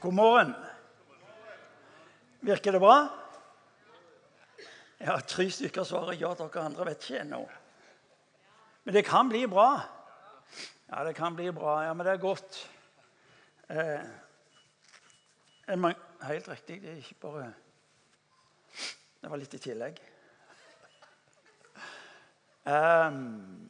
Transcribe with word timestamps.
God 0.00 0.14
morgen. 0.14 0.54
Virker 2.40 2.72
det 2.72 2.80
bra? 2.80 3.08
Ja, 4.98 5.16
tre 5.26 5.48
stykker 5.50 5.82
svarer 5.84 6.14
ja. 6.20 6.30
Dere 6.38 6.62
andre 6.62 6.86
vet 6.86 7.02
ikke 7.02 7.22
ennå. 7.24 7.40
Men 8.84 8.94
det 8.94 9.02
kan 9.08 9.30
bli 9.30 9.42
bra. 9.50 9.72
Ja, 10.86 11.02
det 11.04 11.16
kan 11.18 11.34
bli 11.34 11.50
bra. 11.52 11.80
Ja, 11.82 11.96
men 11.98 12.06
det 12.06 12.14
er 12.14 12.22
godt. 12.22 12.60
Eh, 13.66 14.06
helt 16.30 16.48
riktig. 16.48 16.78
Det 16.82 16.92
er 16.92 17.02
ikke 17.02 17.20
bare 17.26 17.52
Det 19.18 19.30
var 19.30 19.42
litt 19.42 19.54
i 19.54 19.58
tillegg. 19.58 20.02
Um, 22.68 23.66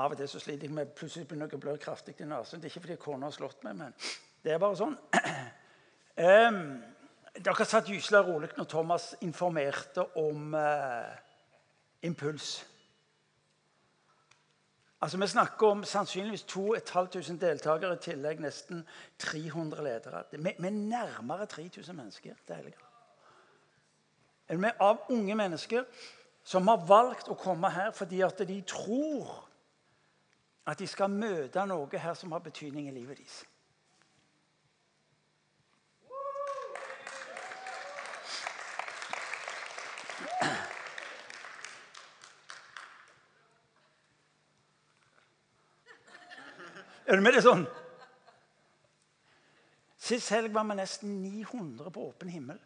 av 0.00 0.14
og 0.14 0.16
til 0.16 0.28
så 0.30 0.40
sliter 0.40 0.64
jeg 0.64 0.74
med 0.74 0.94
plutselig 0.96 1.28
begynner 1.28 1.50
jeg 1.50 1.60
å 1.60 1.64
kraftig 1.82 2.16
i 2.24 2.28
nesen. 2.28 2.62
Det 2.62 2.70
er 2.70 2.72
ikke 2.72 2.86
fordi 2.86 3.02
kona 3.02 3.28
har 3.28 3.36
slått 3.36 3.66
meg, 3.66 3.76
men 3.76 3.92
det 4.44 4.52
er 4.52 4.62
bare 4.62 4.78
sånn. 4.78 4.98
Um, 6.14 6.76
dere 7.42 7.64
satt 7.66 7.88
gyselig 7.90 8.20
rolig 8.22 8.48
når 8.54 8.68
Thomas 8.70 9.08
informerte 9.26 10.04
om 10.14 10.52
uh, 10.54 11.08
impuls. 12.06 12.60
Altså, 15.02 15.18
Vi 15.18 15.26
snakker 15.26 15.66
om 15.66 15.84
sannsynligvis 15.84 16.42
2500 16.42 17.40
deltakere, 17.46 17.94
i 17.94 18.04
tillegg 18.04 18.40
nesten 18.40 18.84
300 19.18 19.82
ledere. 19.82 20.22
Vi 20.30 20.54
er 20.54 20.70
nærmere 20.70 21.46
3000 21.46 21.96
mennesker. 21.96 22.34
det 22.48 22.56
hele. 22.56 22.72
Vi 24.48 24.66
er 24.66 24.80
av 24.80 24.98
unge 25.08 25.34
mennesker 25.34 25.84
som 26.44 26.68
har 26.68 26.86
valgt 26.86 27.28
å 27.28 27.34
komme 27.34 27.70
her 27.70 27.90
fordi 27.90 28.20
at 28.22 28.38
de 28.48 28.60
tror 28.62 29.48
at 30.66 30.78
de 30.78 30.86
skal 30.86 31.10
møte 31.10 31.66
noe 31.66 31.98
her 31.98 32.14
som 32.14 32.32
har 32.32 32.38
betydning 32.38 32.88
i 32.88 32.94
livet 32.94 33.18
deres. 33.18 33.44
Er 47.14 47.20
du 47.20 47.22
med 47.22 47.36
det 47.36 47.44
sånn? 47.46 47.60
Sist 50.02 50.32
helg 50.34 50.50
var 50.50 50.64
vi 50.66 50.74
nesten 50.74 51.12
900 51.22 51.92
på 51.94 52.08
åpen 52.08 52.32
himmel. 52.32 52.56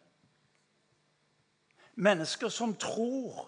Mennesker 2.01 2.49
som 2.49 2.73
tror 2.81 3.43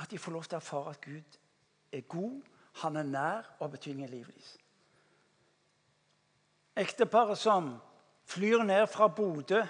at 0.00 0.08
de 0.08 0.16
får 0.16 0.32
lov 0.32 0.48
til 0.48 0.56
å 0.56 0.62
erfare 0.62 0.94
at 0.94 1.04
Gud 1.04 1.36
er 1.92 2.06
god, 2.08 2.40
han 2.80 2.96
er 2.96 3.10
nær 3.12 3.52
og 3.58 3.66
har 3.66 3.74
betydning 3.76 4.08
i 4.08 4.12
livet 4.14 4.32
deres. 4.32 4.56
Ekteparet 6.80 7.44
som 7.44 7.74
flyr 8.24 8.64
ned 8.64 8.86
fra 8.88 9.12
Bodø, 9.12 9.60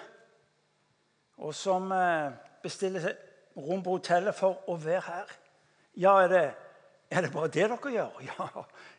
og 1.42 1.58
som 1.58 1.90
eh, 1.90 2.30
bestiller 2.62 3.10
rom 3.58 3.82
på 3.82 3.98
hotellet 3.98 4.38
for 4.38 4.62
å 4.70 4.78
være 4.78 5.02
her. 5.10 5.34
Ja, 5.98 6.20
er 6.22 6.30
det, 6.30 6.46
er 7.14 7.26
det 7.26 7.32
bare 7.32 7.48
det 7.48 7.68
dere 7.70 7.92
gjør? 7.92 8.20
Ja, 8.26 8.48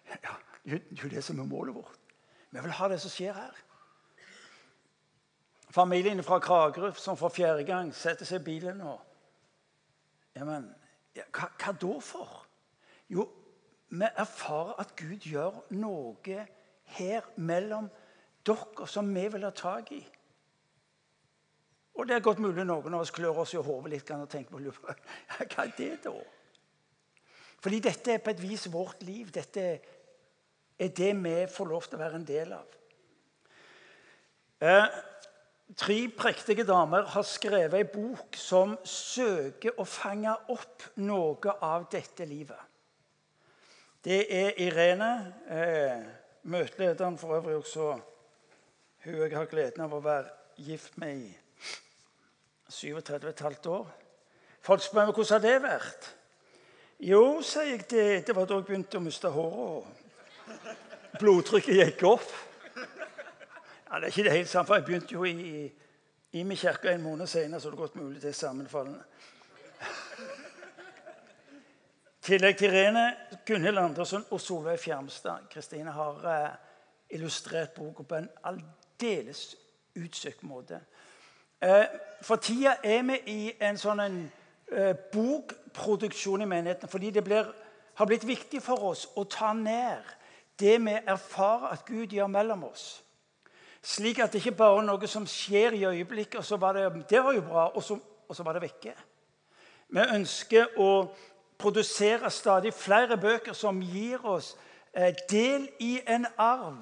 ja, 0.10 0.36
det 0.64 0.82
er 0.82 1.04
jo 1.04 1.10
det 1.10 1.24
som 1.24 1.40
er 1.40 1.48
målet 1.50 1.76
vårt. 1.76 2.00
Vi 2.52 2.62
vil 2.62 2.72
ha 2.72 2.88
det 2.88 3.00
som 3.04 3.12
skjer 3.12 3.34
her. 3.34 3.64
Familien 5.76 6.24
fra 6.24 6.40
Kragerø 6.40 6.94
som 6.96 7.18
for 7.18 7.30
fjerde 7.30 7.66
gang 7.68 7.92
setter 7.96 8.26
seg 8.26 8.40
i 8.40 8.46
bilen 8.46 8.78
nå. 8.80 8.94
ja, 10.36 10.46
men, 10.48 10.70
ja, 11.16 11.24
hva, 11.36 11.50
hva 11.60 11.74
da 11.82 12.00
for? 12.00 12.46
Jo, 13.12 13.28
vi 13.90 14.08
erfarer 14.16 14.80
at 14.80 14.96
Gud 14.96 15.28
gjør 15.28 15.60
noe 15.76 16.46
her 16.96 17.28
mellom 17.36 17.90
dere 18.48 18.88
som 18.88 19.12
vi 19.16 19.28
vil 19.34 19.44
ha 19.44 19.52
tak 19.52 19.92
i. 19.92 20.02
Og 21.96 22.08
det 22.08 22.16
er 22.16 22.24
godt 22.24 22.40
mulig 22.44 22.66
noen 22.68 22.94
av 22.94 23.04
oss 23.06 23.14
klør 23.16 23.44
oss 23.44 23.54
i 23.56 23.62
hodet 23.64 23.92
litt 23.92 24.12
og 24.12 24.30
tenker 24.30 24.52
på 24.52 24.60
hva 24.72 25.64
er 25.64 25.76
det 25.78 25.92
da? 26.04 26.16
Fordi 27.66 27.80
dette 27.82 28.14
er 28.14 28.20
på 28.22 28.30
et 28.30 28.42
vis 28.44 28.68
vårt 28.70 29.02
liv. 29.02 29.32
Dette 29.34 29.62
er 30.78 30.90
det 30.94 31.12
vi 31.18 31.36
får 31.50 31.66
lov 31.66 31.86
til 31.88 31.98
å 31.98 32.02
være 32.04 32.20
en 32.20 32.26
del 32.28 32.52
av. 32.54 32.74
Eh, 34.62 34.98
tre 35.74 35.96
prektige 36.14 36.62
damer 36.68 37.08
har 37.10 37.26
skrevet 37.26 37.74
ei 37.80 37.88
bok 37.90 38.38
som 38.38 38.76
søker 38.86 39.80
å 39.82 39.86
fange 39.90 40.36
opp 40.54 40.86
noe 41.02 41.56
av 41.66 41.88
dette 41.90 42.28
livet. 42.30 42.62
Det 44.06 44.20
er 44.30 44.62
Irene, 44.62 45.10
eh, 45.50 46.04
møtelederen 46.44 47.18
for 47.18 47.34
øvrig 47.40 47.56
også 47.64 47.96
hun 49.08 49.16
jeg 49.24 49.34
har 49.34 49.50
gleden 49.50 49.82
av 49.88 49.98
å 49.98 50.04
være 50.06 50.30
gift 50.58 51.00
med 51.02 51.18
i 51.18 51.34
37,5 52.70 53.66
år. 53.74 53.90
Folk 54.62 54.86
spør 54.86 55.10
meg 55.10 55.18
hvordan 55.18 55.34
har 55.34 55.44
det 55.48 55.58
vært. 55.66 56.12
Jo, 57.00 57.42
sier 57.44 57.72
jeg, 57.72 57.86
det, 57.90 58.28
det 58.28 58.36
var 58.36 58.46
da 58.48 58.60
jeg 58.60 58.68
begynte 58.70 59.00
å 59.00 59.04
miste 59.04 59.32
håret. 59.32 59.58
og 59.60 61.20
Blodtrykket 61.20 61.82
gikk 61.82 62.06
opp. 62.08 62.30
Ja, 62.76 64.00
Det 64.00 64.04
er 64.04 64.12
ikke 64.12 64.24
det 64.24 64.38
helt 64.38 64.50
samme, 64.50 64.68
for 64.68 64.76
jeg 64.76 64.86
begynte 64.86 65.14
jo 65.14 65.24
i, 65.24 65.66
i 66.32 66.44
min 66.44 66.58
kirke 66.58 66.92
en 66.92 67.04
måned 67.04 67.28
senere, 67.28 67.60
så 67.62 67.70
det 67.70 67.78
er 67.78 67.84
godt 67.84 67.96
mulig 68.00 68.22
det 68.22 68.32
er 68.32 68.40
sammenfallende 68.40 69.04
tillegg 72.26 72.58
til 72.58 72.74
Irene, 72.74 73.16
Gunhild 73.46 73.78
Andersen 73.78 74.24
og 74.32 74.42
Solveig 74.42 74.80
Fjermstad. 74.80 75.46
Kristine 75.50 75.92
har 75.92 76.26
eh, 76.32 76.50
illustrert 77.10 77.76
boka 77.76 78.04
på 78.04 78.16
en 78.16 78.30
aldeles 78.44 79.56
utsøkt 79.96 80.44
måte. 80.44 80.80
Eh, 81.62 81.86
for 82.22 82.42
tida 82.42 82.78
er 82.84 83.04
vi 83.06 83.20
i 83.30 83.54
en 83.62 83.78
sånn 83.78 84.02
en, 84.02 84.18
bokproduksjon 85.14 86.42
i 86.42 86.50
menigheten 86.50 86.90
fordi 86.90 87.12
det 87.14 87.24
blir, 87.24 87.50
har 87.96 88.06
blitt 88.10 88.28
viktig 88.28 88.62
for 88.64 88.92
oss 88.92 89.06
å 89.16 89.24
ta 89.30 89.54
ned 89.54 90.04
det 90.60 90.78
vi 90.82 90.96
erfarer 90.96 91.76
at 91.76 91.86
Gud 91.86 92.14
gjør 92.16 92.32
mellom 92.32 92.64
oss. 92.70 93.04
Slik 93.86 94.20
at 94.20 94.34
det 94.34 94.42
ikke 94.42 94.58
bare 94.58 94.80
er 94.82 94.88
noe 94.88 95.08
som 95.08 95.28
skjer 95.30 95.76
i 95.78 95.84
øyeblikket, 95.86 96.40
og 96.40 96.46
så 96.46 96.58
var 96.58 96.74
det, 96.74 97.06
det 97.10 97.22
var 97.24 97.36
jo 97.36 97.44
bra, 97.46 97.68
og 97.76 97.84
så, 97.84 98.00
og 98.28 98.36
så 98.36 98.44
var 98.44 98.58
det 98.58 98.64
vekke. 98.64 98.96
Vi 99.94 100.06
ønsker 100.16 100.80
å 100.82 100.90
produsere 101.62 102.32
stadig 102.34 102.74
flere 102.74 103.18
bøker 103.22 103.54
som 103.54 103.82
gir 103.86 104.26
oss 104.26 104.56
eh, 104.92 105.14
del 105.30 105.68
i 105.80 106.00
en 106.08 106.26
arv. 106.38 106.82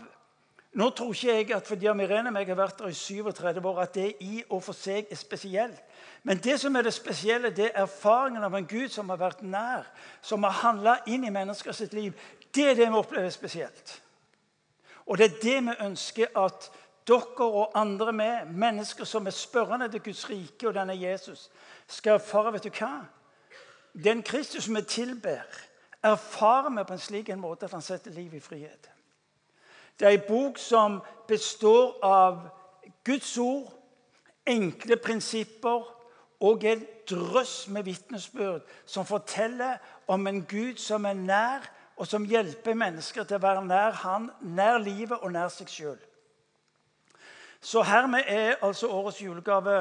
Nå 0.73 0.89
tror 0.89 1.13
ikke 1.13 1.33
jeg 1.33 1.51
at 1.55 1.67
fordi 1.67 1.85
Irene 1.85 2.29
og 2.29 2.39
jeg 2.39 2.47
har 2.47 2.57
vært 2.57 2.79
der 2.79 2.87
i 2.87 2.93
37 2.93 3.67
år, 3.69 3.79
at 3.79 3.95
det 3.95 4.13
i 4.19 4.43
og 4.49 4.63
for 4.63 4.73
seg 4.73 5.05
er 5.11 5.15
spesielt. 5.15 5.81
Men 6.23 6.37
det 6.37 6.59
som 6.59 6.75
er 6.75 6.81
det 6.81 6.93
spesielle, 6.93 7.49
det 7.49 7.65
er 7.65 7.83
erfaringen 7.83 8.43
av 8.43 8.55
en 8.55 8.65
Gud 8.67 8.89
som 8.89 9.09
har 9.09 9.19
vært 9.21 9.43
nær, 9.45 9.85
som 10.21 10.43
har 10.43 10.55
handla 10.63 10.95
inn 11.07 11.27
i 11.27 11.33
mennesker 11.33 11.71
sitt 11.71 11.93
liv. 11.93 12.13
Det 12.55 12.71
er 12.71 12.79
det 12.79 12.87
vi 12.87 12.97
opplever 12.97 13.29
spesielt. 13.29 13.99
Og 15.05 15.17
det 15.17 15.25
er 15.25 15.41
det 15.43 15.59
vi 15.67 15.75
ønsker 15.85 16.39
at 16.39 16.69
dere 17.07 17.45
og 17.45 17.77
andre 17.77 18.13
med, 18.13 18.45
mennesker 18.45 19.05
som 19.05 19.27
er 19.27 19.35
spørrende 19.35 19.91
til 19.91 20.01
Guds 20.01 20.29
rike 20.29 20.67
og 20.67 20.73
denne 20.73 20.95
Jesus, 20.95 21.51
skal 21.87 22.17
erfare. 22.17 22.53
vet 22.53 22.63
du 22.63 22.69
hva? 22.69 23.05
Den 23.93 24.23
Kristus 24.23 24.69
vi 24.69 24.81
tilber, 24.81 25.43
erfarer 26.03 26.69
vi 26.69 26.83
på 26.83 26.93
en 26.93 26.99
slik 26.99 27.29
en 27.29 27.39
måte 27.39 27.65
at 27.65 27.71
han 27.71 27.81
setter 27.81 28.11
livet 28.11 28.33
i 28.33 28.39
frihet. 28.39 28.92
Det 29.99 30.07
er 30.07 30.17
en 30.17 30.27
bok 30.27 30.57
som 30.57 31.01
består 31.27 31.97
av 32.03 32.39
Guds 33.05 33.37
ord, 33.37 33.69
enkle 34.45 34.97
prinsipper 34.99 35.85
og 36.43 36.63
en 36.67 36.81
drøss 37.09 37.67
med 37.71 37.85
vitnesbyrd 37.87 38.65
som 38.85 39.05
forteller 39.07 39.77
om 40.07 40.27
en 40.27 40.41
Gud 40.45 40.79
som 40.81 41.05
er 41.05 41.13
nær, 41.19 41.69
og 41.95 42.07
som 42.09 42.25
hjelper 42.25 42.73
mennesker 42.73 43.23
til 43.23 43.37
å 43.37 43.43
være 43.43 43.61
nær 43.67 43.99
han, 44.01 44.31
nær 44.41 44.79
livet 44.81 45.21
og 45.21 45.31
nær 45.31 45.51
seg 45.53 45.69
sjøl. 45.69 45.99
Så 47.61 47.83
hermed 47.85 48.25
er 48.27 48.57
altså 48.65 48.89
årets 48.91 49.21
julegave 49.21 49.77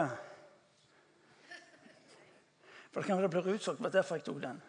for 2.92 3.00
det 3.00 3.08
kan 3.08 3.22
det 3.22 3.30
blir 3.30 3.54
utsolgt. 3.54 3.78
Det 3.78 3.84
var 3.84 3.90
derfor 3.90 4.14
jeg 4.14 4.24
tok 4.24 4.42
den. 4.42 4.62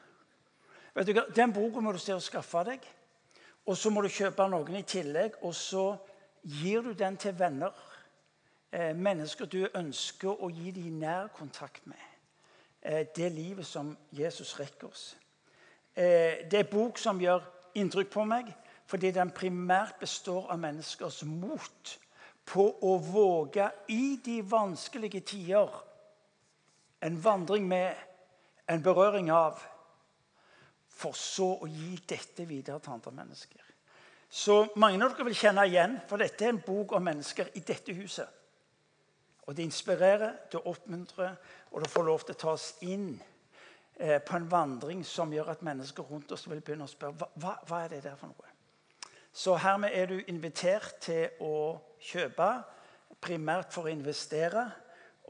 Vet 0.95 1.07
du, 1.07 1.21
Den 1.35 1.53
boka 1.53 1.79
må 1.79 1.91
du 1.91 1.97
se 1.99 2.15
og 2.15 2.21
skaffe 2.21 2.63
deg. 2.63 2.85
Og 3.65 3.77
så 3.77 3.89
må 3.89 4.01
du 4.01 4.11
kjøpe 4.11 4.47
noen 4.51 4.75
i 4.75 4.83
tillegg. 4.87 5.39
Og 5.41 5.55
så 5.55 5.95
gir 6.43 6.81
du 6.81 6.93
den 6.93 7.17
til 7.17 7.35
venner. 7.39 7.71
Eh, 8.71 8.95
mennesker 8.95 9.45
du 9.45 9.67
ønsker 9.73 10.33
å 10.33 10.49
gi 10.51 10.71
dem 10.75 10.99
nær 10.99 11.29
kontakt 11.35 11.87
med. 11.87 12.01
Eh, 12.81 13.05
det 13.15 13.31
livet 13.31 13.65
som 13.65 13.95
Jesus 14.11 14.59
rekker 14.59 14.87
oss. 14.87 15.15
Eh, 15.95 16.43
det 16.51 16.59
er 16.59 16.71
bok 16.71 16.97
som 16.97 17.21
gjør 17.21 17.43
inntrykk 17.75 18.11
på 18.11 18.25
meg 18.25 18.53
fordi 18.93 19.13
den 19.15 19.31
primært 19.31 19.95
består 20.01 20.49
av 20.51 20.59
menneskers 20.59 21.21
mot 21.25 21.93
på 22.45 22.65
å 22.83 22.97
våge 23.01 23.69
i 23.89 24.19
de 24.25 24.41
vanskelige 24.45 25.21
tider 25.25 25.71
en 27.03 27.23
vandring 27.23 27.67
med 27.67 27.95
en 28.69 28.83
berøring 28.83 29.31
av, 29.31 29.59
for 31.03 31.17
så 31.17 31.49
å 31.59 31.69
gi 31.69 31.97
dette 32.07 32.47
videre 32.47 32.79
til 32.79 32.95
andre 32.95 33.13
mennesker. 33.19 33.73
Så 34.33 34.63
mange 34.81 34.97
av 35.03 35.13
dere 35.13 35.27
vil 35.27 35.37
kjenne 35.37 35.65
igjen, 35.69 35.99
for 36.09 36.21
dette 36.21 36.47
er 36.47 36.55
en 36.55 36.63
bok 36.65 36.95
om 36.97 37.03
mennesker 37.05 37.51
i 37.59 37.61
dette 37.61 37.93
huset. 37.93 38.39
Og 39.43 39.55
Det 39.55 39.65
inspirerer, 39.67 40.37
det 40.51 40.61
oppmuntrer, 40.65 41.35
og 41.71 41.83
det 41.83 41.91
får 41.91 42.05
lov 42.07 42.23
til 42.23 42.35
å 42.35 42.41
tas 42.45 42.67
inn 42.87 43.09
eh, 43.99 44.21
på 44.23 44.37
en 44.37 44.47
vandring 44.49 45.03
som 45.05 45.33
gjør 45.33 45.51
at 45.51 45.65
mennesker 45.67 46.07
rundt 46.07 46.31
oss 46.31 46.47
vil 46.47 46.63
begynne 46.63 46.87
å 46.87 46.91
spørre 46.91 47.27
hva, 47.35 47.57
hva 47.67 47.81
er 47.83 47.91
det 47.91 48.03
der 48.07 48.15
for 48.17 48.31
noe. 48.31 48.53
Så 49.33 49.57
hermed 49.59 49.91
er 49.93 50.07
du 50.07 50.23
invitert 50.31 51.01
til 51.03 51.43
å 51.43 51.75
kjøpe, 51.99 52.49
primært 53.19 53.73
for 53.73 53.89
å 53.89 53.93
investere. 53.93 54.63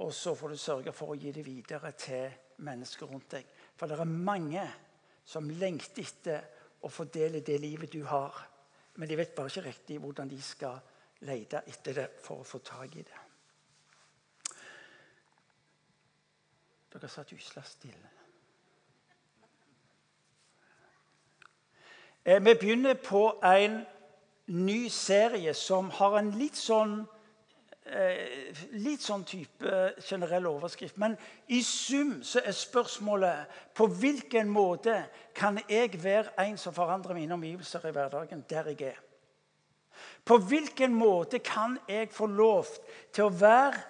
Og 0.04 0.14
så 0.14 0.34
får 0.36 0.54
du 0.54 0.58
sørge 0.58 0.94
for 0.96 1.14
å 1.14 1.18
gi 1.18 1.32
det 1.32 1.46
videre 1.46 1.92
til 1.98 2.32
mennesker 2.66 3.10
rundt 3.10 3.36
deg. 3.36 3.48
For 3.78 3.90
det 3.90 4.00
er 4.00 4.10
mange 4.10 4.64
som 5.26 5.50
lengter 5.50 6.04
etter 6.04 6.50
å 6.84 6.90
fordele 6.92 7.42
det 7.46 7.60
livet 7.62 7.92
du 7.94 8.04
har. 8.06 8.36
Men 8.96 9.10
de 9.10 9.18
vet 9.18 9.36
bare 9.36 9.50
ikke 9.52 9.68
riktig 9.68 10.00
hvordan 10.00 10.30
de 10.30 10.42
skal 10.42 10.80
lete 11.24 11.64
etter 11.68 11.94
det 12.02 12.10
for 12.24 12.44
å 12.44 12.48
få 12.48 12.60
tak 12.66 12.96
i 13.00 13.06
det. 13.08 13.22
Dere 16.94 17.10
satt 17.10 17.32
usla 17.34 17.64
stille. 17.66 18.12
Eh, 22.26 22.40
vi 22.44 22.54
begynner 22.54 22.94
på 22.94 23.40
en 23.44 23.82
ny 24.46 24.90
serie 24.90 25.54
som 25.54 25.90
har 25.90 26.20
en 26.20 26.32
litt 26.38 26.56
sånn 26.60 27.02
eh, 27.86 28.52
litt 28.80 29.04
sånn 29.04 29.24
type 29.28 29.94
generell 30.04 30.48
overskrift. 30.50 30.98
Men 31.02 31.16
i 31.48 31.62
sum 31.66 32.20
så 32.24 32.44
er 32.44 32.56
spørsmålet 32.56 33.58
på 33.76 33.88
hvilken 33.88 34.52
måte 34.52 34.98
kan 35.36 35.60
jeg 35.70 35.98
være 36.04 36.36
en 36.46 36.58
som 36.58 36.76
forandrer 36.76 37.18
mine 37.18 37.36
omgivelser 37.36 37.88
i 37.90 37.96
hverdagen 37.96 38.46
der 38.50 38.72
jeg 38.74 38.94
er? 38.94 39.02
På 40.26 40.38
hvilken 40.38 40.94
måte 40.96 41.40
kan 41.40 41.78
jeg 41.88 42.12
få 42.12 42.28
lov 42.32 42.70
til 43.14 43.28
å 43.28 43.34
være 43.36 43.82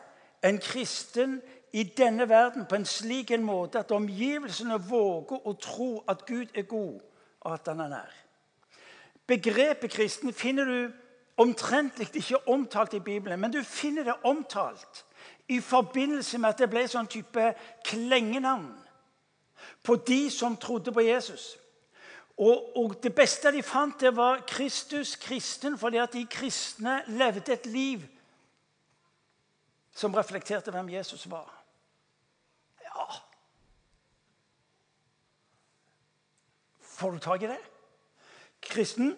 en 0.43 0.57
kristen 0.59 1.37
i 1.73 1.83
denne 1.97 2.27
verden 2.29 2.65
på 2.69 2.75
en 2.75 2.85
slik 2.85 3.31
en 3.31 3.45
måte 3.45 3.81
at 3.81 3.91
omgivelsene 3.95 4.77
våger 4.89 5.47
å 5.47 5.53
tro 5.61 5.91
at 6.09 6.25
Gud 6.27 6.51
er 6.53 6.67
god, 6.69 6.99
og 7.41 7.53
at 7.53 7.69
han 7.71 7.81
er 7.85 7.93
nær. 7.95 8.19
Begrepet 9.27 9.91
kristen 9.91 10.33
finner 10.35 10.67
du 10.67 10.91
omtrentlig 11.43 12.09
ikke 12.15 12.39
omtalt 12.47 12.93
i 12.93 13.03
Bibelen, 13.03 13.39
men 13.39 13.51
du 13.51 13.63
finner 13.63 14.07
det 14.07 14.15
omtalt 14.23 15.03
i 15.47 15.59
forbindelse 15.59 16.37
med 16.37 16.49
at 16.49 16.63
det 16.63 16.69
ble 16.71 16.85
sånn 16.87 17.09
type 17.11 17.49
klengenavn 17.85 18.71
på 19.83 19.95
de 20.07 20.21
som 20.31 20.55
trodde 20.57 20.93
på 20.95 21.03
Jesus. 21.03 21.57
Og, 22.37 22.77
og, 22.77 23.03
Det 23.03 23.15
beste 23.15 23.51
de 23.51 23.63
fant, 23.63 23.99
det 23.99 24.15
var 24.15 24.41
Kristus, 24.47 25.15
kristen, 25.15 25.77
fordi 25.77 25.97
at 25.97 26.13
de 26.13 26.25
kristne 26.25 27.03
levde 27.07 27.53
et 27.53 27.65
liv 27.65 28.01
som 29.93 30.13
reflekterte 30.13 30.71
hvem 30.71 30.89
Jesus 30.89 31.29
var. 31.29 31.51
Ja 32.81 33.05
Får 36.81 37.11
du 37.11 37.19
tak 37.19 37.41
i 37.41 37.47
det? 37.47 37.59
Kristen. 38.61 39.17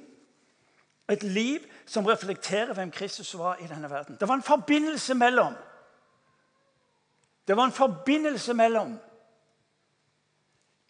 Et 1.09 1.23
liv 1.23 1.59
som 1.85 2.05
reflekterer 2.05 2.73
hvem 2.73 2.91
Kristus 2.91 3.37
var 3.37 3.55
i 3.61 3.67
denne 3.67 3.89
verden. 3.89 4.17
Det 4.19 4.27
var 4.27 4.33
en 4.33 4.43
forbindelse 4.43 5.13
mellom. 5.13 5.53
Det 7.47 7.57
var 7.57 7.65
en 7.65 7.71
forbindelse 7.71 8.53
mellom 8.53 8.99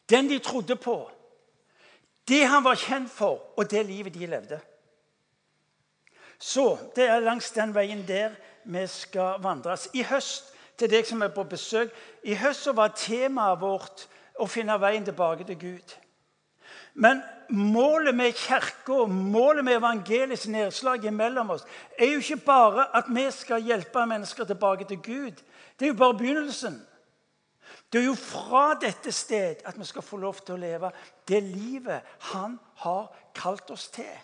den 0.09 0.29
de 0.29 0.39
trodde 0.39 0.75
på, 0.75 1.11
det 2.27 2.47
han 2.47 2.63
var 2.63 2.75
kjent 2.75 3.11
for, 3.11 3.53
og 3.57 3.71
det 3.71 3.85
livet 3.85 4.13
de 4.13 4.25
levde. 4.25 4.59
Så 6.39 6.77
det 6.95 7.09
er 7.09 7.19
langs 7.19 7.51
den 7.51 7.73
veien 7.75 8.07
der 8.07 8.35
vi 8.65 8.87
skal 8.87 9.41
vandres. 9.41 9.89
I 9.93 10.03
høst, 10.03 10.51
til 10.77 10.91
deg 10.91 11.07
som 11.07 11.21
er 11.21 11.31
på 11.31 11.43
besøk, 11.43 11.93
i 12.23 12.35
høst 12.35 12.67
var 12.75 12.93
temaet 12.97 13.61
vårt 13.61 14.07
å 14.39 14.47
finne 14.47 14.75
veien 14.81 15.05
tilbake 15.05 15.45
til 15.47 15.59
Gud. 15.59 15.93
Men 16.95 17.21
målet 17.49 18.15
med 18.15 18.33
kirka, 18.33 19.05
målet 19.05 19.65
med 19.65 19.77
evangeliets 19.77 20.47
nedslag 20.47 21.05
imellom 21.05 21.49
oss, 21.49 21.65
er 21.99 22.13
jo 22.13 22.23
ikke 22.23 22.45
bare 22.45 22.87
at 22.95 23.09
vi 23.11 23.25
skal 23.31 23.63
hjelpe 23.63 24.05
mennesker 24.07 24.47
tilbake 24.47 24.87
til 24.87 25.01
Gud. 25.03 25.43
Det 25.79 25.85
er 25.85 25.91
jo 25.91 25.99
bare 25.99 26.17
begynnelsen. 26.17 26.79
Det 27.91 28.01
er 28.01 28.05
jo 28.05 28.15
fra 28.15 28.73
dette 28.81 29.11
sted 29.11 29.61
at 29.65 29.79
vi 29.79 29.85
skal 29.85 30.01
få 30.01 30.17
lov 30.17 30.39
til 30.45 30.55
å 30.55 30.61
leve 30.61 30.91
det 31.27 31.41
livet 31.43 32.01
Han 32.31 32.57
har 32.83 33.11
kalt 33.35 33.69
oss 33.71 33.87
til, 33.93 34.15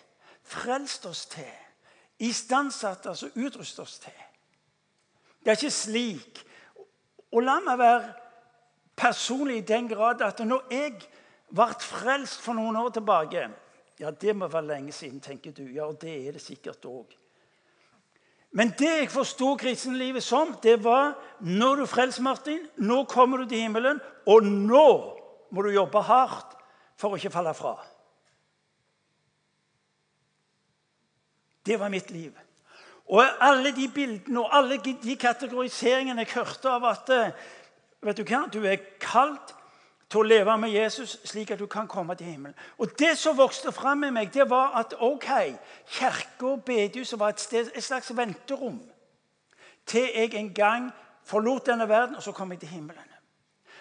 frelst 0.42 1.06
oss 1.06 1.26
til, 1.26 1.52
istandsatt 2.18 3.06
oss 3.06 3.22
og 3.22 3.36
utrustet 3.36 3.84
oss 3.84 3.98
til. 4.02 4.18
Det 5.44 5.50
er 5.50 5.58
ikke 5.58 5.74
slik. 5.74 6.42
Og 7.32 7.42
la 7.42 7.58
meg 7.64 7.78
være 7.78 8.12
personlig 8.96 9.56
i 9.62 9.66
den 9.66 9.88
grad 9.88 10.22
at 10.22 10.40
når 10.44 10.68
jeg 10.70 11.00
ble 11.52 11.68
frelst 11.84 12.40
for 12.42 12.56
noen 12.56 12.78
år 12.80 12.94
tilbake. 12.96 13.48
Ja, 14.00 14.10
det 14.10 14.34
må 14.36 14.48
være 14.50 14.70
lenge 14.72 14.92
siden, 14.92 15.20
tenker 15.20 15.52
du. 15.54 15.66
Ja, 15.68 15.86
og 15.90 16.00
det 16.00 16.14
er 16.26 16.36
det 16.36 16.42
sikkert 16.42 16.84
òg. 16.88 17.12
Men 18.52 18.74
det 18.76 18.90
jeg 18.90 19.12
forsto 19.12 19.54
kristenlivet 19.56 20.24
som, 20.24 20.52
det 20.60 20.76
var 20.84 21.14
nå 21.40 21.70
er 21.72 21.82
du 21.82 21.88
frelst, 21.88 22.20
Martin. 22.20 22.60
Nå 22.76 23.04
kommer 23.08 23.40
du 23.40 23.48
til 23.48 23.64
himmelen, 23.64 24.00
og 24.28 24.44
nå 24.44 24.88
må 25.52 25.64
du 25.64 25.72
jobbe 25.72 26.02
hardt 26.04 26.56
for 27.00 27.12
å 27.12 27.20
ikke 27.20 27.32
falle 27.32 27.54
fra. 27.56 27.76
Det 31.64 31.78
var 31.78 31.92
mitt 31.92 32.10
liv. 32.10 32.34
Og 33.12 33.24
alle 33.44 33.72
de 33.76 33.88
bildene 33.92 34.40
og 34.40 34.54
alle 34.56 34.78
de 34.82 35.16
kategoriseringene 35.20 36.24
jeg 36.24 36.34
hørte 36.36 36.70
av 36.70 36.86
at 36.90 37.10
vet 38.02 38.18
du 38.18 38.24
hva, 38.26 38.46
du 38.50 38.62
er 38.66 38.80
kalt 39.02 39.52
til 40.12 40.20
å 40.20 40.28
leve 40.28 40.54
med 40.60 40.74
Jesus, 40.74 41.16
slik 41.24 41.50
at 41.54 41.60
du 41.60 41.66
kan 41.66 41.88
komme 41.88 42.14
til 42.14 42.26
himmelen. 42.26 42.56
Og 42.78 42.98
Det 42.98 43.16
som 43.18 43.36
vokste 43.36 43.72
fram 43.72 44.04
i 44.04 44.10
meg, 44.10 44.34
det 44.34 44.50
var 44.50 44.76
at 44.76 44.94
ok, 45.00 45.28
kirke 45.88 46.46
og 46.46 46.64
bedehus 46.64 47.14
var 47.18 47.32
et, 47.32 47.40
sted, 47.40 47.70
et 47.74 47.84
slags 47.84 48.12
venterom 48.16 48.80
til 49.86 50.10
jeg 50.14 50.34
en 50.34 50.52
gang 50.54 50.90
forlot 51.24 51.66
denne 51.66 51.88
verden, 51.88 52.16
og 52.16 52.22
så 52.22 52.32
kom 52.32 52.52
jeg 52.52 52.60
til 52.60 52.68
himmelen. 52.68 53.08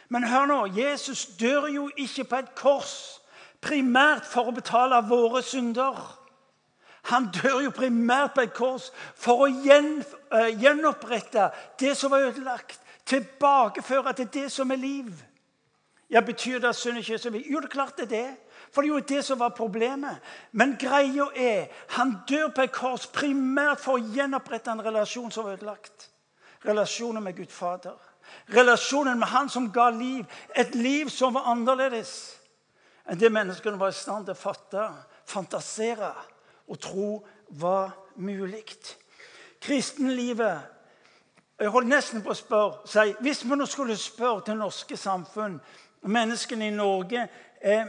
Men 0.09 0.23
hør 0.27 0.45
nå, 0.45 0.65
Jesus 0.65 1.25
dør 1.39 1.67
jo 1.67 1.89
ikke 1.97 2.23
på 2.23 2.35
et 2.35 2.55
kors 2.55 3.21
primært 3.61 4.25
for 4.25 4.49
å 4.49 4.55
betale 4.55 4.99
våre 5.07 5.43
synder. 5.43 5.99
Han 7.11 7.29
dør 7.31 7.61
jo 7.63 7.71
primært 7.75 8.33
på 8.35 8.41
et 8.41 8.53
kors 8.53 8.89
for 9.15 9.45
å 9.45 9.49
uh, 9.49 10.47
gjenopprette 10.61 11.49
det 11.79 11.95
som 11.97 12.11
var 12.11 12.27
ødelagt. 12.27 12.79
Tilbakeføre 13.05 14.13
til 14.13 14.27
det 14.33 14.51
som 14.51 14.71
er 14.71 14.81
liv. 14.81 15.13
Ja, 16.11 16.19
Betyr 16.19 16.59
det 16.59 16.67
at 16.67 16.75
synd 16.75 16.97
ikke 16.99 17.13
er 17.13 17.17
så 17.23 17.29
viktig? 17.31 17.53
Jo, 17.53 17.59
det 17.63 17.71
klart 17.71 17.97
det 17.97 18.03
er 18.03 18.15
det. 18.15 18.37
For 18.71 18.81
det 18.81 18.89
er 18.89 18.93
jo 18.93 19.07
det 19.07 19.25
som 19.25 19.39
var 19.39 19.55
problemet. 19.55 20.19
Men 20.51 20.75
greia 20.79 21.29
er 21.35 21.67
han 21.95 22.17
dør 22.29 22.51
på 22.55 22.65
et 22.65 22.73
kors 22.75 23.07
primært 23.07 23.79
for 23.79 23.99
å 23.99 24.11
gjenopprette 24.15 24.71
en 24.71 24.83
relasjon 24.83 25.31
som 25.31 25.47
var 25.47 25.55
ødelagt. 25.59 26.09
Relasjonen 26.67 27.23
med 27.23 27.35
Gud 27.35 27.51
Fader. 27.51 27.95
Relasjonen 28.51 29.19
med 29.19 29.27
Han 29.27 29.49
som 29.49 29.71
ga 29.71 29.89
liv. 29.89 30.25
Et 30.55 30.75
liv 30.75 31.09
som 31.09 31.33
var 31.33 31.47
annerledes 31.51 32.37
enn 33.09 33.19
det 33.19 33.31
menneskene 33.33 33.79
var 33.79 33.91
i 33.91 33.97
stand 33.97 34.27
til 34.27 34.35
å 34.35 34.39
fatte, 34.39 34.83
fantasere 35.27 36.11
og 36.69 36.77
tro 36.79 37.07
var 37.59 37.95
mulig. 38.15 38.63
Kristenlivet 39.61 40.77
Jeg 41.61 41.69
holdt 41.69 41.91
nesten 41.91 42.23
på 42.25 42.31
å 42.31 42.33
spørre, 42.33 42.87
si, 42.89 43.11
Hvis 43.21 43.43
vi 43.45 43.55
nå 43.55 43.67
skulle 43.69 43.97
spørre 43.97 44.41
det 44.47 44.55
norske 44.57 44.97
samfunn 44.97 45.59
menneskene 46.01 46.67
i 46.67 46.75
Norge 46.75 47.27
eh, 47.61 47.85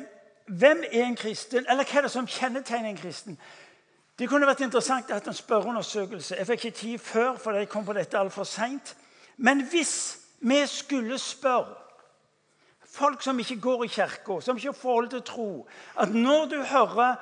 Hvem 0.46 0.82
er 0.92 1.04
en 1.04 1.16
kristen, 1.16 1.66
eller 1.70 1.86
hva 1.86 1.98
er 1.98 2.02
det 2.02 2.10
som 2.10 2.26
kjennetegner 2.26 2.90
en 2.90 2.96
kristen? 2.98 3.36
Det 4.18 4.26
kunne 4.28 4.46
vært 4.46 4.64
interessant 4.66 5.10
å 5.10 5.16
ha 5.16 5.22
en 5.22 5.36
spørreundersøkelse. 5.36 6.36
Jeg 6.36 6.46
fikk 6.46 6.64
ikke 6.64 6.78
tid 6.78 6.98
før, 6.98 7.36
for 7.40 7.56
jeg 7.56 7.68
kom 7.70 7.86
på 7.86 7.94
dette 7.96 8.18
altfor 8.18 8.44
seint. 8.44 8.96
Men 9.36 9.62
hvis 9.70 10.18
vi 10.42 10.58
skulle 10.66 11.18
spørre 11.18 11.78
folk 12.92 13.22
som 13.22 13.38
ikke 13.40 13.60
går 13.60 13.84
i 13.84 13.88
kirka, 13.94 14.40
som 14.40 14.58
ikke 14.58 14.74
får 14.74 14.80
forhold 14.80 15.08
til 15.08 15.22
tro, 15.22 15.66
at 15.98 16.14
når 16.14 16.44
du 16.50 16.62
hører 16.62 17.14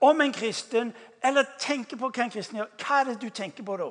om 0.00 0.20
en 0.20 0.32
kristen, 0.32 0.92
eller 1.24 1.44
tenker 1.58 1.96
på 1.96 2.10
hva 2.10 2.26
en 2.26 2.34
kristen 2.34 2.58
gjør, 2.60 2.72
hva 2.82 3.00
er 3.00 3.04
det 3.08 3.20
du 3.22 3.28
tenker 3.30 3.64
på 3.64 3.76
da? 3.80 3.88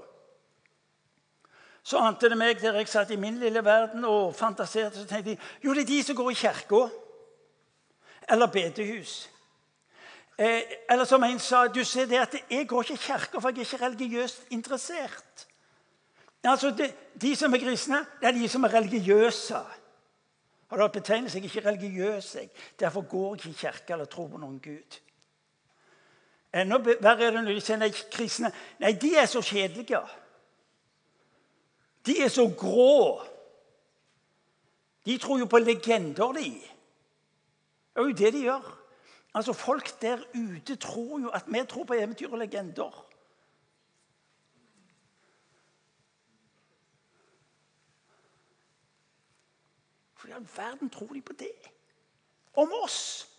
Så 1.83 1.99
ante 1.99 2.29
det 2.29 2.37
meg 2.39 2.61
der 2.61 2.77
jeg 2.79 2.87
satt 2.87 3.11
i 3.11 3.19
min 3.19 3.39
lille 3.41 3.63
verden 3.65 4.05
og 4.07 4.35
fantaserte. 4.35 5.01
Så 5.01 5.07
tenkte 5.07 5.35
jeg 5.35 5.39
jo, 5.63 5.73
det 5.73 5.83
er 5.83 5.91
de 5.91 6.03
som 6.03 6.15
går 6.15 6.29
i 6.31 6.39
kirka. 6.39 6.87
Eller 8.29 8.47
bedehus. 8.47 9.29
Eh, 10.37 10.61
eller 10.89 11.05
som 11.05 11.23
en 11.23 11.39
sa 11.39 11.67
du 11.67 11.83
ser 11.83 12.05
det 12.05 12.17
at 12.17 12.35
Jeg 12.49 12.67
går 12.67 12.81
ikke 12.81 12.93
i 12.93 12.97
kirka, 12.97 13.39
for 13.39 13.49
jeg 13.49 13.57
er 13.57 13.73
ikke 13.73 13.85
religiøst 13.85 14.43
interessert. 14.49 15.47
Altså, 16.43 16.71
det, 16.71 16.95
De 17.21 17.35
som 17.35 17.53
er 17.53 17.59
kristne, 17.59 18.05
det 18.21 18.27
er 18.27 18.31
de 18.31 18.49
som 18.49 18.63
er 18.63 18.73
religiøse. 18.73 19.59
Har 20.69 20.77
du 20.77 20.87
betegnet 20.87 21.31
seg 21.31 21.43
ikke 21.43 21.69
religiøs, 21.69 22.35
jeg. 22.35 22.49
Derfor 22.79 23.01
går 23.01 23.35
jeg 23.35 23.45
ikke 23.45 23.49
i 23.49 23.59
kirka 23.59 23.93
eller 23.93 24.05
tror 24.05 24.27
på 24.27 24.37
noen 24.37 24.59
Gud. 24.59 24.99
Enda 26.53 26.77
verre 26.77 27.27
er 27.27 27.31
det 27.31 27.43
når 27.43 27.53
de 27.53 27.61
sier 27.61 27.77
nei, 27.77 27.89
kristne 27.89 28.51
Nei, 28.79 28.91
de 28.91 29.15
er 29.17 29.25
så 29.25 29.41
kjedelige. 29.41 30.01
De 32.05 32.21
er 32.23 32.27
så 32.27 32.47
grå. 32.57 33.23
De 35.05 35.17
tror 35.17 35.39
jo 35.39 35.45
på 35.45 35.57
legender, 35.57 36.31
de. 36.33 36.49
Det 37.93 38.01
er 38.01 38.03
jo 38.03 38.15
det 38.17 38.33
de 38.33 38.41
gjør. 38.41 38.79
Altså, 39.33 39.53
Folk 39.53 40.01
der 40.01 40.23
ute 40.35 40.75
tror 40.75 41.19
jo 41.19 41.29
at 41.29 41.43
vi 41.47 41.65
tror 41.69 41.83
på 41.83 41.93
eventyr 41.93 42.31
og 42.31 42.37
legender. 42.37 43.09
Hvor 50.21 50.29
i 50.29 50.31
all 50.31 50.47
verden 50.55 50.89
tror 50.89 51.07
de 51.07 51.21
på 51.21 51.33
det? 51.33 51.51
Om 52.55 52.71
oss? 52.83 53.32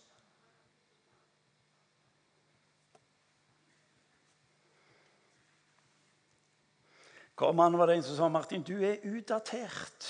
Kom 7.35 7.59
an, 7.59 7.77
var 7.77 7.87
det 7.87 7.97
en 7.99 8.03
som 8.03 8.15
sa 8.15 8.29
Martin, 8.31 8.63
du 8.63 8.77
er 8.79 9.03
utdatert. 9.03 10.07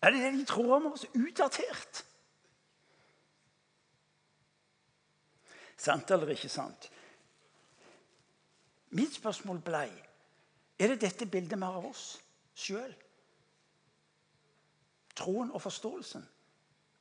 Er 0.00 0.14
det 0.14 0.22
det 0.22 0.32
de 0.38 0.46
tror 0.48 0.76
om 0.76 0.92
oss? 0.92 1.04
Utdatert? 1.14 2.04
Sant 5.80 6.10
eller 6.10 6.30
ikke 6.34 6.52
sant? 6.52 6.90
Mitt 8.96 9.14
spørsmål 9.16 9.60
blei 9.64 9.88
er 10.80 10.92
det 10.92 11.02
dette 11.02 11.28
bildet 11.30 11.58
vi 11.58 11.66
har 11.66 11.78
av 11.78 11.90
oss 11.90 12.04
sjøl. 12.56 12.92
Troen 15.20 15.50
og 15.52 15.62
forståelsen. 15.62 16.24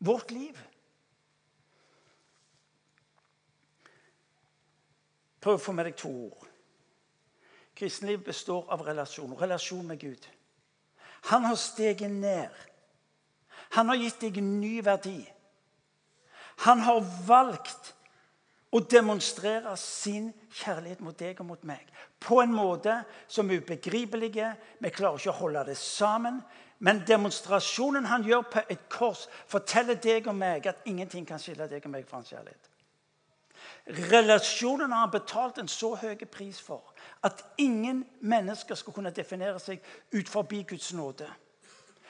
Vårt 0.04 0.32
liv. 0.32 0.60
Prøv 5.40 5.56
å 5.56 5.64
få 5.64 5.76
med 5.76 5.88
deg 5.88 6.00
to 6.00 6.12
ord. 6.12 6.49
Kristenliv 7.80 8.24
består 8.26 8.66
av 8.68 8.82
relasjon. 8.84 9.38
Relasjon 9.40 9.88
med 9.88 10.00
Gud. 10.00 10.28
Han 11.32 11.46
har 11.46 11.56
steget 11.56 12.12
ned. 12.12 12.50
Han 13.76 13.90
har 13.90 13.96
gitt 13.96 14.20
deg 14.20 14.42
ny 14.44 14.80
verdi. 14.84 15.22
Han 16.66 16.82
har 16.84 17.00
valgt 17.28 17.94
å 18.76 18.82
demonstrere 18.84 19.74
sin 19.80 20.30
kjærlighet 20.60 21.00
mot 21.02 21.18
deg 21.18 21.40
og 21.42 21.48
mot 21.54 21.64
meg 21.66 21.88
på 22.20 22.42
en 22.44 22.52
måte 22.54 23.00
som 23.32 23.50
er 23.50 23.64
ubegripelig. 23.64 24.34
Vi 24.80 24.92
klarer 24.92 25.22
ikke 25.22 25.32
å 25.32 25.40
holde 25.40 25.64
det 25.72 25.78
sammen. 25.80 26.42
Men 26.80 27.02
demonstrasjonen 27.08 28.06
han 28.08 28.24
gjør 28.24 28.46
på 28.54 28.62
et 28.72 28.86
kors, 28.92 29.26
forteller 29.52 29.98
deg 30.00 30.30
og 30.32 30.38
meg 30.40 30.68
at 30.70 30.86
ingenting 30.88 31.26
kan 31.28 31.42
skille 31.42 31.68
deg 31.68 31.84
og 31.84 31.92
meg 31.92 32.06
fra 32.08 32.22
hans 32.22 32.32
kjærlighet. 32.32 32.69
Relasjonen 33.90 34.92
har 34.92 35.00
han 35.00 35.12
betalt 35.12 35.58
en 35.58 35.68
så 35.68 35.96
høy 35.98 36.16
pris 36.30 36.60
for 36.62 36.94
at 37.26 37.42
ingen 37.58 38.04
mennesker 38.22 38.78
skal 38.78 38.94
kunne 38.94 39.14
definere 39.16 39.60
seg 39.60 39.82
ut 40.14 40.30
forbi 40.30 40.62
Guds 40.70 40.92
nåde, 40.94 41.26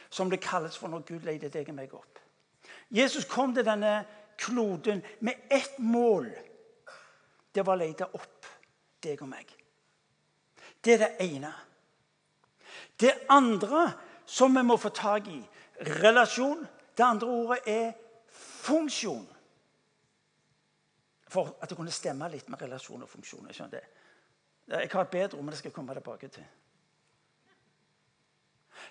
som 0.10 0.30
det 0.30 0.42
kalles 0.44 0.78
for 0.78 0.92
når 0.92 1.06
Gud 1.08 1.24
leide 1.24 1.50
deg 1.50 1.72
og 1.72 1.78
meg 1.78 1.94
opp. 1.96 2.20
Jesus 2.92 3.26
kom 3.30 3.54
til 3.56 3.66
denne 3.66 4.04
kloden 4.38 5.02
med 5.20 5.48
ett 5.50 5.80
mål. 5.80 6.28
Det 7.56 7.66
var 7.66 7.78
å 7.78 7.82
lete 7.82 8.10
opp 8.12 8.52
deg 9.04 9.22
og 9.24 9.32
meg. 9.32 9.48
Det 10.84 10.94
er 10.94 11.04
det 11.06 11.32
ene. 11.32 11.54
Det 13.00 13.14
andre 13.32 13.88
som 14.26 14.56
vi 14.56 14.64
må 14.64 14.78
få 14.78 14.92
tak 14.94 15.28
i, 15.32 15.40
relasjon. 16.02 16.66
Det 16.98 17.06
andre 17.06 17.28
ordet 17.28 17.60
er 17.72 17.92
funksjon. 18.68 19.28
For 21.30 21.56
at 21.62 21.70
det 21.70 21.78
kunne 21.78 21.94
stemme 21.94 22.30
litt 22.34 22.50
med 22.50 22.62
relasjon 22.62 23.04
og 23.06 23.10
funksjon. 23.10 23.46
Jeg 23.50 23.60
skjønner 23.60 23.78
det. 23.78 23.86
Jeg 24.70 24.90
har 24.92 25.06
et 25.06 25.14
bedre 25.14 25.38
ord, 25.38 25.44
men 25.44 25.54
det 25.54 25.60
skal 25.60 25.70
jeg 25.70 25.76
komme 25.76 25.94
tilbake 25.98 26.28
til. 26.34 26.46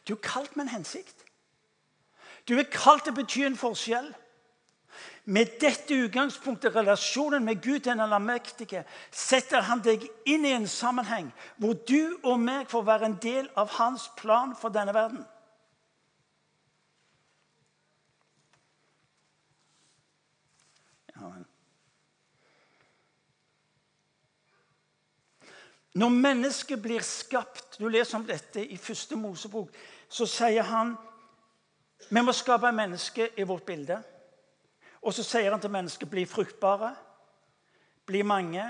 Du 0.09 0.15
er 0.15 0.23
kalt 0.23 0.57
med 0.57 0.67
en 0.67 0.77
hensikt. 0.79 1.25
Du 2.49 2.57
er 2.59 2.71
kalt 2.71 3.05
til 3.05 3.15
å 3.15 3.19
bety 3.19 3.45
en 3.47 3.59
forskjell. 3.59 4.09
Med 5.29 5.59
dette 5.61 5.95
utgangspunktet, 6.07 6.73
relasjonen 6.75 7.45
med 7.45 7.61
Gud, 7.63 7.81
den 7.85 8.01
allmektige, 8.01 8.85
setter 9.13 9.67
han 9.69 9.83
deg 9.85 10.07
inn 10.27 10.47
i 10.49 10.55
en 10.57 10.67
sammenheng 10.71 11.29
hvor 11.61 11.77
du 11.89 12.17
og 12.23 12.39
meg 12.41 12.71
får 12.71 12.87
være 12.87 13.11
en 13.11 13.19
del 13.23 13.51
av 13.59 13.75
hans 13.77 14.09
plan 14.17 14.55
for 14.57 14.73
denne 14.73 14.95
verden. 14.97 15.27
Når 25.99 26.09
mennesket 26.15 26.83
blir 26.83 27.03
skapt 27.03 27.79
Du 27.79 27.89
leser 27.89 28.19
om 28.19 28.27
dette 28.27 28.63
i 28.63 28.77
første 28.77 29.17
Mosebok. 29.17 29.71
Så 30.09 30.27
sier 30.27 30.63
han 30.63 30.97
vi 32.11 32.23
må 32.23 32.33
skape 32.33 32.71
menneske 32.73 33.27
i 33.37 33.43
vårt 33.43 33.67
bilde. 33.67 33.99
Og 35.03 35.15
så 35.15 35.25
sier 35.27 35.51
han 35.51 35.61
til 35.61 35.71
mennesket 35.71 36.11
bli 36.11 36.25
fruktbare, 36.27 36.93
bli 38.07 38.23
mange, 38.23 38.63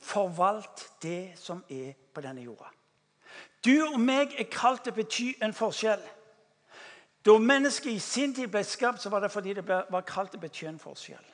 forvalt 0.00 0.86
det 1.02 1.34
som 1.38 1.60
er 1.70 1.92
på 2.14 2.24
denne 2.24 2.42
jorda. 2.42 2.70
Du 3.64 3.74
og 3.92 4.00
meg 4.00 4.32
er 4.40 4.48
kalt 4.50 4.82
til 4.82 4.94
å 4.94 4.98
bety 4.98 5.28
en 5.44 5.54
forskjell. 5.54 6.00
Da 7.22 7.36
mennesket 7.38 7.92
i 7.92 8.00
sin 8.02 8.34
tid 8.34 8.48
ble 8.50 8.64
skapt, 8.66 9.04
så 9.04 9.12
var 9.12 9.22
det 9.22 9.30
fordi 9.30 9.54
det 9.60 9.66
var 9.68 10.08
kalt 10.08 10.32
til 10.32 10.40
å 10.40 10.46
bety 10.46 10.66
en 10.66 10.80
forskjell. 10.82 11.28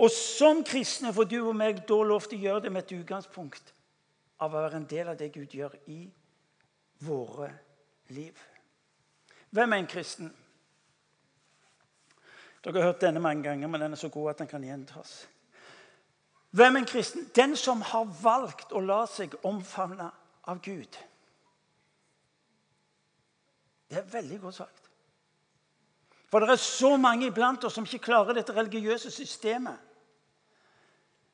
Og 0.00 0.10
som 0.10 0.64
kristne 0.64 1.12
får 1.14 1.28
du 1.30 1.38
og 1.42 1.54
meg 1.56 1.84
da 1.86 2.00
lov 2.02 2.26
til 2.26 2.40
å 2.40 2.48
gjøre 2.48 2.64
det 2.66 2.72
med 2.72 2.82
et 2.82 2.98
utgangspunkt 2.98 3.74
av 4.42 4.50
å 4.50 4.62
være 4.64 4.80
en 4.80 4.88
del 4.90 5.12
av 5.12 5.18
det 5.18 5.30
Gud 5.34 5.54
gjør 5.54 5.76
i 5.92 6.00
våre 7.06 7.50
liv. 8.14 8.38
Hvem 9.52 9.72
er 9.72 9.82
en 9.82 9.90
kristen? 9.90 10.32
Dere 12.62 12.78
har 12.78 12.92
hørt 12.92 13.02
denne 13.02 13.22
mange 13.22 13.42
ganger, 13.46 13.68
men 13.68 13.82
den 13.82 13.94
er 13.94 14.00
så 14.00 14.10
god 14.10 14.32
at 14.32 14.42
den 14.42 14.50
kan 14.50 14.64
gjentas. 14.64 15.14
Hvem 16.50 16.76
er 16.76 16.82
en 16.82 16.90
kristen? 16.90 17.30
Den 17.34 17.56
som 17.56 17.82
har 17.82 18.10
valgt 18.22 18.72
å 18.72 18.82
la 18.84 19.02
seg 19.10 19.34
omfavne 19.46 20.10
av 20.50 20.60
Gud. 20.62 20.98
Det 23.90 23.98
er 24.00 24.12
veldig 24.12 24.40
godt 24.40 24.58
sagt. 24.62 24.88
For 26.32 26.40
det 26.40 26.54
er 26.54 26.60
så 26.60 26.94
mange 26.96 27.28
iblant 27.28 27.64
oss 27.68 27.74
som 27.76 27.84
ikke 27.84 28.06
klarer 28.06 28.38
dette 28.38 28.54
religiøse 28.56 29.10
systemet, 29.12 29.76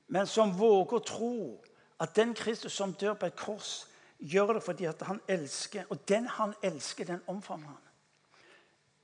men 0.09 0.27
som 0.27 0.51
våger 0.59 0.97
å 0.99 1.05
tro 1.07 1.35
at 2.01 2.17
den 2.17 2.35
Kristus 2.35 2.73
som 2.73 2.93
dør 2.93 3.15
på 3.15 3.27
et 3.27 3.37
kors, 3.37 3.89
gjør 4.19 4.53
det 4.53 4.63
fordi 4.63 4.85
han 5.03 5.21
elsker. 5.29 5.83
Og 5.91 6.09
den 6.09 6.27
han 6.27 6.55
elsker, 6.63 7.05
den 7.05 7.23
omfavner 7.27 7.67
han. 7.67 7.85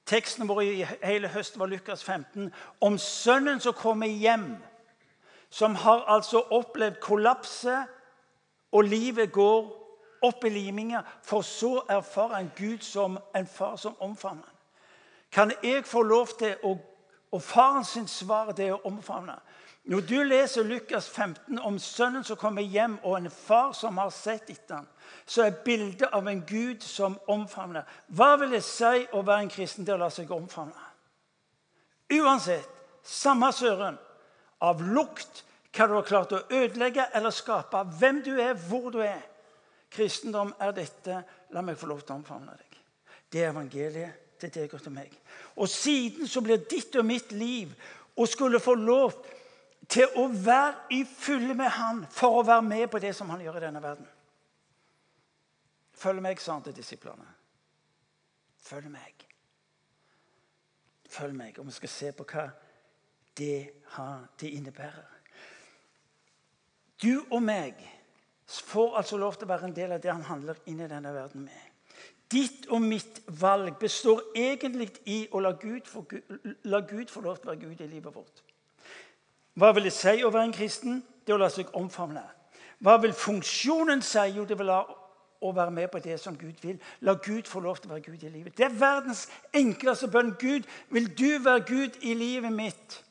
Teksten 0.07 0.49
vår 0.49 0.61
i 0.61 0.87
hele 1.03 1.29
høst 1.29 1.59
var 1.59 1.67
Lukas 1.67 2.05
15 2.05 2.53
om 2.81 2.99
sønnen 2.99 3.61
som 3.61 3.73
kommer 3.73 4.07
hjem. 4.07 4.57
Som 5.51 5.75
har 5.75 6.05
altså 6.11 6.41
opplevd 6.51 7.01
kollapse, 7.01 7.85
og 8.73 8.85
livet 8.85 9.33
går 9.33 9.69
opp 10.23 10.45
i 10.45 10.51
liminga. 10.51 11.03
For 11.23 11.43
så 11.43 11.85
erfarer 11.89 12.35
han 12.35 12.51
Gud 12.57 12.83
som 12.83 13.19
en 13.37 13.47
far 13.47 13.77
som 13.77 13.95
omfavner. 14.01 14.51
Kan 15.33 15.53
jeg 15.63 15.87
få 15.87 16.03
lov 16.03 16.27
til 16.39 16.57
å 16.63 16.79
Og 17.35 17.43
sin 17.85 18.09
svar 18.09 18.53
det 18.53 18.69
er 18.69 18.77
å 18.77 18.85
omfavne. 18.87 19.35
Når 19.85 20.01
du 20.01 20.17
leser 20.25 20.65
Lukas 20.65 21.09
15 21.09 21.59
om 21.59 21.79
sønnen 21.79 22.25
som 22.25 22.39
kommer 22.41 22.65
hjem, 22.65 22.97
og 23.05 23.19
en 23.19 23.31
far 23.31 23.75
som 23.77 23.99
har 24.01 24.13
sett 24.17 24.49
etter 24.49 24.79
ham, 24.79 24.87
så 25.27 25.45
er 25.45 25.59
bildet 25.65 26.09
av 26.09 26.29
en 26.29 26.41
Gud 26.49 26.81
som 26.83 27.19
omfavner. 27.29 27.85
Hva 28.09 28.31
vil 28.41 28.57
det 28.57 28.63
si 28.65 29.05
å 29.13 29.21
være 29.21 29.45
en 29.45 29.53
kristen 29.53 29.85
til 29.85 29.99
å 29.99 30.05
la 30.07 30.09
seg 30.13 30.33
omfavne? 30.33 30.89
Uansett, 32.17 32.71
samme 33.05 33.53
søren, 33.53 34.01
av 34.65 34.81
lukt, 34.81 35.45
hva 35.75 35.89
du 35.91 35.95
har 35.99 36.09
klart 36.09 36.33
å 36.33 36.43
ødelegge 36.49 37.11
eller 37.13 37.35
skape, 37.35 37.85
hvem 37.99 38.23
du 38.25 38.33
er, 38.39 38.55
hvor 38.57 38.89
du 38.95 39.03
er. 39.05 39.21
Kristendom 39.93 40.55
er 40.65 40.73
dette. 40.75 41.21
La 41.53 41.63
meg 41.63 41.77
få 41.79 41.91
lov 41.91 42.03
til 42.03 42.15
å 42.15 42.21
omfavne 42.23 42.57
deg. 42.57 42.79
Det 43.31 43.43
er 43.43 43.53
evangeliet 43.53 44.39
til 44.41 44.53
deg 44.55 44.73
og 44.75 44.83
til 44.83 44.95
meg. 44.95 45.13
Og 45.61 45.69
siden 45.71 46.31
så 46.31 46.41
blir 46.45 46.65
ditt 46.71 46.97
og 46.97 47.07
mitt 47.07 47.33
liv 47.37 47.75
å 48.17 48.27
skulle 48.31 48.63
få 48.63 48.75
lov 48.79 49.15
til 49.89 50.19
å 50.21 50.27
være 50.29 50.87
i 50.97 51.05
fulle 51.05 51.55
med 51.55 51.71
Han 51.77 52.05
for 52.11 52.41
å 52.41 52.47
være 52.47 52.63
med 52.63 52.87
på 52.91 53.01
det 53.03 53.15
som 53.17 53.31
han 53.31 53.43
gjør 53.45 53.59
i 53.59 53.65
denne 53.67 53.83
verden. 53.83 54.07
Følg 55.95 56.23
meg, 56.23 56.41
sa 56.41 56.57
han 56.57 56.65
til 56.67 56.77
disiplene. 56.77 57.27
Følg 58.65 58.91
meg. 58.91 59.27
Følg 61.11 61.37
meg, 61.37 61.59
og 61.59 61.69
vi 61.69 61.77
skal 61.77 61.93
se 61.93 62.13
på 62.17 62.27
hva 62.27 62.49
det, 63.39 63.59
det 64.41 64.51
innebærer. 64.51 65.11
Du 67.03 67.25
og 67.31 67.43
meg 67.43 67.79
får 68.47 68.97
altså 68.97 69.19
lov 69.21 69.37
til 69.37 69.47
å 69.47 69.53
være 69.53 69.69
en 69.69 69.77
del 69.77 69.95
av 69.95 70.03
det 70.03 70.13
han 70.13 70.27
handler 70.27 70.59
inn 70.71 70.81
i 70.81 70.89
denne 70.91 71.13
verden 71.15 71.45
med. 71.47 71.71
Ditt 72.33 72.67
og 72.73 72.83
mitt 72.83 73.21
valg 73.41 73.77
består 73.79 74.23
egentlig 74.35 74.89
i 75.11 75.21
å 75.31 75.43
la 75.45 75.53
Gud, 75.61 75.87
få, 75.87 76.03
la 76.65 76.81
Gud 76.81 77.13
få 77.13 77.23
lov 77.25 77.39
til 77.39 77.51
å 77.51 77.53
være 77.53 77.63
Gud 77.67 77.85
i 77.85 77.91
livet 77.91 78.15
vårt. 78.15 78.43
Hva 79.55 79.71
vil 79.75 79.87
det 79.87 79.95
si 79.95 80.23
å 80.25 80.33
være 80.35 80.49
en 80.49 80.57
kristen? 80.57 81.03
Det 81.27 81.35
å 81.35 81.41
la 81.41 81.49
seg 81.53 81.71
omfavne. 81.79 82.23
Hva 82.85 82.99
vil 83.01 83.15
funksjonen 83.17 84.03
si? 84.03 84.27
Jo, 84.35 84.45
det 84.45 84.59
vil 84.59 84.69
la 84.69 84.83
å 85.45 85.53
være 85.53 85.71
med 85.71 85.91
på 85.93 86.01
det 86.05 86.19
som 86.21 86.37
Gud 86.39 86.61
vil. 86.63 86.79
La 87.01 87.15
Gud 87.15 87.49
få 87.49 87.61
lov 87.61 87.79
til 87.79 87.91
å 87.91 87.95
være 87.95 88.07
Gud 88.09 88.23
i 88.23 88.33
livet. 88.33 88.57
Det 88.57 88.67
er 88.67 88.79
verdens 88.79 89.27
enkleste 89.55 90.09
bønn. 90.13 90.35
Gud, 90.41 90.67
vil 90.91 91.11
du 91.19 91.29
være 91.45 91.67
Gud 91.69 92.01
i 92.03 92.15
livet 92.15 92.53
mitt? 92.53 93.05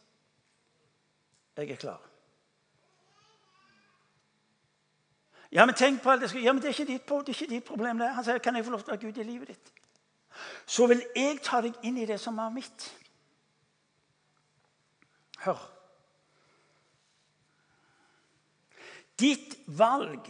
Jeg 1.58 1.70
er 1.70 1.78
klar. 1.78 2.02
Ja, 5.54 5.66
men 5.66 5.76
tenk 5.78 6.02
på 6.02 6.10
alt 6.10 6.22
det 6.22 6.42
Ja, 6.42 6.54
men 6.54 6.62
det 6.62 6.74
er 6.74 6.86
ditt, 6.86 7.06
det 7.06 7.14
er 7.14 7.30
ikke 7.30 7.50
ditt 7.50 7.66
problem. 7.66 7.98
det. 7.98 8.10
Han 8.10 8.24
sier, 8.24 8.38
'Kan 8.38 8.56
jeg 8.56 8.66
få 8.66 8.72
lov 8.72 8.80
til 8.80 8.90
å 8.90 8.96
være 8.96 9.06
Gud 9.06 9.18
i 9.18 9.24
livet 9.24 9.48
ditt?' 9.48 9.74
Så 10.66 10.88
vil 10.88 11.04
jeg 11.16 11.40
ta 11.44 11.62
deg 11.62 11.74
inn 11.84 11.98
i 11.98 12.06
det 12.06 12.20
som 12.20 12.38
er 12.38 12.50
mitt. 12.50 12.98
Hør. 15.40 15.73
Ditt 19.20 19.58
valg 19.68 20.30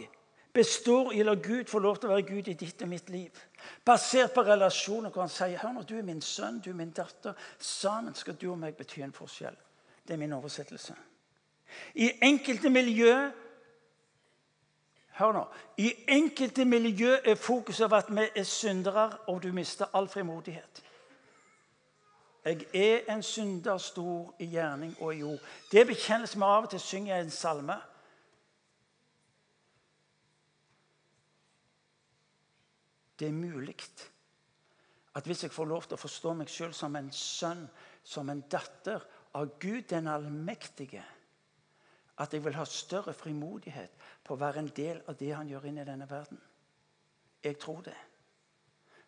består 0.54 1.12
i 1.14 1.22
å 1.22 1.26
la 1.26 1.34
Gud 1.34 1.68
få 1.70 1.80
lov 1.82 1.98
til 1.98 2.10
å 2.10 2.14
være 2.14 2.26
Gud 2.28 2.48
i 2.48 2.56
ditt 2.58 2.82
og 2.84 2.90
mitt 2.90 3.08
liv. 3.10 3.38
Basert 3.84 4.34
på 4.34 4.44
relasjoner 4.46 5.10
hvor 5.10 5.24
han 5.24 5.32
sier 5.32 5.58
hør 5.58 5.74
nå, 5.74 5.82
du 5.82 5.96
er 5.98 6.06
min 6.06 6.22
sønn, 6.22 6.60
du 6.62 6.70
er 6.70 6.78
min 6.78 6.92
datter. 6.94 7.34
Sammen 7.58 8.14
skal 8.14 8.38
du 8.38 8.50
og 8.52 8.60
meg 8.60 8.76
bety 8.78 9.02
en 9.02 9.16
forskjell. 9.16 9.56
Det 10.04 10.14
er 10.14 10.20
min 10.20 10.36
oversettelse. 10.36 10.94
I 11.94 12.12
enkelte 12.22 12.70
miljø 12.70 13.16
Hør 15.14 15.30
nå. 15.32 15.44
I 15.78 15.92
enkelte 16.10 16.64
miljø 16.66 17.12
er 17.24 17.36
fokuset 17.38 17.86
på 17.86 17.96
at 17.96 18.08
vi 18.10 18.24
er 18.34 18.42
syndere, 18.42 19.04
og 19.30 19.42
du 19.42 19.52
mister 19.54 19.86
all 19.94 20.08
frimodighet. 20.10 20.82
Jeg 22.44 22.66
er 22.74 23.14
en 23.14 23.22
synder 23.22 23.78
stor 23.78 24.34
i 24.38 24.48
gjerning 24.50 24.96
og 25.00 25.14
i 25.14 25.22
ord. 25.22 25.38
Det 25.70 25.86
bekjennes 25.86 26.34
vi 26.36 26.42
av 26.42 26.66
og 26.66 26.70
til 26.70 26.82
synger 26.82 27.16
i 27.16 27.20
en 27.22 27.30
salme. 27.30 27.76
Det 33.18 33.28
er 33.28 33.32
mulig 33.32 33.76
at 35.14 35.26
hvis 35.26 35.42
jeg 35.42 35.52
får 35.54 35.68
lov 35.70 35.82
til 35.82 35.94
å 35.94 36.00
forstå 36.00 36.32
meg 36.34 36.50
sjøl 36.50 36.72
som 36.74 36.96
en 36.98 37.10
sønn, 37.14 37.68
som 38.02 38.30
en 38.30 38.40
datter 38.50 39.04
av 39.38 39.52
Gud 39.62 39.86
den 39.90 40.08
allmektige, 40.10 41.04
at 42.18 42.34
jeg 42.34 42.44
vil 42.44 42.54
ha 42.54 42.64
større 42.66 43.14
frimodighet 43.14 43.94
på 44.24 44.34
å 44.34 44.40
være 44.40 44.62
en 44.62 44.72
del 44.74 45.00
av 45.06 45.16
det 45.18 45.30
han 45.34 45.48
gjør 45.50 45.70
inn 45.70 45.78
i 45.82 45.86
denne 45.86 46.10
verden. 46.10 46.40
Jeg 47.44 47.58
tror 47.62 47.80
det. 47.86 47.96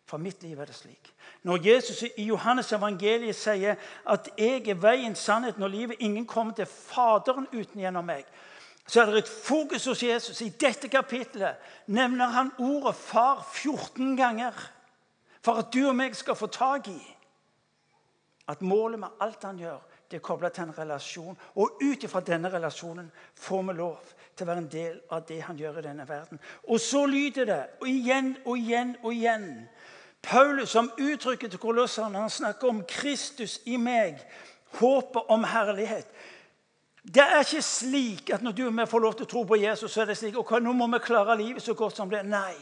For 0.07 0.23
mitt 0.23 0.43
liv 0.43 0.59
er 0.59 0.69
det 0.69 0.75
slik. 0.75 1.09
Når 1.43 1.65
Jesus 1.65 2.03
i 2.15 2.27
Johannes 2.29 2.71
evangeliet 2.71 3.35
sier 3.35 3.75
at 4.05 4.29
'jeg 4.37 4.67
er 4.67 4.75
veien, 4.75 5.15
sannheten 5.15 5.63
og 5.63 5.69
livet', 5.69 5.99
ingen 5.99 6.25
kommer 6.25 6.53
til 6.53 6.65
Faderen 6.65 7.47
uten 7.53 7.81
gjennom 7.81 8.05
meg, 8.05 8.25
så 8.87 9.01
er 9.01 9.11
det 9.11 9.17
et 9.17 9.29
fokus 9.43 9.85
hos 9.85 10.03
Jesus. 10.03 10.41
I 10.41 10.49
dette 10.49 10.87
kapitlet 10.87 11.55
nevner 11.87 12.25
han 12.25 12.51
ordet 12.57 12.95
'far' 12.95 13.43
14 13.53 14.17
ganger 14.17 14.53
for 15.41 15.53
at 15.59 15.73
du 15.73 15.87
og 15.87 15.95
meg 15.95 16.15
skal 16.15 16.35
få 16.35 16.47
tak 16.47 16.87
i 16.87 17.17
at 18.47 18.61
målet 18.61 18.99
med 18.99 19.07
alt 19.19 19.43
han 19.43 19.59
gjør, 19.59 19.79
det 20.11 20.17
er 20.17 20.23
kobla 20.23 20.49
til 20.49 20.63
en 20.63 20.77
relasjon. 20.77 21.37
Og 21.55 21.81
ut 21.83 22.03
ifra 22.03 22.19
denne 22.19 22.49
relasjonen 22.53 23.11
får 23.35 23.61
vi 23.67 23.73
lov 23.73 24.13
til 24.35 24.45
å 24.45 24.47
være 24.47 24.63
en 24.63 24.69
del 24.71 25.01
av 25.11 25.25
det 25.27 25.41
han 25.43 25.59
gjør 25.59 25.79
i 25.79 25.87
denne 25.89 26.07
verden. 26.07 26.39
Og 26.63 26.79
så 26.79 27.05
lyder 27.05 27.45
det, 27.45 27.63
og 27.81 27.87
igjen 27.87 28.37
og 28.45 28.57
igjen 28.57 28.95
og 29.03 29.13
igjen 29.13 29.49
Paulus 30.23 30.69
som 30.69 30.91
uttrykker 30.97 31.51
til 31.51 31.59
kolosserne 31.59 32.19
han 32.19 32.31
snakker 32.31 32.69
om 32.71 32.81
Kristus 32.87 33.59
i 33.65 33.77
meg, 33.77 34.19
håpet 34.79 35.29
om 35.31 35.43
herlighet. 35.47 36.07
Det 37.13 37.23
er 37.23 37.39
ikke 37.39 37.61
slik 37.61 38.29
at 38.35 38.41
når 38.43 38.51
du 38.51 38.65
og 38.67 38.73
vi 38.77 38.85
får 38.85 38.99
lov 38.99 39.13
til 39.15 39.23
å 39.23 39.29
tro 39.31 39.43
på 39.47 39.55
Jesus, 39.55 39.91
så 39.91 40.01
er 40.03 40.09
det 40.09 40.17
slik 40.19 40.35
ok, 40.37 40.57
nå 40.59 40.73
må 40.75 40.89
vi 40.91 40.99
klare 41.05 41.37
livet 41.39 41.63
så 41.63 41.73
godt 41.73 41.95
som 41.95 42.09
det. 42.11 42.25
Nei. 42.27 42.55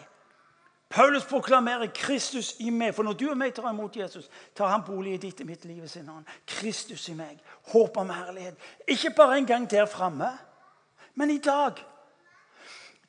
Paulus 0.90 1.26
proklamerer 1.26 1.90
Kristus 1.94 2.56
i 2.60 2.70
meg. 2.70 2.94
For 2.94 3.04
når 3.04 3.18
du 3.18 3.26
og 3.32 3.38
meg 3.38 3.56
tar 3.58 3.72
imot 3.72 3.98
Jesus, 3.98 4.30
tar 4.56 4.70
han 4.70 4.86
bolig 4.86 5.16
i 5.16 5.24
ditt 5.26 5.42
og 5.42 5.50
mitt 5.50 5.66
liv 5.66 5.88
sin 5.90 6.08
hånd. 6.08 6.30
Kristus 6.46 7.08
i 7.10 7.18
meg. 7.18 7.42
Håp 7.74 7.98
om 7.98 8.14
herlighet. 8.14 8.56
Ikke 8.88 9.16
bare 9.18 9.40
en 9.42 9.50
gang 9.50 9.66
der 9.72 9.90
framme, 9.90 10.30
men 11.16 11.34
i 11.34 11.42
dag. 11.42 11.82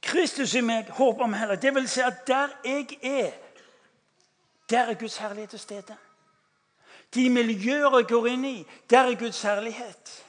Kristus 0.02 0.54
i 0.54 0.64
meg, 0.64 0.88
håp 0.96 1.20
om 1.20 1.36
herlighet. 1.36 1.62
Det 1.62 1.74
vil 1.74 1.88
si 1.88 2.00
at 2.00 2.26
der 2.26 2.56
jeg 2.64 2.98
er, 3.02 3.32
der 4.70 4.90
er 4.90 4.94
Guds 4.94 5.16
herlighet 5.16 5.50
til 5.50 5.58
stede. 5.58 5.96
De 7.14 7.30
miljøer 7.30 7.98
jeg 7.98 8.08
går 8.08 8.26
inn 8.26 8.44
i, 8.44 8.58
der 8.90 9.10
er 9.12 9.18
Guds 9.20 9.42
herlighet. 9.42 10.22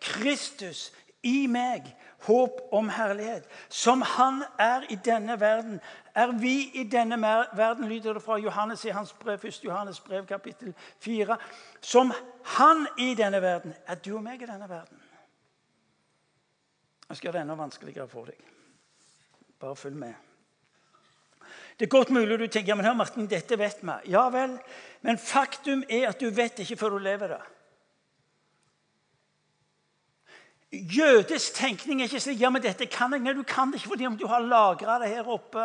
Kristus 0.00 0.88
i 1.22 1.46
meg, 1.50 1.86
håp 2.26 2.60
om 2.72 2.88
herlighet. 2.88 3.46
Som 3.68 4.02
han 4.02 4.42
er 4.58 4.86
i 4.90 4.98
denne 5.04 5.40
verden, 5.40 5.80
er 6.14 6.32
vi 6.38 6.70
i 6.74 6.84
denne 6.84 7.18
verden, 7.56 7.88
lyder 7.88 8.18
det 8.18 8.22
fra 8.22 8.38
Johannes 8.38 8.84
i 8.84 8.94
hans 8.94 9.12
brev, 9.12 9.44
1. 9.44 9.64
Johannes 9.64 10.00
brev, 10.00 10.26
kapittel 10.26 10.74
4. 11.00 11.36
Som 11.80 12.12
han 12.58 12.86
i 12.98 13.14
denne 13.14 13.42
verden, 13.42 13.74
er 13.86 13.94
du 13.94 14.16
og 14.16 14.22
meg 14.22 14.42
i 14.42 14.46
denne 14.50 14.68
verden. 14.68 15.02
Jeg 17.08 17.16
skal 17.16 17.28
gjøre 17.28 17.38
det 17.38 17.44
enda 17.46 17.58
vanskeligere 17.58 18.08
for 18.08 18.28
deg. 18.28 18.40
Bare 19.58 19.76
følg 19.76 19.96
med. 19.96 20.14
Det 21.78 21.86
er 21.86 21.94
godt 21.94 22.10
mulig 22.10 22.38
du 22.38 22.46
tenker 22.46 22.72
ja, 22.72 22.74
men 22.74 22.86
hør 22.86 22.98
Martin, 22.98 23.28
dette 23.30 23.58
vet 23.58 23.78
vi. 23.82 23.94
Ja 24.12 24.26
vel, 24.34 24.58
men 25.06 25.18
faktum 25.18 25.84
er 25.88 26.08
at 26.10 26.20
du 26.20 26.28
vet 26.34 26.58
ikke 26.58 26.76
før 26.76 26.96
du 26.96 26.98
lever 26.98 27.34
det. 27.36 27.42
Jødisk 30.72 31.54
tenkning 31.54 32.00
er 32.00 32.10
ikke 32.10 32.20
slik 32.20 32.40
ja, 32.40 32.50
men 32.52 32.62
dette 32.62 32.86
kan 32.92 33.12
jeg. 33.12 33.22
Nei, 33.24 33.32
du 33.32 33.42
kan 33.42 33.72
det 33.72 33.80
ikke 33.80 33.94
fordi 33.94 34.08
du 34.20 34.26
har 34.28 34.44
lagra 34.44 34.98
det 35.00 35.08
her 35.14 35.28
oppe. 35.28 35.64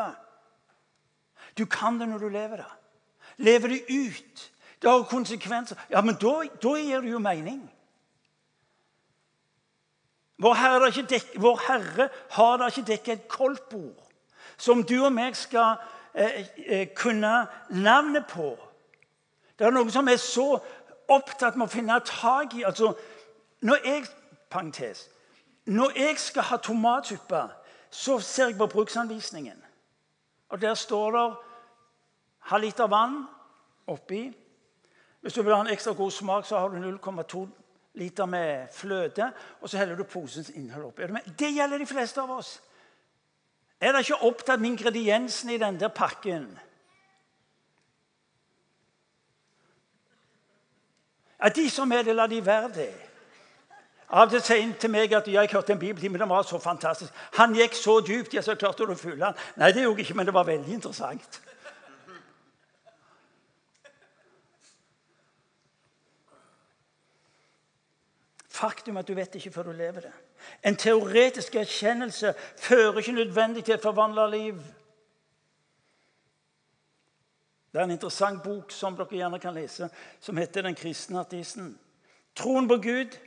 Du 1.57 1.65
kan 1.65 1.99
det 1.99 2.07
når 2.07 2.23
du 2.23 2.29
lever 2.29 2.63
det. 2.63 2.71
Lever 3.37 3.67
det 3.67 3.81
ut. 3.89 4.51
Det 4.81 4.89
har 4.89 5.03
konsekvenser. 5.03 5.79
Ja, 5.89 6.01
men 6.01 6.15
da, 6.15 6.43
da 6.63 6.75
gir 6.79 7.01
det 7.01 7.11
jo 7.11 7.19
mening. 7.19 7.61
Vår 10.43 10.53
Herre, 10.53 10.89
dek, 11.09 11.35
vår 11.39 11.59
Herre 11.67 12.09
har 12.35 12.57
da 12.57 12.67
ikke 12.67 12.87
dekket 12.87 13.13
et 13.13 13.27
koldtbord 13.31 13.99
som 14.57 14.83
du 14.83 14.97
og 15.05 15.11
meg 15.13 15.35
skal 15.37 15.77
eh, 16.13 16.43
eh, 16.65 16.87
kunne 16.95 17.45
navnet 17.69 18.27
på. 18.29 18.53
Det 19.59 19.67
er 19.67 19.75
noe 19.75 19.91
som 19.91 20.07
er 20.07 20.19
så 20.21 20.57
opptatt 21.11 21.57
med 21.57 21.67
å 21.67 21.71
finne 21.71 21.99
tak 22.07 22.55
i. 22.57 22.63
Altså, 22.67 22.93
når 23.63 23.87
jeg 23.87 24.05
Parentes. 24.53 25.09
Når 25.65 25.91
jeg 25.95 26.19
skal 26.19 26.41
ha 26.41 26.57
tomatsuppe, 26.57 27.41
så 27.89 28.19
ser 28.19 28.47
jeg 28.47 28.57
på 28.57 28.67
bruksanvisningen. 28.67 29.63
Og 30.49 30.61
Der 30.61 30.73
står 30.73 31.11
det 31.11 31.35
halv 32.39 32.63
liter 32.63 32.87
vann 32.87 33.25
oppi. 33.87 34.37
Hvis 35.21 35.33
du 35.33 35.41
vil 35.41 35.55
ha 35.55 35.61
en 35.61 35.67
ekstra 35.67 35.93
god 35.93 36.11
smak, 36.11 36.45
så 36.45 36.59
har 36.59 36.67
du 36.67 36.97
0,2 36.97 37.47
liter 37.93 38.25
med 38.25 38.67
fløte. 38.73 39.31
Og 39.61 39.69
så 39.69 39.77
heller 39.77 39.95
du 39.95 40.03
posens 40.03 40.49
innhold 40.49 40.85
oppi. 40.85 41.01
Det 41.39 41.53
gjelder 41.53 41.77
de 41.77 41.85
fleste 41.85 42.21
av 42.21 42.31
oss. 42.31 42.61
Er 43.79 43.91
det 43.91 43.99
ikke 43.99 44.23
opptatt 44.23 44.61
med 44.61 44.69
ingrediensene 44.69 45.53
i 45.53 45.57
den 45.57 45.79
der 45.79 45.87
pakken? 45.87 46.59
Ja, 51.43 51.49
de 51.49 51.69
som 51.69 51.91
er 51.91 52.01
det, 52.01 52.15
la 52.15 52.27
de 52.27 52.45
være 52.45 52.69
det. 52.73 53.02
Av 54.13 54.27
og 54.27 54.29
til 54.29 54.43
sier 54.45 54.61
han 54.61 54.75
til 54.77 54.91
meg 54.93 55.13
at 55.17 55.25
jeg 55.27 55.49
hørte 55.49 55.73
en 55.73 55.79
bibeltime 55.81 56.19
den 56.21 56.29
var 56.29 56.43
så 56.45 56.59
fantastisk. 56.61 57.13
Han 57.39 57.55
gikk 57.57 57.73
så 57.73 57.95
dypt. 58.05 58.33
jeg 58.33 58.43
så 58.43 58.53
klarte 58.55 58.85
å 58.85 58.95
fylle 58.95 59.25
han. 59.25 59.39
Nei, 59.57 59.71
det 59.73 59.81
gjorde 59.81 60.03
jeg 60.03 60.05
ikke, 60.05 60.17
men 60.19 60.27
det 60.29 60.33
var 60.33 60.45
veldig 60.45 60.73
interessant. 60.73 61.41
Faktum 68.53 69.01
at 69.01 69.07
du 69.07 69.15
vet 69.17 69.35
ikke 69.35 69.51
før 69.51 69.71
du 69.71 69.73
lever 69.81 70.05
det. 70.05 70.13
En 70.61 70.77
teoretisk 70.77 71.55
erkjennelse 71.55 72.35
fører 72.57 73.01
ikke 73.01 73.17
nødvendig 73.17 73.65
til 73.65 73.73
et 73.73 73.81
forvandla 73.81 74.27
liv. 74.29 74.61
Det 77.73 77.81
er 77.81 77.89
en 77.89 77.97
interessant 77.97 78.43
bok 78.43 78.71
som 78.71 78.93
dere 78.93 79.09
gjerne 79.09 79.41
kan 79.41 79.57
lese, 79.57 79.89
som 80.19 80.37
heter 80.37 80.61
'Den 80.61 80.75
kristne 80.75 81.19
artisten'. 81.19 81.77
Troen 82.35 82.67
på 82.67 82.77
Gud 82.77 83.17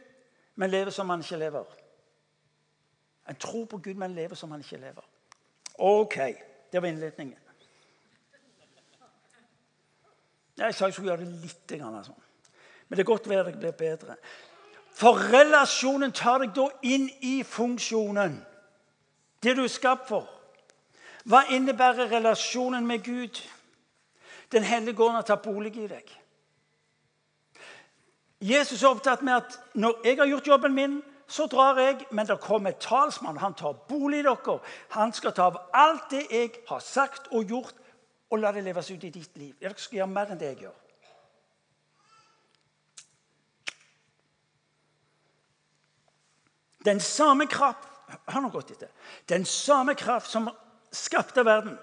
men 0.57 0.71
lever 0.71 0.91
som 0.91 1.11
han 1.11 1.21
ikke 1.21 1.39
lever. 1.41 1.65
En 3.29 3.37
tror 3.37 3.65
på 3.65 3.79
Gud, 3.79 3.95
men 3.95 4.15
lever 4.15 4.35
som 4.35 4.51
han 4.51 4.61
ikke 4.61 4.81
lever. 4.81 5.05
Ok, 5.79 6.17
det 6.73 6.83
var 6.83 6.89
innledningen. 6.89 7.39
Jeg 10.57 10.75
sa 10.75 10.87
jeg 10.87 10.95
skulle 10.95 11.11
gjøre 11.13 11.25
det 11.25 11.41
litt 11.43 11.75
sånn. 12.07 12.23
Men 12.89 12.97
det 12.97 13.03
er 13.03 13.11
godt 13.11 13.27
å 13.27 13.31
være 13.31 13.51
det 13.53 13.61
blir 13.61 13.75
bedre. 13.77 14.17
For 14.97 15.19
relasjonen 15.33 16.15
tar 16.17 16.41
deg 16.41 16.55
da 16.57 16.71
inn 16.89 17.11
i 17.21 17.43
funksjonen. 17.45 18.39
Det 19.43 19.53
du 19.57 19.67
er 19.67 19.73
skapt 19.73 20.09
for. 20.09 20.31
Hva 21.29 21.43
innebærer 21.53 22.09
relasjonen 22.09 22.87
med 22.87 23.05
Gud? 23.05 23.43
Den 24.53 24.65
hellige 24.65 25.03
ånd 25.03 25.19
har 25.19 25.27
tatt 25.27 25.45
bolig 25.45 25.75
i 25.77 25.89
deg. 25.91 26.09
Jesus 28.41 28.83
er 28.83 28.89
opptatt 28.89 29.23
med 29.23 29.33
at 29.33 29.59
når 29.75 30.01
jeg 30.05 30.19
har 30.19 30.27
gjort 30.27 30.47
jobben 30.47 30.75
min, 30.75 31.03
så 31.29 31.47
drar 31.47 31.79
jeg, 31.81 32.07
men 32.11 32.27
det 32.27 32.41
kommer 32.41 32.71
en 32.71 32.81
talsmann. 32.81 33.37
Han 33.37 33.55
tar 33.55 33.73
bolig 33.89 34.19
i 34.19 34.23
dere. 34.23 34.59
Han 34.95 35.13
skal 35.13 35.33
ta 35.35 35.49
av 35.51 35.59
alt 35.75 36.11
det 36.11 36.27
jeg 36.31 36.51
har 36.69 36.81
sagt 36.81 37.29
og 37.33 37.45
gjort, 37.45 37.75
og 38.31 38.39
la 38.39 38.53
det 38.53 38.65
leves 38.65 38.91
ut 38.91 39.05
i 39.05 39.11
ditt 39.11 39.39
liv. 39.39 39.55
Dere 39.61 39.75
skal 39.77 40.03
gjøre 40.03 40.13
mer 40.13 40.31
enn 40.31 40.39
det 40.39 40.53
jeg 40.53 40.67
gjør. 40.67 40.77
Den 46.87 47.01
samme 47.01 47.47
kraft 47.51 47.93
Hør 48.07 48.45
nå 48.45 48.53
godt 48.55 48.71
etter. 48.71 48.91
Den 49.27 49.45
samme 49.51 49.97
kraft 49.99 50.31
som 50.31 50.47
skapte 50.95 51.43
verden, 51.43 51.75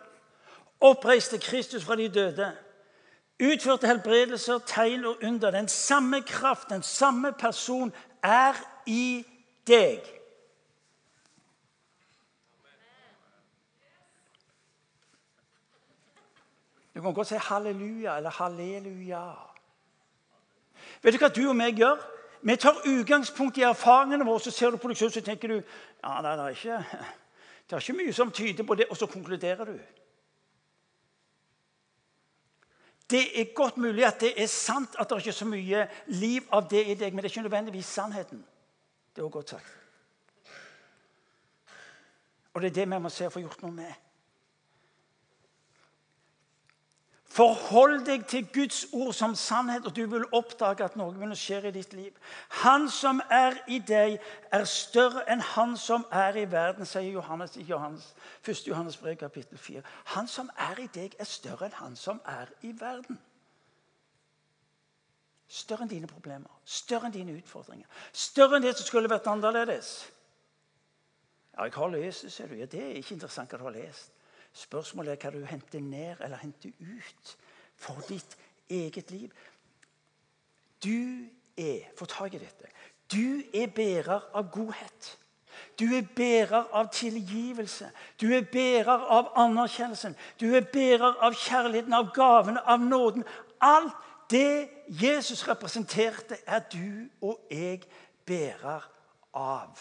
oppreiste 0.80 1.36
Kristus 1.36 1.84
fra 1.84 1.98
de 2.00 2.08
døde, 2.08 2.48
utførte 3.44 3.88
helbredelser, 3.88 4.60
tegn 4.68 5.06
og 5.06 5.24
under. 5.24 5.52
Den 5.52 5.68
samme 5.68 6.22
kraft, 6.22 6.70
den 6.70 6.84
samme 6.84 7.32
person, 7.32 7.94
er 8.24 8.54
i 8.86 9.26
deg. 9.68 10.04
Du 16.96 17.02
kan 17.02 17.14
godt 17.14 17.28
si 17.28 17.36
halleluja 17.36 18.18
eller 18.18 18.30
halleluja. 18.30 19.24
Vet 21.02 21.14
du 21.14 21.20
hva 21.20 21.30
du 21.34 21.48
og 21.50 21.56
meg 21.58 21.80
gjør? 21.82 21.98
Vi 22.44 22.56
tar 22.60 22.84
utgangspunkt 22.86 23.58
i 23.58 23.64
erfaringene 23.66 24.26
våre, 24.28 24.40
så 24.40 24.52
ser 24.52 24.72
du 24.72 24.78
på 24.78 24.92
deg 24.92 25.00
selv 25.00 25.14
så 25.16 25.22
tenker 25.24 25.48
du, 25.48 25.56
ja, 26.04 26.22
nei, 26.22 26.36
det, 26.36 26.46
er 26.46 26.58
ikke, 26.58 27.04
det 27.70 27.76
er 27.76 27.86
ikke 27.86 27.98
mye 27.98 28.14
som 28.14 28.32
tyder 28.32 28.68
på 28.68 28.76
det, 28.76 28.90
og 28.92 29.00
så 29.00 29.08
konkluderer 29.08 29.66
du. 29.66 29.78
Det 33.14 33.22
er 33.40 33.54
godt 33.54 33.78
mulig 33.78 34.06
at 34.08 34.22
det 34.24 34.32
er 34.42 34.50
sant 34.50 34.96
at 34.98 35.10
det 35.10 35.20
ikke 35.22 35.30
er 35.30 35.38
så 35.38 35.46
mye 35.46 35.86
liv 36.18 36.48
av 36.50 36.66
det 36.70 36.82
i 36.82 36.96
deg, 36.98 37.14
men 37.14 37.22
det 37.22 37.30
er 37.30 37.36
ikke 37.36 37.46
nødvendigvis 37.46 37.92
sannheten. 38.00 38.42
Det 39.14 39.22
er 39.22 39.28
også 39.28 39.36
godt 39.38 39.50
sagt. 39.54 39.74
Og 42.54 42.62
det 42.62 42.72
er 42.72 42.80
det 42.80 42.88
vi 42.90 43.00
må 43.02 43.12
se 43.14 43.28
å 43.30 43.34
få 43.34 43.44
gjort 43.44 43.62
noe 43.66 43.76
med. 43.76 43.94
Forhold 47.34 48.06
deg 48.06 48.28
til 48.30 48.46
Guds 48.54 48.86
ord 48.94 49.14
som 49.14 49.32
sannhet, 49.36 49.86
og 49.86 49.96
du 49.96 50.06
vil 50.06 50.26
oppdage 50.38 50.86
at 50.86 50.94
noe 51.00 51.16
vil 51.18 51.34
skje 51.34 51.64
i 51.66 51.72
ditt 51.74 51.96
liv. 51.98 52.12
Han 52.62 52.86
som 52.94 53.24
er 53.34 53.58
i 53.74 53.80
deg, 53.82 54.20
er 54.54 54.68
større 54.70 55.24
enn 55.34 55.42
han 55.56 55.74
som 55.82 56.06
er 56.14 56.38
i 56.38 56.46
verden, 56.52 56.86
sier 56.86 57.10
Johannes 57.10 57.58
i 57.58 57.66
Johannes, 57.66 58.12
1. 58.46 58.68
Johannes 58.70 59.00
brev, 59.02 59.18
kapittel 59.18 59.58
4. 59.58 59.82
Han 60.14 60.30
som 60.30 60.54
er 60.70 60.86
i 60.86 60.88
deg, 60.94 61.18
er 61.18 61.26
større 61.26 61.72
enn 61.72 61.80
han 61.80 61.98
som 61.98 62.22
er 62.30 62.54
i 62.62 62.76
verden. 62.78 63.18
Større 65.50 65.88
enn 65.88 65.96
dine 65.98 66.14
problemer, 66.14 66.54
større 66.66 67.10
enn 67.10 67.18
dine 67.18 67.34
utfordringer. 67.42 67.90
Større 68.14 68.60
enn 68.60 68.70
det 68.70 68.78
som 68.78 68.92
skulle 68.92 69.10
vært 69.10 69.34
annerledes. 69.34 69.96
Ja, 71.58 71.66
jeg 71.66 71.80
har 71.82 71.98
lest, 71.98 72.30
ser 72.30 72.54
du. 72.54 72.60
Ja, 72.62 72.70
det 72.70 72.92
er 72.92 73.00
ikke 73.02 73.18
interessant 73.18 73.50
hva 73.50 73.58
du 73.58 73.72
har 73.72 73.82
lest. 73.82 74.13
Spørsmålet 74.54 75.12
er 75.12 75.22
hva 75.22 75.32
du 75.34 75.46
henter 75.50 75.82
ned 75.82 76.22
eller 76.22 76.38
henter 76.38 76.70
ut 76.80 77.38
for 77.76 78.02
ditt 78.08 78.38
eget 78.70 79.12
liv. 79.12 79.32
Du 80.84 81.26
er 81.58 81.90
Få 81.98 82.06
tak 82.06 82.34
i 82.34 82.38
dette. 82.42 82.66
Du 83.12 83.44
er 83.54 83.68
bærer 83.68 84.22
av 84.34 84.50
godhet. 84.52 85.18
Du 85.80 85.86
er 85.96 86.02
bærer 86.16 86.64
av 86.74 86.90
tilgivelse. 86.94 87.92
Du 88.22 88.34
er 88.34 88.42
bærer 88.42 89.06
av 89.18 89.32
anerkjennelsen. 89.36 90.16
Du 90.40 90.56
er 90.56 90.66
bærer 90.74 91.14
av 91.22 91.34
kjærligheten, 91.34 91.94
av 91.94 92.10
gavene, 92.14 92.62
av 92.66 92.80
nåden. 92.80 93.24
Alt 93.62 93.94
det 94.32 94.70
Jesus 94.88 95.48
representerte, 95.48 96.38
er 96.46 96.60
du 96.74 97.10
og 97.22 97.40
jeg 97.52 97.82
bærer 98.26 98.90
av. 99.34 99.80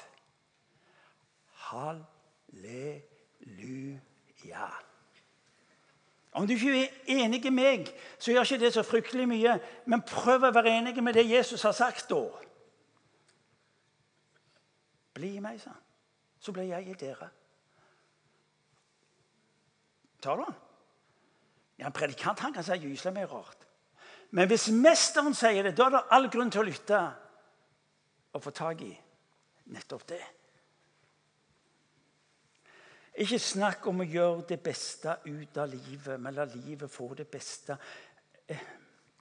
Halleluja. 1.73 2.73
Om 6.33 6.47
du 6.47 6.55
ikke 6.55 6.85
er 6.85 6.89
enig 7.07 7.43
med 7.45 7.53
meg, 7.53 7.91
så 8.19 8.33
gjør 8.33 8.47
ikke 8.47 8.65
det 8.65 8.73
så 8.73 8.83
fryktelig 8.83 9.27
mye. 9.29 9.59
Men 9.87 10.05
prøv 10.07 10.49
å 10.49 10.53
være 10.55 10.73
enig 10.79 10.97
med 11.05 11.15
det 11.19 11.29
Jesus 11.29 11.63
har 11.63 11.77
sagt 11.77 12.09
da. 12.11 12.23
Bli 15.13 15.35
i 15.37 15.45
meg, 15.45 15.61
sa 15.61 15.75
han. 15.75 15.83
Så 16.41 16.53
blir 16.57 16.71
jeg 16.73 16.89
i 16.89 16.97
dere. 16.99 17.29
Tar 20.23 20.41
du 20.41 20.47
den? 20.47 20.57
Ja, 21.79 21.87
En 21.87 21.93
predikant 21.93 22.41
han 22.41 22.55
kan 22.55 22.65
si 22.65 22.79
gyselig 22.81 23.13
mye 23.15 23.29
rart. 23.29 23.67
Men 24.31 24.49
hvis 24.49 24.71
mesteren 24.73 25.35
sier 25.37 25.63
det, 25.67 25.77
da 25.77 25.87
er 25.87 25.97
det 25.97 26.07
all 26.17 26.31
grunn 26.33 26.51
til 26.51 26.63
å 26.63 26.69
lytte 26.69 27.01
og 28.33 28.43
få 28.43 28.51
tak 28.57 28.81
i 28.81 28.93
nettopp 29.75 30.07
det. 30.09 30.23
Ikke 33.21 33.39
snakk 33.39 33.87
om 33.91 34.01
å 34.01 34.09
gjøre 34.09 34.47
det 34.49 34.63
beste 34.65 35.19
ut 35.27 35.59
av 35.61 35.69
livet, 35.69 36.17
men 36.21 36.33
la 36.33 36.47
livet 36.49 36.91
få 36.91 37.11
det 37.15 37.27
beste. 37.29 37.77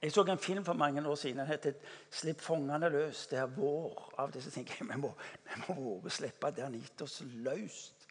Jeg 0.02 0.12
så 0.12 0.24
en 0.24 0.38
film 0.38 0.64
for 0.64 0.74
mange 0.74 1.04
år 1.08 1.14
siden. 1.14 1.38
Den 1.38 1.46
heter 1.46 1.72
'Slipp 2.10 2.40
fangene 2.40 2.88
løs'. 2.88 3.28
Det 3.30 3.38
er 3.38 3.46
vår. 3.46 4.14
Av 4.18 4.32
det 4.32 4.42
så 4.42 4.50
tenker 4.50 4.74
jeg 4.80 4.88
vi 4.88 4.96
må, 4.96 5.12
vi 5.44 5.60
må 5.68 5.74
våge 5.74 6.06
å 6.06 6.10
slippe 6.10 6.50
det 6.50 6.62
han 6.64 6.74
gitt 6.74 7.02
oss, 7.02 7.22
løst. 7.24 8.08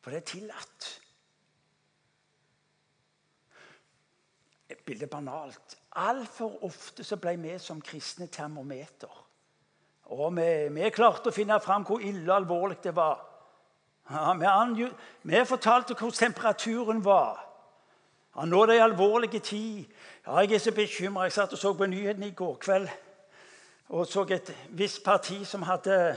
For 0.00 0.10
det 0.10 0.16
er 0.16 0.26
tillatt. 0.26 1.00
Et 4.68 4.84
bilde 4.84 5.06
banalt. 5.06 5.78
Altfor 5.92 6.64
ofte 6.64 7.04
så 7.04 7.16
ble 7.16 7.36
vi 7.36 7.58
som 7.58 7.80
kristne 7.80 8.26
termometer. 8.26 9.26
Og 10.04 10.36
vi, 10.36 10.68
vi 10.68 10.90
klarte 10.90 11.28
å 11.28 11.32
finne 11.32 11.60
fram 11.60 11.84
hvor 11.84 12.00
ille 12.00 12.34
alvorlig 12.34 12.82
det 12.82 12.96
var. 12.96 13.31
Vi, 14.12 14.88
vi, 15.22 15.44
fortalte 15.44 15.94
hvordan 15.94 16.18
temperaturen 16.18 17.04
var. 17.04 17.40
Ja, 18.36 18.44
nå 18.44 18.62
er 18.62 18.66
det 18.66 18.76
en 18.76 18.82
alvorlig 18.90 19.42
tid. 19.42 19.84
Ja, 20.26 20.38
jeg 20.38 20.52
er 20.52 20.58
så 20.58 20.72
bekymra. 20.72 21.22
Jeg 21.28 21.32
satt 21.32 21.52
og 21.52 21.58
så 21.58 21.72
på 21.72 21.86
nyhetene 21.86 22.28
i 22.28 22.36
går 22.36 22.54
kveld 22.60 22.88
og 23.92 24.06
så 24.06 24.24
et 24.30 24.54
visst 24.68 25.04
parti 25.04 25.44
som 25.44 25.62
hadde 25.62 26.16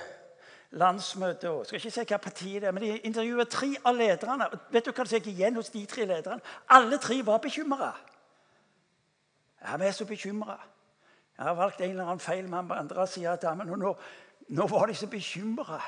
landsmøte. 0.72 1.48
Jeg 1.48 1.66
skal 1.66 1.80
ikke 1.80 1.92
si 1.92 2.06
hva 2.08 2.18
parti 2.24 2.54
det 2.54 2.64
er, 2.64 2.72
men 2.72 2.84
De 2.84 2.98
intervjuet 2.98 3.50
tre 3.50 3.74
av 3.84 3.96
lederne. 3.96 4.48
Vet 4.72 4.86
du 4.86 4.92
hva 4.92 5.06
som 5.06 5.20
gikk 5.20 5.28
igjen 5.34 5.56
hos 5.60 5.70
de 5.74 5.86
tre 5.86 6.06
lederne? 6.06 6.40
Alle 6.70 6.98
tre 6.98 7.20
var 7.26 7.42
bekymra. 7.44 7.92
Ja, 9.62 9.78
vi 9.78 9.86
er 9.86 9.92
så 9.92 10.06
bekymra. 10.06 10.56
Jeg 11.38 11.46
har 11.46 11.54
valgt 11.54 11.82
en 11.82 11.90
eller 11.90 12.04
annen 12.04 12.20
feil 12.20 12.48
mann 12.50 12.68
på 12.68 12.80
andre 12.80 13.08
sida 13.08 13.34
av 13.34 13.42
damen. 13.44 13.70
Og 13.70 13.80
nå, 13.80 13.94
nå 14.56 14.68
var 14.72 14.88
de 14.88 14.96
så 14.96 15.08
bekymra. 15.12 15.82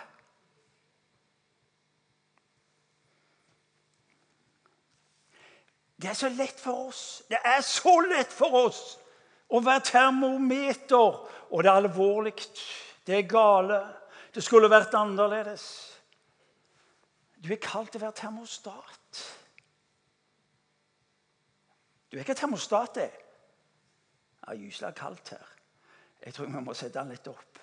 Det 5.98 6.10
er 6.10 6.14
så 6.14 6.30
lett 6.30 6.60
for 6.60 6.88
oss. 6.88 7.04
Det 7.30 7.40
er 7.44 7.62
så 7.66 8.00
lett 8.06 8.34
for 8.34 8.54
oss 8.68 8.82
å 9.50 9.62
være 9.66 9.86
termometer. 9.90 11.22
Og 11.50 11.64
det 11.64 11.72
er 11.72 11.82
alvorlig. 11.82 12.36
Det 13.08 13.18
er 13.18 13.30
gale. 13.30 13.82
Det 14.34 14.44
skulle 14.46 14.70
vært 14.70 14.94
annerledes. 14.98 15.66
Du 17.38 17.50
er 17.54 17.62
kalt 17.62 17.92
til 17.94 18.02
å 18.02 18.08
være 18.08 18.20
termostat. 18.22 19.24
Du 22.08 22.18
er 22.18 22.24
ikke 22.24 22.38
termostat, 22.40 22.96
det 22.96 23.10
er 24.48 24.60
gyselig 24.62 24.94
kaldt 24.96 25.34
her. 25.36 25.48
Jeg 26.24 26.34
tror 26.34 26.48
vi 26.48 26.62
må 26.64 26.76
sette 26.76 27.00
den 27.00 27.12
litt 27.12 27.28
opp. 27.28 27.60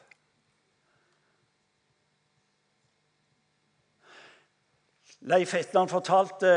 Leif 5.25 5.55
Etland 5.57 5.88
fortalte 5.88 6.51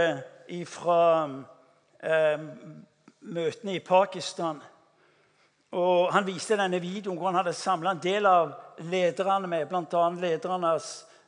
fra 0.68 1.00
eh, 1.24 1.38
møtene 3.22 3.76
i 3.76 3.80
Pakistan. 3.80 4.62
Og 5.72 6.14
Han 6.14 6.28
viste 6.28 6.58
denne 6.58 6.80
videoen 6.82 7.18
hvor 7.18 7.32
han 7.32 7.36
hadde 7.42 7.54
samla 7.54 7.92
en 7.92 8.04
del 8.04 8.26
av 8.26 8.54
lederne 8.80 9.48
med, 9.48 9.68
bl.a. 9.68 10.10
lederne 10.10 10.74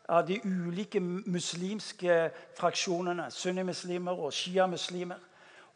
av 0.09 0.27
de 0.27 0.39
ulike 0.45 0.99
muslimske 0.99 2.29
fraksjonene. 2.57 3.27
Sunnimuslimer 3.31 4.11
og 4.11 4.33
sjiamuslimer. 4.33 5.19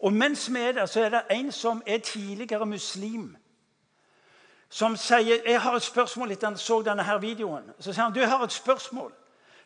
Og 0.03 0.13
mens 0.13 0.53
vi 0.53 0.59
er 0.59 0.71
der, 0.71 0.85
så 0.85 1.03
er 1.03 1.09
det 1.09 1.21
en 1.31 1.51
som 1.51 1.81
er 1.85 1.97
tidligere 1.97 2.65
muslim, 2.65 3.35
som 4.69 4.95
sier 4.97 5.45
Jeg 5.45 5.61
har 5.61 5.75
et 5.75 5.83
spørsmål 5.83 6.31
etter 6.31 6.47
han 6.47 6.57
så 6.57 6.81
denne 6.81 7.03
her 7.03 7.17
videoen. 7.17 7.69
Så 7.79 7.93
sier 7.93 8.03
han 8.03 8.13
du 8.13 8.25
har 8.25 8.43
et 8.43 8.51
spørsmål. 8.51 9.13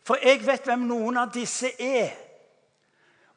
For 0.03 0.15
jeg 0.23 0.47
vet 0.47 0.65
hvem 0.67 0.79
noen 0.79 1.17
av 1.17 1.31
disse 1.33 1.71
er. 1.79 2.26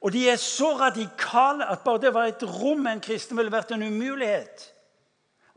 Og 0.00 0.12
de 0.12 0.28
er 0.30 0.36
så 0.36 0.72
radikale 0.78 1.66
at 1.68 1.82
bare 1.84 2.00
det 2.00 2.14
var 2.14 2.30
et 2.30 2.42
rom 2.42 2.86
en 2.86 3.02
kristen 3.04 3.36
ville 3.36 3.52
vært 3.52 3.74
en 3.76 3.82
umulighet. 3.82 4.64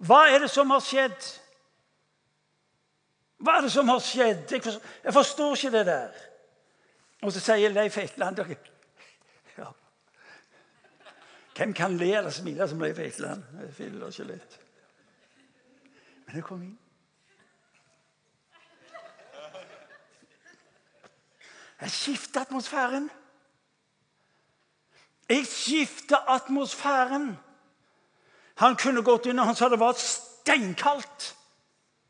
Hva 0.03 0.25
er 0.27 0.43
det 0.43 0.49
som 0.51 0.69
har 0.73 0.83
skjedd? 0.83 1.29
Hva 3.43 3.57
er 3.57 3.65
det 3.67 3.71
som 3.71 3.87
har 3.87 4.03
skjedd? 4.03 4.51
Jeg 4.51 4.63
forstår, 4.63 4.89
jeg 5.03 5.13
forstår 5.13 5.55
ikke 5.55 5.71
det 5.77 5.85
der. 5.85 6.21
Og 7.23 7.31
så 7.31 7.39
sier 7.39 7.71
Leif 7.71 7.97
Etland 7.97 8.43
hvem 11.55 11.73
kan 11.73 11.97
le 11.97 12.15
eller 12.17 12.33
smile 12.33 12.67
som 12.67 12.81
Leif 12.81 12.95
Fetland? 12.95 13.43
Jeg 13.61 13.73
filler 13.73 14.07
ikke 14.07 14.23
litt. 14.23 14.55
Men 16.25 16.35
det 16.35 16.43
kom 16.43 16.63
inn. 16.65 16.79
Jeg 21.81 21.91
skifter 21.91 22.41
atmosfæren. 22.41 23.09
Jeg 25.33 25.47
skifter 25.47 26.17
atmosfæren. 26.29 27.39
Han 28.55 28.75
kunne 28.75 29.03
gått 29.03 29.25
under, 29.25 29.43
han 29.43 29.55
sa 29.55 29.69
det 29.69 29.79
var 29.79 29.93
steinkaldt. 29.97 31.37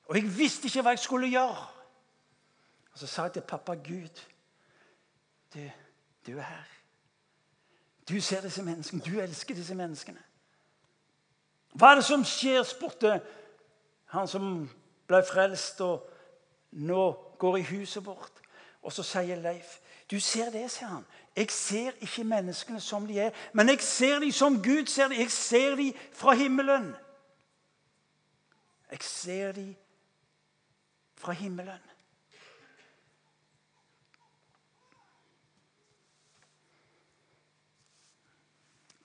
Og 0.05 0.15
jeg 0.15 0.37
visste 0.37 0.67
ikke 0.67 0.81
hva 0.83 0.95
jeg 0.95 0.99
skulle 0.99 1.29
gjøre. 1.31 1.67
Og 2.93 2.99
Så 2.99 3.07
sa 3.07 3.23
jeg 3.23 3.33
til 3.33 3.41
pappa 3.47 3.73
Gud 3.73 4.21
du, 5.53 5.69
du 6.27 6.37
er 6.37 6.41
her. 6.41 6.67
Du 8.09 8.21
ser 8.21 8.41
disse 8.41 8.63
menneskene. 8.63 9.01
Du 9.01 9.19
elsker 9.19 9.55
disse 9.55 9.75
menneskene. 9.75 10.19
Hva 11.73 11.91
er 11.91 11.95
det 11.95 12.05
som 12.05 12.25
skjer, 12.25 12.63
spurte 12.63 13.21
han 14.13 14.27
som 14.27 14.49
ble 15.07 15.21
frelst 15.25 15.81
og 15.81 16.09
nå 16.71 17.11
går 17.39 17.57
i 17.57 17.67
huset 17.71 18.05
vårt. 18.05 18.41
Og 18.81 18.91
så 18.91 19.03
sier 19.03 19.39
Leif 19.39 19.79
du 20.11 20.19
ser 20.19 20.51
det, 20.51 20.67
sier 20.71 20.87
han. 20.91 21.05
Jeg 21.35 21.51
ser 21.51 21.91
ikke 22.01 22.23
menneskene 22.23 22.81
som 22.81 23.07
de 23.07 23.19
er, 23.19 23.31
men 23.53 23.69
jeg 23.69 23.81
ser 23.81 24.19
dem 24.19 24.31
som 24.31 24.59
Gud 24.63 24.85
ser 24.85 25.07
dem. 25.07 25.17
Jeg 25.19 25.31
ser 25.31 25.75
dem 25.75 25.93
fra 26.13 26.33
himmelen. 26.33 26.95
Jeg 28.91 28.99
ser 29.01 29.51
dem 29.51 29.75
fra 31.17 31.31
himmelen. 31.31 31.81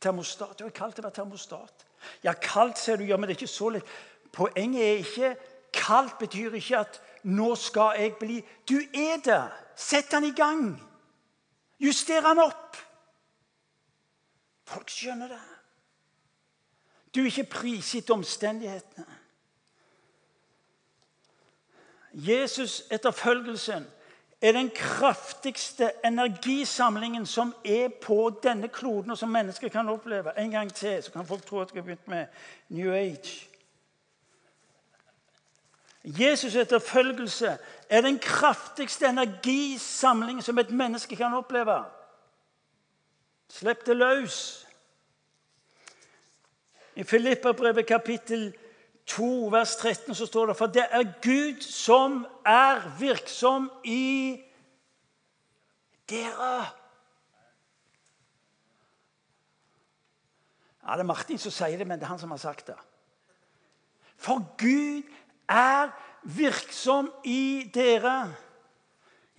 Termostat. 0.01 0.61
Kalt 0.75 0.97
det 0.97 1.03
å 1.03 1.09
være 1.09 1.17
termostat. 1.17 1.87
Ja, 2.23 2.33
kaldt, 2.33 2.79
ser 2.79 3.01
du. 3.01 3.07
Ja, 3.09 3.17
men 3.17 3.27
det 3.27 3.35
er 3.35 3.41
ikke 3.41 3.51
så 3.51 3.73
lett. 3.75 3.95
Poenget 4.33 4.85
er 4.85 5.01
ikke 5.03 5.37
Kaldt 5.73 6.19
betyr 6.19 6.53
ikke 6.53 6.79
at 6.79 7.01
'nå 7.23 7.55
skal 7.55 7.95
jeg 7.99 8.13
bli'. 8.13 8.45
Du 8.69 8.79
er 8.95 9.17
der. 9.25 9.49
Sett 9.77 10.11
den 10.11 10.25
i 10.25 10.33
gang. 10.33 10.88
Juster 11.79 12.21
den 12.21 12.43
opp. 12.43 12.77
Folk 14.69 14.91
skjønner 14.91 15.31
det. 15.33 15.45
Du 17.15 17.23
er 17.23 17.31
ikke 17.31 17.51
prisgitt 17.51 18.11
omstendighetene. 18.11 19.07
Jesus-etterfølgelsen 22.13 23.87
er 24.41 24.53
den 24.53 24.71
kraftigste 24.75 25.91
energisamlingen 26.05 27.27
som 27.27 27.55
er 27.65 27.89
på 28.03 28.41
denne 28.43 28.69
kloden, 28.69 29.11
og 29.11 29.19
som 29.19 29.29
mennesker 29.29 29.69
kan 29.69 29.89
oppleve. 29.89 30.39
En 30.39 30.51
gang 30.51 30.75
til 30.75 31.03
så 31.03 31.13
kan 31.13 31.27
folk 31.27 31.47
tro 31.47 31.61
at 31.61 31.75
jeg 31.75 31.83
har 31.83 31.87
begynt 31.87 32.09
med 32.09 32.27
New 32.69 32.93
Age. 32.93 33.48
Jesus' 36.05 36.59
etterfølgelse 36.59 37.59
er 37.89 38.01
den 38.01 38.19
kraftigste 38.19 39.07
energisamlingen 39.07 40.43
som 40.43 40.59
et 40.59 40.71
menneske 40.71 41.17
kan 41.17 41.35
oppleve. 41.35 41.85
Slipp 43.49 43.87
det 43.87 43.97
løs. 43.97 44.67
I 46.95 47.05
Filipperbrevet 47.05 47.87
kapittel 47.87 48.55
2, 49.07 49.49
vers 49.51 49.77
13 49.77 50.15
så 50.15 50.27
står 50.27 50.47
det 50.47 50.57
For 50.57 50.67
det 50.67 50.87
er 50.91 51.13
Gud 51.23 51.61
som 51.61 52.27
er 52.47 52.99
virksom 52.99 53.71
i 53.85 54.41
dere. 56.09 56.67
Ja, 60.83 60.93
Det 60.93 61.01
er 61.01 61.03
Martin 61.03 61.39
som 61.39 61.53
sier 61.53 61.79
det, 61.79 61.87
men 61.87 61.99
det 61.99 62.07
er 62.07 62.15
han 62.15 62.19
som 62.19 62.31
har 62.31 62.41
sagt 62.41 62.67
det. 62.67 62.77
For 64.17 64.41
Gud 64.59 65.03
er 65.49 65.91
virksom 66.23 67.11
i 67.25 67.71
dere. 67.75 68.29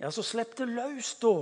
Ja, 0.00 0.10
så 0.10 0.22
slipp 0.24 0.56
det 0.58 0.68
løs, 0.68 1.14
da. 1.20 1.34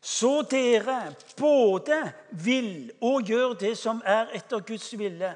Så 0.00 0.42
dere 0.50 1.14
både 1.38 2.12
vil 2.30 2.90
og 3.02 3.26
gjør 3.26 3.56
det 3.58 3.74
som 3.78 4.02
er 4.06 4.30
etter 4.36 4.62
Guds 4.64 4.92
vilje. 4.98 5.34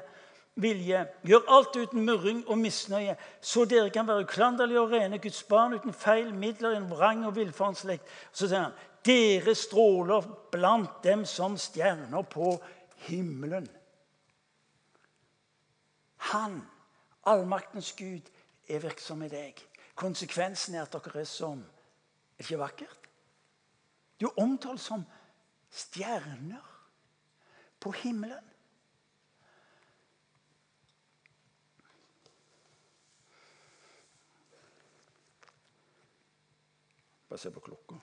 vilje. 0.55 1.05
Gjør 1.25 1.49
alt 1.49 1.75
uten 1.75 2.05
murring 2.05 2.43
og 2.47 2.57
misnøye, 2.57 3.15
så 3.41 3.65
dere 3.65 3.89
kan 3.89 4.07
være 4.07 4.23
uklanderlige 4.23 4.81
og 4.81 4.91
rene 4.91 5.17
Guds 5.17 5.43
barn 5.43 5.73
uten 5.73 5.93
feil, 5.93 6.33
midler, 6.33 6.77
en 6.77 6.89
vrang 6.89 7.25
og 7.25 7.35
villfaren 7.35 7.75
slekt. 7.75 8.05
Så 8.31 8.47
sier 8.47 8.67
han, 8.67 8.75
dere 9.05 9.55
stråler 9.55 10.27
blant 10.53 11.01
dem 11.03 11.25
som 11.25 11.57
stjerner 11.57 12.21
på 12.21 12.53
himmelen. 13.07 13.65
Han 16.31 16.61
Allmaktens 17.25 17.93
Gud 17.95 18.29
er 18.67 18.83
virksom 18.83 19.23
i 19.23 19.29
deg. 19.31 19.59
Konsekvensen 19.95 20.75
er 20.75 20.87
at 20.87 20.95
dere 20.95 21.21
er 21.21 21.29
som 21.29 21.61
Er 21.63 22.41
det 22.41 22.49
ikke 22.49 22.59
vakkert? 22.59 23.09
Du 24.19 24.25
er 24.27 24.39
omtalt 24.41 24.81
som 24.81 25.05
stjerner 25.69 26.63
på 27.79 27.91
himmelen. 27.91 28.49
Bare 37.29 37.39
se 37.39 37.51
på 37.51 37.59
klokka. 37.59 37.95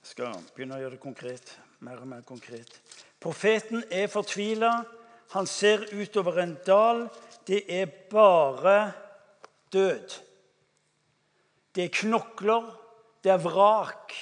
Jeg 0.00 0.10
skal 0.12 0.42
begynne 0.54 0.76
å 0.76 0.82
gjøre 0.82 0.94
det 0.94 1.02
konkret 1.02 1.54
mer 1.84 2.00
og 2.00 2.08
mer 2.08 2.22
konkret. 2.26 2.80
Profeten 3.20 3.84
er 3.90 4.06
fortvila. 4.12 4.72
Han 5.34 5.46
ser 5.46 5.86
utover 5.92 6.40
en 6.42 6.56
dal. 6.66 7.08
Det 7.46 7.64
er 7.68 7.86
bare 8.10 8.92
død. 9.72 10.20
Det 11.74 11.84
er 11.84 11.92
knokler, 11.92 12.80
det 13.24 13.32
er 13.32 13.42
vrak. 13.42 14.14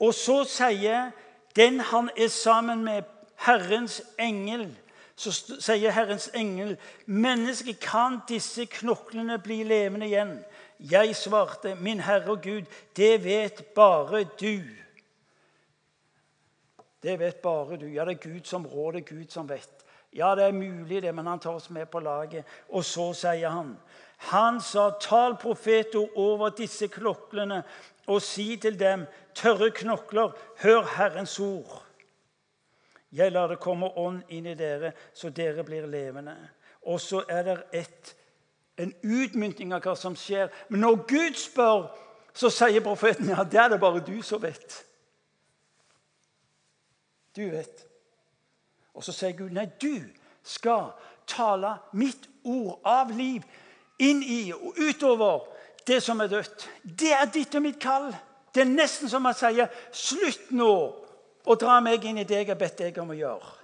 Og 0.00 0.14
så 0.14 0.42
sier 0.48 1.10
den 1.56 1.80
han 1.80 2.10
er 2.16 2.28
sammen 2.32 2.84
med, 2.84 3.02
Herrens 3.38 4.00
engel, 4.18 4.64
så 5.16 5.30
sier 5.30 5.92
Herrens 5.94 6.30
engel, 6.34 6.76
'Menneske, 7.06 7.72
kan 7.72 8.18
disse 8.28 8.66
knoklene 8.66 9.38
bli 9.38 9.62
levende 9.62 10.06
igjen?' 10.06 10.44
Jeg 10.80 11.16
svarte, 11.16 11.74
'Min 11.74 12.00
Herre 12.00 12.30
og 12.30 12.42
Gud, 12.42 12.62
det 12.96 13.24
vet 13.24 13.64
bare 13.74 14.24
du.' 14.24 14.87
Det 17.02 17.18
vet 17.18 17.42
bare 17.42 17.76
du. 17.76 17.86
Ja, 17.86 18.04
det 18.04 18.18
er 18.18 18.30
Gud 18.30 18.44
som 18.44 18.66
råder, 18.66 19.00
Gud 19.00 19.30
som 19.30 19.48
vet. 19.48 19.84
Ja, 20.14 20.34
det 20.34 20.44
er 20.44 20.52
mulig, 20.52 21.02
det, 21.02 21.14
men 21.14 21.26
han 21.26 21.38
tar 21.38 21.50
oss 21.50 21.70
med 21.70 21.86
på 21.86 22.00
laget. 22.00 22.44
Og 22.68 22.84
så 22.84 23.12
sier 23.14 23.48
han 23.48 23.76
Han 24.18 24.60
sa, 24.60 24.90
tal 25.00 25.36
profetord 25.36 26.16
over 26.16 26.50
disse 26.50 26.88
knoklene 26.88 27.62
og 28.06 28.22
si 28.22 28.56
til 28.56 28.78
dem, 28.80 29.04
tørre 29.34 29.70
knokler, 29.70 30.32
hør 30.62 30.82
Herrens 30.96 31.38
ord. 31.40 31.84
Jeg 33.12 33.32
lar 33.32 33.46
det 33.48 33.60
komme 33.60 33.86
ånd 33.96 34.22
inn 34.28 34.46
i 34.46 34.56
dere, 34.58 34.92
så 35.14 35.30
dere 35.30 35.62
blir 35.64 35.86
levende. 35.86 36.34
Og 36.82 37.00
så 37.00 37.22
er 37.28 37.42
det 37.42 37.56
et, 37.72 38.16
en 38.76 38.92
utmyntning 39.04 39.72
av 39.76 39.84
hva 39.84 39.94
som 39.94 40.16
skjer. 40.16 40.50
Men 40.68 40.80
når 40.80 41.04
Gud 41.08 41.38
spør, 41.38 41.86
så 42.34 42.50
sier 42.50 42.82
profeten 42.82 43.30
ja, 43.30 43.44
det 43.44 43.60
er 43.60 43.72
det 43.74 43.80
bare 43.80 44.02
du 44.04 44.18
som 44.22 44.42
vet. 44.42 44.82
Du 47.38 47.46
vet. 47.50 47.84
Og 48.98 49.04
så 49.06 49.14
sier 49.14 49.36
Gud, 49.38 49.52
nei, 49.54 49.68
du 49.78 50.02
skal 50.42 50.90
tale 51.28 51.76
mitt 51.94 52.26
ord 52.42 52.80
av 52.88 53.12
liv 53.14 53.44
inn 54.02 54.24
i 54.26 54.48
og 54.54 54.78
utover 54.78 55.46
det 55.86 56.00
som 56.02 56.20
er 56.20 56.32
dødt. 56.32 56.66
Det 56.82 57.12
er 57.14 57.30
ditt 57.32 57.54
og 57.54 57.62
mitt 57.62 57.78
kall. 57.82 58.10
Det 58.54 58.64
er 58.64 58.72
nesten 58.72 59.10
som 59.10 59.24
han 59.28 59.36
sier, 59.38 59.70
slutt 59.94 60.50
nå 60.56 60.72
å 61.48 61.56
dra 61.60 61.78
meg 61.84 62.04
inn 62.04 62.18
i 62.18 62.26
det 62.26 62.42
jeg 62.42 62.50
har 62.50 62.60
bedt 62.60 62.82
deg 62.82 62.98
om 62.98 63.14
å 63.14 63.16
gjøre. 63.16 63.54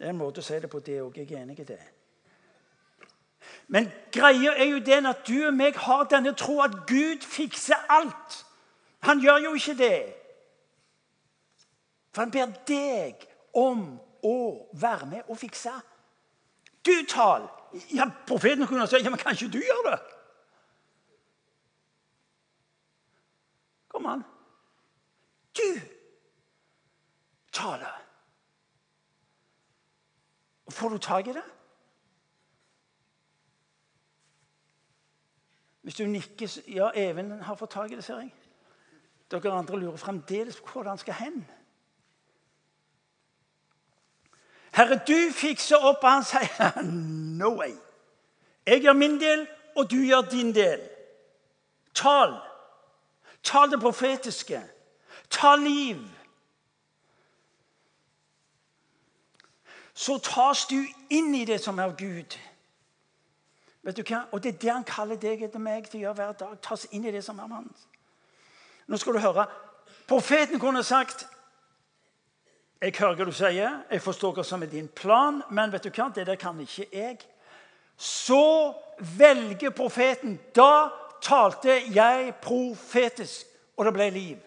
Det 0.00 0.08
er 0.08 0.14
en 0.14 0.20
måte 0.20 0.40
å 0.40 0.44
si 0.44 0.58
det 0.58 0.70
på, 0.72 0.80
det 0.80 0.98
òg. 1.04 1.18
Jeg 1.20 1.30
er 1.30 1.42
enig 1.44 1.60
i 1.60 1.68
det. 1.68 1.80
Men 3.70 3.90
greia 4.12 4.54
er 4.56 4.70
jo 4.72 4.80
den 4.82 5.06
at 5.06 5.26
du 5.28 5.36
og 5.46 5.54
meg 5.54 5.76
har 5.78 6.08
denne 6.10 6.32
tro 6.34 6.58
at 6.64 6.74
Gud 6.88 7.22
fikser 7.22 7.78
alt. 7.92 8.40
Han 9.06 9.20
gjør 9.20 9.44
jo 9.44 9.52
ikke 9.60 9.76
det. 9.78 10.19
For 12.10 12.22
han 12.24 12.32
ber 12.34 12.52
deg 12.68 13.26
om 13.54 13.84
å 14.26 14.36
være 14.72 15.06
med 15.06 15.30
og 15.30 15.38
fikse. 15.38 15.72
Du 16.86 16.94
tal. 17.08 17.46
Ja, 17.94 18.08
Profeten 18.26 18.66
kunne 18.66 18.86
si 18.90 18.98
ja, 18.98 19.10
men 19.10 19.20
kan 19.20 19.36
ikke 19.36 19.52
du 19.52 19.60
gjøre 19.62 19.92
det? 19.92 20.00
Kom 23.90 24.06
an. 24.06 24.24
Du 25.56 25.80
taler. 27.52 27.96
Får 30.70 30.88
du 30.88 30.98
tak 30.98 31.26
i 31.26 31.32
det? 31.34 31.46
Hvis 35.82 35.94
du 35.94 36.06
nikker 36.06 36.60
Ja, 36.68 36.90
Even 36.94 37.30
har 37.42 37.56
fått 37.56 37.70
tak 37.70 37.90
i 37.90 37.96
det, 37.98 38.04
ser 38.04 38.20
jeg. 38.20 38.34
Dere 39.30 39.52
andre 39.52 39.78
lurer 39.78 39.96
fremdeles 39.96 40.60
på 40.60 40.72
hvor 40.72 40.88
han 40.88 40.98
skal 40.98 41.14
hen. 41.14 41.42
Herre, 44.72 45.00
du 45.06 45.32
fikser 45.32 45.76
opp. 45.76 46.04
Han 46.04 46.24
sier 46.24 46.82
no 47.40 47.56
way. 47.58 47.74
Jeg 48.66 48.82
gjør 48.84 48.92
min 48.92 49.20
del, 49.20 49.46
og 49.76 49.90
du 49.90 49.96
gjør 49.96 50.20
din 50.30 50.54
del. 50.54 50.80
Tal. 51.94 52.36
Tal 53.42 53.70
det 53.70 53.80
profetiske. 53.80 54.62
Ta 55.30 55.56
liv. 55.56 55.98
Så 59.94 60.18
tas 60.18 60.66
du 60.66 60.78
inn 61.10 61.34
i 61.34 61.44
det 61.44 61.60
som 61.60 61.78
er 61.78 61.92
Gud. 61.98 62.38
Vet 63.82 63.96
du 63.96 64.02
hva? 64.02 64.22
Og 64.32 64.42
Det 64.42 64.54
er 64.54 64.58
det 64.58 64.72
han 64.72 64.84
kaller 64.84 65.16
deg 65.16 65.42
etter 65.42 65.60
meg 65.60 65.88
til 65.88 66.00
å 66.00 66.02
gjøre 66.04 66.14
hver 66.14 66.32
dag. 66.40 66.54
Tas 66.62 66.86
inn 66.92 67.04
i 67.04 67.12
det 67.12 67.24
som 67.24 67.38
er 67.38 67.48
hans. 67.52 67.86
Nå 68.86 68.96
skal 68.96 69.16
du 69.16 69.18
høre. 69.18 69.46
Profeten 70.08 70.60
kunne 70.60 70.82
sagt 70.84 71.26
jeg 72.80 72.96
hører 72.96 73.18
hva 73.18 73.26
du 73.28 73.34
sier, 73.36 73.74
jeg 73.90 74.00
forstår 74.00 74.38
hva 74.38 74.44
som 74.46 74.62
er 74.64 74.70
din 74.72 74.88
plan, 74.88 75.42
men 75.52 75.72
vet 75.72 75.84
du 75.84 75.90
hva? 75.92 76.08
det 76.14 76.24
der 76.26 76.40
kan 76.40 76.60
ikke 76.60 76.86
jeg. 76.92 77.18
Så 78.00 78.72
velger 79.18 79.74
profeten. 79.76 80.38
Da 80.56 80.88
talte 81.20 81.82
jeg 81.92 82.34
profetisk, 82.40 83.46
og 83.76 83.84
det 83.84 83.92
ble 83.92 84.06
liv. 84.14 84.38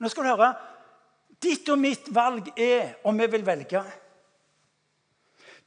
Nå 0.00 0.08
skal 0.08 0.24
du 0.24 0.30
høre. 0.32 0.54
Ditt 1.40 1.68
og 1.72 1.80
mitt 1.80 2.08
valg 2.12 2.48
er 2.56 2.96
om 3.04 3.20
vi 3.20 3.28
vil 3.32 3.44
velge. 3.44 3.82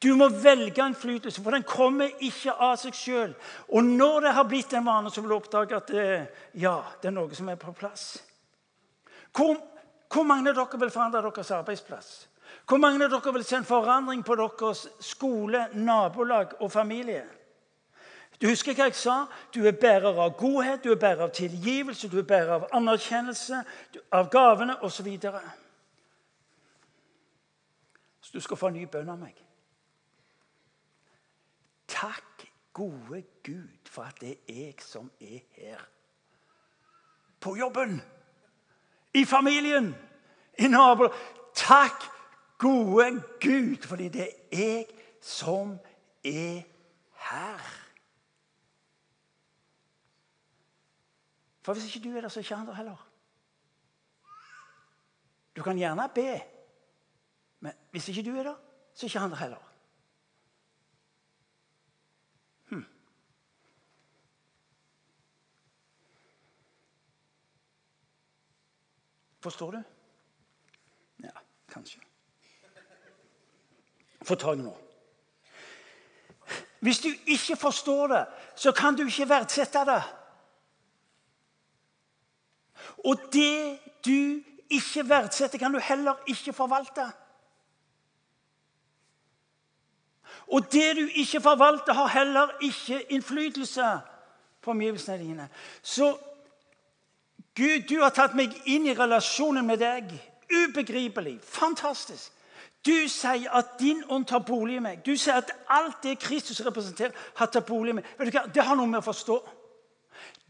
Du 0.03 0.09
må 0.17 0.27
velge 0.27 0.83
innflytelse, 0.83 1.41
for 1.41 1.55
den 1.55 1.63
kommer 1.63 2.11
ikke 2.25 2.55
av 2.57 2.75
seg 2.81 2.97
sjøl. 2.97 3.35
Og 3.69 3.85
når 3.85 4.25
det 4.25 4.33
har 4.35 4.49
blitt 4.49 4.73
en 4.75 4.85
vane, 4.85 5.11
så 5.13 5.21
vil 5.21 5.31
du 5.31 5.37
oppdage 5.37 5.77
at 5.77 5.93
det, 5.93 6.07
ja, 6.59 6.75
det 7.01 7.09
er 7.09 7.15
noe 7.15 7.37
som 7.37 7.49
er 7.53 7.61
på 7.61 7.71
plass. 7.77 8.17
Hvor, 9.33 9.55
hvor 10.13 10.23
mange 10.23 10.51
av 10.51 10.55
dere 10.55 10.79
vil 10.79 10.91
forandre 10.93 11.21
deres 11.25 11.51
arbeidsplass? 11.51 12.11
Hvor 12.69 12.77
mange 12.77 13.01
av 13.05 13.11
dere 13.11 13.33
vil 13.33 13.45
se 13.45 13.57
en 13.57 13.65
forandring 13.65 14.21
på 14.25 14.35
deres 14.37 14.85
skole, 15.01 15.67
nabolag 15.73 16.53
og 16.61 16.71
familie? 16.71 17.23
Du 18.41 18.47
husker 18.49 18.75
hva 18.75 18.89
jeg 18.89 18.97
sa? 18.99 19.15
Du 19.55 19.61
er 19.65 19.77
bærer 19.79 20.17
av 20.19 20.35
godhet, 20.37 20.83
du 20.83 20.91
er 20.91 20.99
bærer 20.99 21.25
av 21.25 21.33
tilgivelse, 21.35 22.09
du 22.11 22.17
er 22.19 22.27
bærer 22.27 22.57
av 22.57 22.65
anerkjennelse, 22.75 23.61
av 24.11 24.29
gavene 24.33 24.75
osv. 24.83 25.07
Så, 25.21 25.31
så 28.21 28.33
du 28.33 28.41
skal 28.43 28.59
få 28.59 28.71
en 28.71 28.77
ny 28.81 28.85
bønn 28.91 29.13
av 29.13 29.21
meg. 29.21 29.37
Takk, 31.87 32.45
gode 32.73 33.23
Gud, 33.45 33.79
for 33.87 34.09
at 34.09 34.19
det 34.19 34.35
er 34.49 34.59
jeg 34.65 34.83
som 34.83 35.11
er 35.21 35.39
her. 35.55 35.87
På 37.39 37.55
jobben, 37.55 38.01
i 39.13 39.25
familien, 39.25 39.95
i 40.59 40.67
naboen. 40.67 41.11
Takk, 41.55 42.03
gode 42.57 43.23
Gud, 43.41 43.87
fordi 43.87 44.07
det 44.07 44.29
er 44.51 44.57
jeg 44.57 44.85
som 45.21 45.79
er 46.25 46.61
her. 47.29 47.59
For 51.61 51.73
hvis 51.73 51.95
ikke 51.95 52.09
du 52.09 52.17
er 52.17 52.21
der, 52.21 52.29
så 52.29 52.39
er 52.39 52.43
ikke 52.43 52.55
andre 52.55 52.75
heller. 52.75 53.09
Du 55.55 55.63
kan 55.63 55.77
gjerne 55.77 56.09
be, 56.15 56.41
men 57.59 57.71
hvis 57.91 58.07
ikke 58.07 58.31
du 58.31 58.37
er 58.37 58.43
der, 58.43 58.55
så 58.93 59.05
er 59.05 59.07
ikke 59.07 59.19
andre 59.19 59.37
heller. 59.37 59.72
Forstår 69.43 69.71
du? 69.71 69.83
Ja, 71.23 71.31
kanskje. 71.67 71.99
Få 74.23 74.35
tak 74.39 74.57
nå. 74.57 74.71
Hvis 76.79 76.99
du 76.99 77.09
ikke 77.27 77.55
forstår 77.55 78.07
det, 78.07 78.25
så 78.55 78.71
kan 78.71 78.95
du 78.95 79.05
ikke 79.05 79.29
verdsette 79.29 79.83
det. 79.87 80.01
Og 83.03 83.19
det 83.33 83.79
du 84.05 84.43
ikke 84.69 85.09
verdsetter, 85.09 85.59
kan 85.59 85.73
du 85.73 85.79
heller 85.79 86.23
ikke 86.27 86.53
forvalte. 86.53 87.11
Og 90.47 90.71
det 90.71 90.95
du 90.95 91.07
ikke 91.07 91.41
forvalter, 91.41 91.93
har 91.93 92.07
heller 92.07 92.49
ikke 92.61 93.01
innflytelse 93.11 93.99
på 94.61 94.71
omgivelsene 94.71 95.17
dine. 95.17 95.49
Så 95.81 96.17
Gud, 97.55 97.87
du 97.89 97.99
har 98.01 98.09
tatt 98.09 98.33
meg 98.37 98.53
inn 98.65 98.87
i 98.89 98.95
relasjonen 98.97 99.65
med 99.65 99.81
deg. 99.83 100.09
Ubegripelig. 100.49 101.37
Fantastisk. 101.45 102.31
Du 102.85 103.07
sier 103.07 103.51
at 103.55 103.77
din 103.79 104.01
ånd 104.11 104.25
tar 104.27 104.43
bolig 104.43 104.75
i 104.75 104.83
meg. 104.83 105.03
Du 105.05 105.13
sier 105.15 105.39
at 105.39 105.51
alt 105.71 106.01
det 106.03 106.17
Kristus 106.19 106.59
representerer, 106.65 107.13
har 107.37 107.47
tatt 107.47 107.65
bolig 107.67 107.93
i 107.93 107.99
meg. 107.99 108.09
Vet 108.17 108.31
du 108.31 108.37
hva? 108.37 108.47
Det 108.51 108.65
har 108.65 108.75
noe 108.75 108.89
med 108.89 108.99
å 108.99 109.05
forstå. 109.05 109.37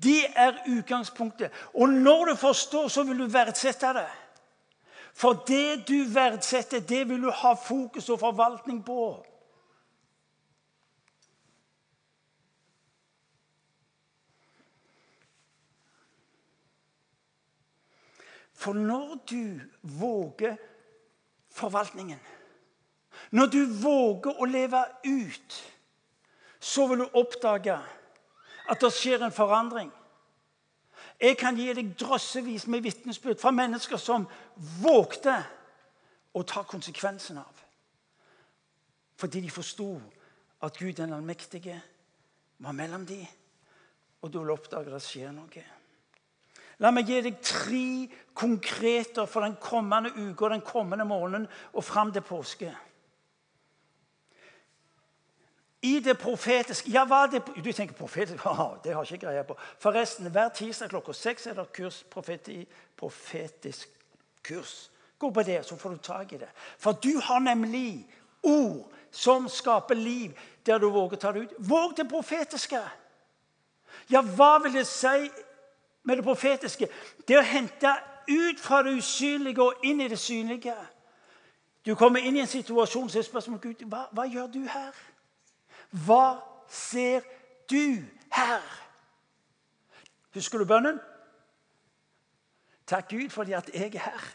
Det 0.04 0.24
er 0.36 0.63
utgangspunktet. 0.72 1.54
Og 1.74 1.89
når 1.89 2.32
du 2.32 2.36
forstår, 2.42 2.88
så 2.89 3.04
vil 3.04 3.22
du 3.22 3.28
verdsette 3.30 3.94
det. 4.00 4.10
For 5.13 5.44
det 5.48 5.86
du 5.88 6.00
verdsetter, 6.10 6.82
det 6.82 7.04
vil 7.10 7.22
du 7.22 7.30
ha 7.30 7.54
fokus 7.54 8.10
og 8.10 8.20
forvaltning 8.24 8.82
på. 8.86 9.12
For 18.63 18.73
når 18.73 19.17
du 19.30 19.60
våger 19.82 20.56
forvaltningen, 21.52 22.19
når 23.32 23.45
du 23.52 23.60
våger 23.82 24.39
å 24.39 24.47
leve 24.47 24.80
ut, 25.04 25.58
så 26.63 26.88
vil 26.88 27.04
du 27.04 27.17
oppdage 27.19 27.76
at 28.71 28.80
det 28.80 28.93
skjer 28.95 29.26
en 29.26 29.36
forandring. 29.36 29.91
Jeg 31.19 31.36
kan 31.39 31.60
gi 31.60 31.67
deg 31.76 31.91
drøssevis 31.99 32.65
med 32.71 32.86
vitnesbyrd 32.88 33.41
fra 33.41 33.52
mennesker 33.52 33.99
som 33.99 34.30
vågte 34.80 35.36
å 36.34 36.43
ta 36.47 36.63
konsekvensen 36.63 37.41
av. 37.43 37.63
Fordi 39.19 39.43
de 39.43 39.52
forsto 39.52 39.91
at 40.63 40.80
Gud 40.80 40.95
den 40.97 41.13
allmektige 41.13 41.82
var 42.63 42.71
mellom 42.71 43.06
dem. 43.06 43.28
Og 44.23 44.32
du 44.32 44.39
vil 44.39 44.56
oppdage 44.56 44.88
at 44.88 44.95
det 44.95 45.06
skjer 45.06 45.36
noe. 45.36 45.63
La 46.84 46.91
meg 46.91 47.08
gi 47.08 47.22
deg 47.24 47.38
tre 47.39 47.86
konkreter 48.36 49.28
for 49.30 49.46
den 49.46 49.56
kommende 49.62 50.12
uka 50.17 50.50
den 50.52 50.65
kommende 50.65 51.06
måneden 51.08 51.48
og 51.72 51.84
fram 51.84 52.12
til 52.12 52.26
påske. 52.28 52.74
I 55.84 56.00
det 56.00 56.15
profetiske 56.19 56.91
Ja, 56.91 57.04
hva 57.04 57.26
det 57.28 57.41
Du 57.60 57.72
tenker 57.72 57.96
profetisk 57.96 58.46
Ja, 58.46 58.69
Det 58.84 58.93
har 58.93 59.04
jeg 59.04 59.17
ikke 59.17 59.28
greie 59.28 59.43
på. 59.43 59.56
Forresten, 59.80 60.32
hver 60.32 60.50
tirsdag 60.50 60.89
klokka 60.89 61.13
seks 61.13 61.48
er 61.48 61.54
det 61.54 61.72
kurs, 61.76 62.04
profeti, 62.10 62.65
profetisk 62.98 63.89
kurs. 64.43 64.89
Gå 65.19 65.30
på 65.32 65.43
det, 65.43 65.65
så 65.65 65.76
får 65.76 65.89
du 65.89 65.98
tak 65.98 66.34
i 66.34 66.38
det. 66.38 66.50
For 66.78 66.91
du 66.91 67.19
har 67.19 67.39
nemlig 67.39 68.08
ord 68.43 68.91
som 69.12 69.50
skaper 69.50 69.96
liv, 69.96 70.32
der 70.65 70.78
du 70.80 70.89
våger 70.89 71.17
ta 71.17 71.32
det 71.32 71.39
ut. 71.39 71.54
Våg 71.60 71.98
det 71.98 72.10
profetiske. 72.10 72.82
Ja, 74.10 74.22
hva 74.22 74.58
vil 74.63 74.74
det 74.74 74.88
si 74.88 75.30
med 76.04 76.18
det 76.18 76.24
profetiske. 76.24 76.88
Det 77.28 77.38
å 77.38 77.46
hente 77.46 77.94
ut 78.30 78.60
fra 78.60 78.84
det 78.84 78.98
usynlige 78.98 79.63
og 79.63 79.86
inn 79.86 80.02
i 80.02 80.08
det 80.08 80.20
synlige. 80.20 80.76
Du 81.86 81.96
kommer 81.96 82.24
inn 82.24 82.38
i 82.38 82.44
en 82.44 82.48
situasjon 82.48 83.10
som 83.10 83.20
er 83.20 83.28
spørsmålet 83.28 83.63
Gud, 83.63 83.88
hva, 83.92 84.06
hva 84.12 84.28
gjør 84.28 84.48
du 84.48 84.62
her? 84.68 84.94
Hva 86.06 86.39
ser 86.68 87.26
du 87.70 88.04
her? 88.32 88.63
Husker 90.34 90.58
du 90.58 90.66
bønnen? 90.66 91.00
Takk 92.88 93.10
Gud 93.10 93.30
fordi 93.30 93.54
at 93.54 93.70
jeg 93.74 93.96
er 93.96 94.08
her. 94.08 94.30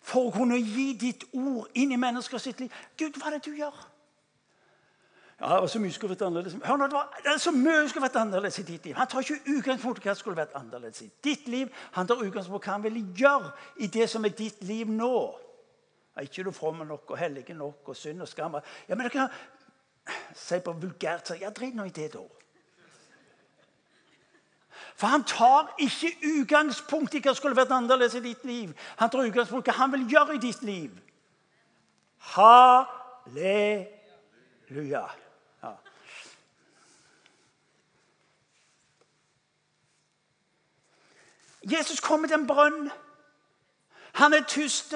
For 0.00 0.28
å 0.28 0.32
kunne 0.32 0.56
gi 0.60 0.92
ditt 1.00 1.24
ord 1.32 1.68
inn 1.76 1.92
i 1.92 2.00
mennesker 2.00 2.40
sitt 2.40 2.60
liv. 2.60 2.72
Gud, 2.96 3.16
hva 3.18 3.28
er 3.28 3.38
det 3.38 3.48
du 3.48 3.56
gjør? 3.56 3.87
Ja, 5.40 5.60
var 5.60 5.66
så 5.70 5.78
mye 5.78 5.94
skulle 5.94 6.16
vært 6.16 6.24
annerledes. 6.26 6.56
Hør 6.64 6.78
nå, 6.80 6.86
det, 6.90 6.96
var, 6.98 7.18
det 7.22 7.30
er 7.30 7.36
så 7.38 7.52
mye 7.54 7.88
skulle 7.88 8.08
vært 8.08 8.16
annerledes 8.18 8.58
i 8.58 8.62
ditt 8.66 8.86
liv. 8.88 8.94
Han 8.98 9.06
tar 9.10 9.22
ikke 9.22 9.52
utgangspunkt 9.58 10.00
i 10.00 10.02
hva 10.08 10.14
som 10.14 10.20
skulle 10.24 10.40
vært 10.40 10.56
annerledes 10.58 11.04
i 11.04 11.10
ditt 11.22 11.46
liv. 11.46 11.68
Han 11.94 12.08
tar 12.10 12.24
utgangspunkt 12.24 12.64
i 12.64 12.66
hva 12.66 12.74
han 12.74 12.86
vil 12.88 12.98
gjøre 13.20 13.52
i 13.78 13.86
det 13.98 14.08
som 14.10 14.26
er 14.26 14.34
ditt 14.34 14.64
liv 14.66 14.90
nå. 14.90 15.12
Er 16.18 16.26
ikke 16.26 16.42
du 16.48 16.50
from 16.50 16.82
nok 16.82 17.10
og 17.14 17.18
hellig 17.20 17.44
nok 17.54 17.92
og 17.92 17.96
synd 17.96 18.22
og 18.24 18.28
skam? 18.28 18.58
Ja, 18.88 18.94
men 18.98 19.06
dere 19.06 19.28
Si 20.34 20.56
på 20.64 20.72
vulgært 20.72 21.30
Ja, 21.36 21.50
drit 21.52 21.74
nå 21.76 21.84
i 21.84 21.90
det, 21.94 22.12
da. 22.14 22.24
For 24.98 25.06
han 25.06 25.24
tar 25.28 25.74
ikke 25.78 26.10
utgangspunkt 26.40 27.14
i 27.14 27.20
hva 27.20 27.30
som 27.30 27.36
skulle 27.42 27.58
vært 27.58 27.70
annerledes 27.76 28.14
i 28.18 28.24
ditt 28.24 28.44
liv. 28.48 28.74
Han 28.98 29.10
tar 29.10 29.28
utgangspunkt 29.28 29.68
i 29.68 29.70
hva 29.70 29.76
han 29.84 29.92
vil 29.94 30.10
gjøre 30.10 30.34
i 30.34 30.42
ditt 30.42 30.62
liv. 30.66 30.90
Halleluja. 32.34 33.78
Jesus 41.70 42.00
kommer 42.00 42.28
til 42.28 42.38
en 42.38 42.46
brønn. 42.46 42.90
Han 44.12 44.34
er 44.34 44.44
tyst. 44.48 44.94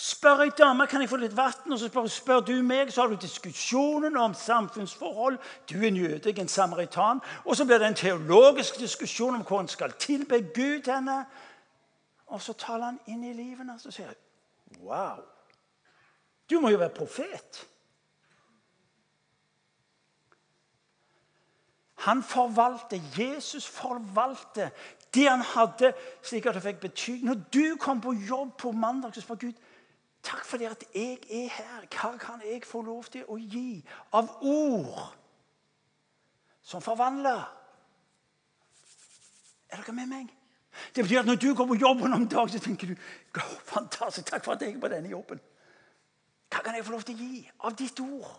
Spør 0.00 0.40
ei 0.40 0.50
dame 0.56 0.86
kan 0.88 1.02
jeg 1.02 1.10
få 1.10 1.18
litt 1.20 1.34
vann, 1.36 1.72
og 1.72 1.78
så 1.78 1.90
spør, 1.90 2.06
spør, 2.08 2.40
du 2.40 2.62
meg. 2.64 2.88
Så 2.92 3.02
har 3.02 3.10
du 3.10 3.18
diskusjonen 3.20 4.16
om 4.16 4.34
samfunnsforhold. 4.34 5.36
Du 5.68 5.76
er 5.82 5.88
en 5.88 5.96
jøde, 5.96 6.32
en 6.40 6.48
samaritan. 6.48 7.20
Og 7.44 7.56
så 7.56 7.66
blir 7.68 7.78
det 7.78 7.86
en 7.86 7.94
teologisk 7.94 8.78
diskusjon 8.80 9.34
om 9.34 9.44
hvor 9.44 9.60
en 9.60 9.68
skal 9.68 9.92
tilbe 9.92 10.40
Gud 10.54 10.88
henne. 10.88 11.24
Og 12.26 12.40
så 12.42 12.52
taler 12.52 12.84
han 12.84 13.00
inn 13.06 13.24
i 13.24 13.34
livet 13.34 13.60
hennes 13.60 13.86
og 13.86 13.92
sier 13.92 14.14
Wow! 14.80 15.20
Du 16.50 16.60
må 16.60 16.70
jo 16.70 16.78
være 16.78 16.94
profet. 16.96 17.66
Han 22.00 22.22
forvalter, 22.22 23.00
Jesus 23.18 23.66
forvalter 23.68 24.70
det 25.14 25.26
han 25.28 25.42
hadde, 25.42 25.92
slik 26.22 26.46
at 26.46 26.54
det 26.54 26.62
fikk 26.62 26.80
betydning. 26.80 27.26
Når 27.26 27.40
du 27.52 27.76
kom 27.80 28.00
på 28.00 28.12
jobb 28.12 28.56
på 28.58 28.72
mandag, 28.72 29.14
så 29.14 29.24
spør 29.24 29.40
Gud 29.46 29.62
takk 30.22 30.44
for 30.44 30.60
det 30.60 30.68
at 30.70 30.84
jeg 30.94 31.18
er 31.30 31.48
her. 31.48 31.86
Hva 31.90 32.12
kan 32.20 32.42
jeg 32.44 32.64
få 32.66 32.82
lov 32.86 33.08
til 33.10 33.24
å 33.28 33.38
gi 33.40 33.80
av 34.12 34.28
ord 34.40 35.00
som 36.62 36.82
forvandler? 36.84 37.42
Er 39.70 39.82
dere 39.82 39.96
med 39.96 40.10
meg? 40.10 40.28
Det 40.94 41.04
betyr 41.04 41.20
at 41.20 41.26
når 41.26 41.40
du 41.42 41.54
går 41.54 41.66
på 41.66 41.80
jobben 41.80 42.12
om 42.14 42.28
dagen, 42.28 42.52
så 42.52 42.58
tenker 42.62 42.86
du 42.92 42.94
fantastisk, 43.66 44.30
takk 44.30 44.44
for 44.44 44.54
at 44.54 44.62
jeg 44.62 44.76
er 44.76 44.80
på 44.80 44.90
denne 44.92 45.10
jobben. 45.10 45.40
Hva 46.50 46.62
kan 46.62 46.74
jeg 46.74 46.86
få 46.86 46.94
lov 46.94 47.02
til 47.06 47.18
å 47.18 47.26
gi 47.26 47.42
av 47.66 47.76
ditt 47.78 48.00
ord? 48.00 48.30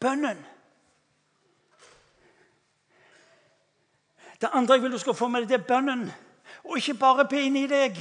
Bønnen. 0.00 0.44
Det 4.40 4.50
andre 4.52 4.74
jeg 4.74 4.82
vil 4.82 4.92
du 4.92 4.98
skal 4.98 5.14
få 5.14 5.28
med 5.28 5.40
deg, 5.40 5.48
det 5.48 5.60
er 5.60 5.66
bønnen. 5.66 6.10
Og 6.64 6.76
ikke 6.76 6.94
bare 6.94 7.28
be 7.28 7.42
inni 7.42 7.66
deg. 7.66 7.96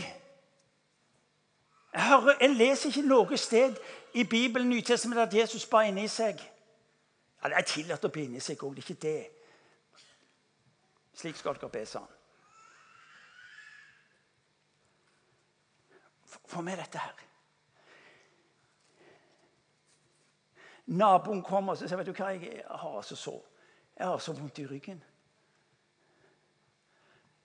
Jeg, 1.94 2.08
hører, 2.08 2.38
jeg 2.42 2.50
leser 2.56 2.90
ikke 2.90 3.08
noe 3.08 3.38
sted 3.38 3.76
i 4.14 4.24
Bibelen 4.24 4.70
Nytestamentet 4.70 5.28
at 5.28 5.34
Jesus 5.34 5.66
ba 5.66 5.82
inni 5.88 6.08
seg. 6.08 6.42
Ja, 7.44 7.50
Det 7.50 7.58
er 7.58 7.62
tillatt 7.62 8.06
å 8.06 8.12
be 8.14 8.24
inni 8.24 8.40
seg 8.40 8.64
òg, 8.64 8.76
det 8.76 8.84
er 8.84 8.92
ikke 8.92 9.02
det. 9.08 9.30
Slik 11.18 11.38
skal 11.38 11.58
dere 11.58 11.70
be, 11.74 11.86
sa 11.86 12.00
han. 12.00 12.14
Få 16.48 16.62
med 16.62 16.78
dette 16.78 17.02
her. 17.02 17.16
Naboen 20.88 21.42
kommer 21.44 21.74
og 21.74 21.82
sier 21.82 22.00
vet 22.00 22.08
du 22.08 22.14
hva, 22.16 22.30
jeg 22.32 22.62
har 22.64 22.94
altså 22.96 23.16
så, 23.20 23.34
jeg 23.98 24.08
har 24.08 24.22
så 24.24 24.34
vondt 24.38 24.60
i 24.60 24.68
ryggen. 24.68 25.02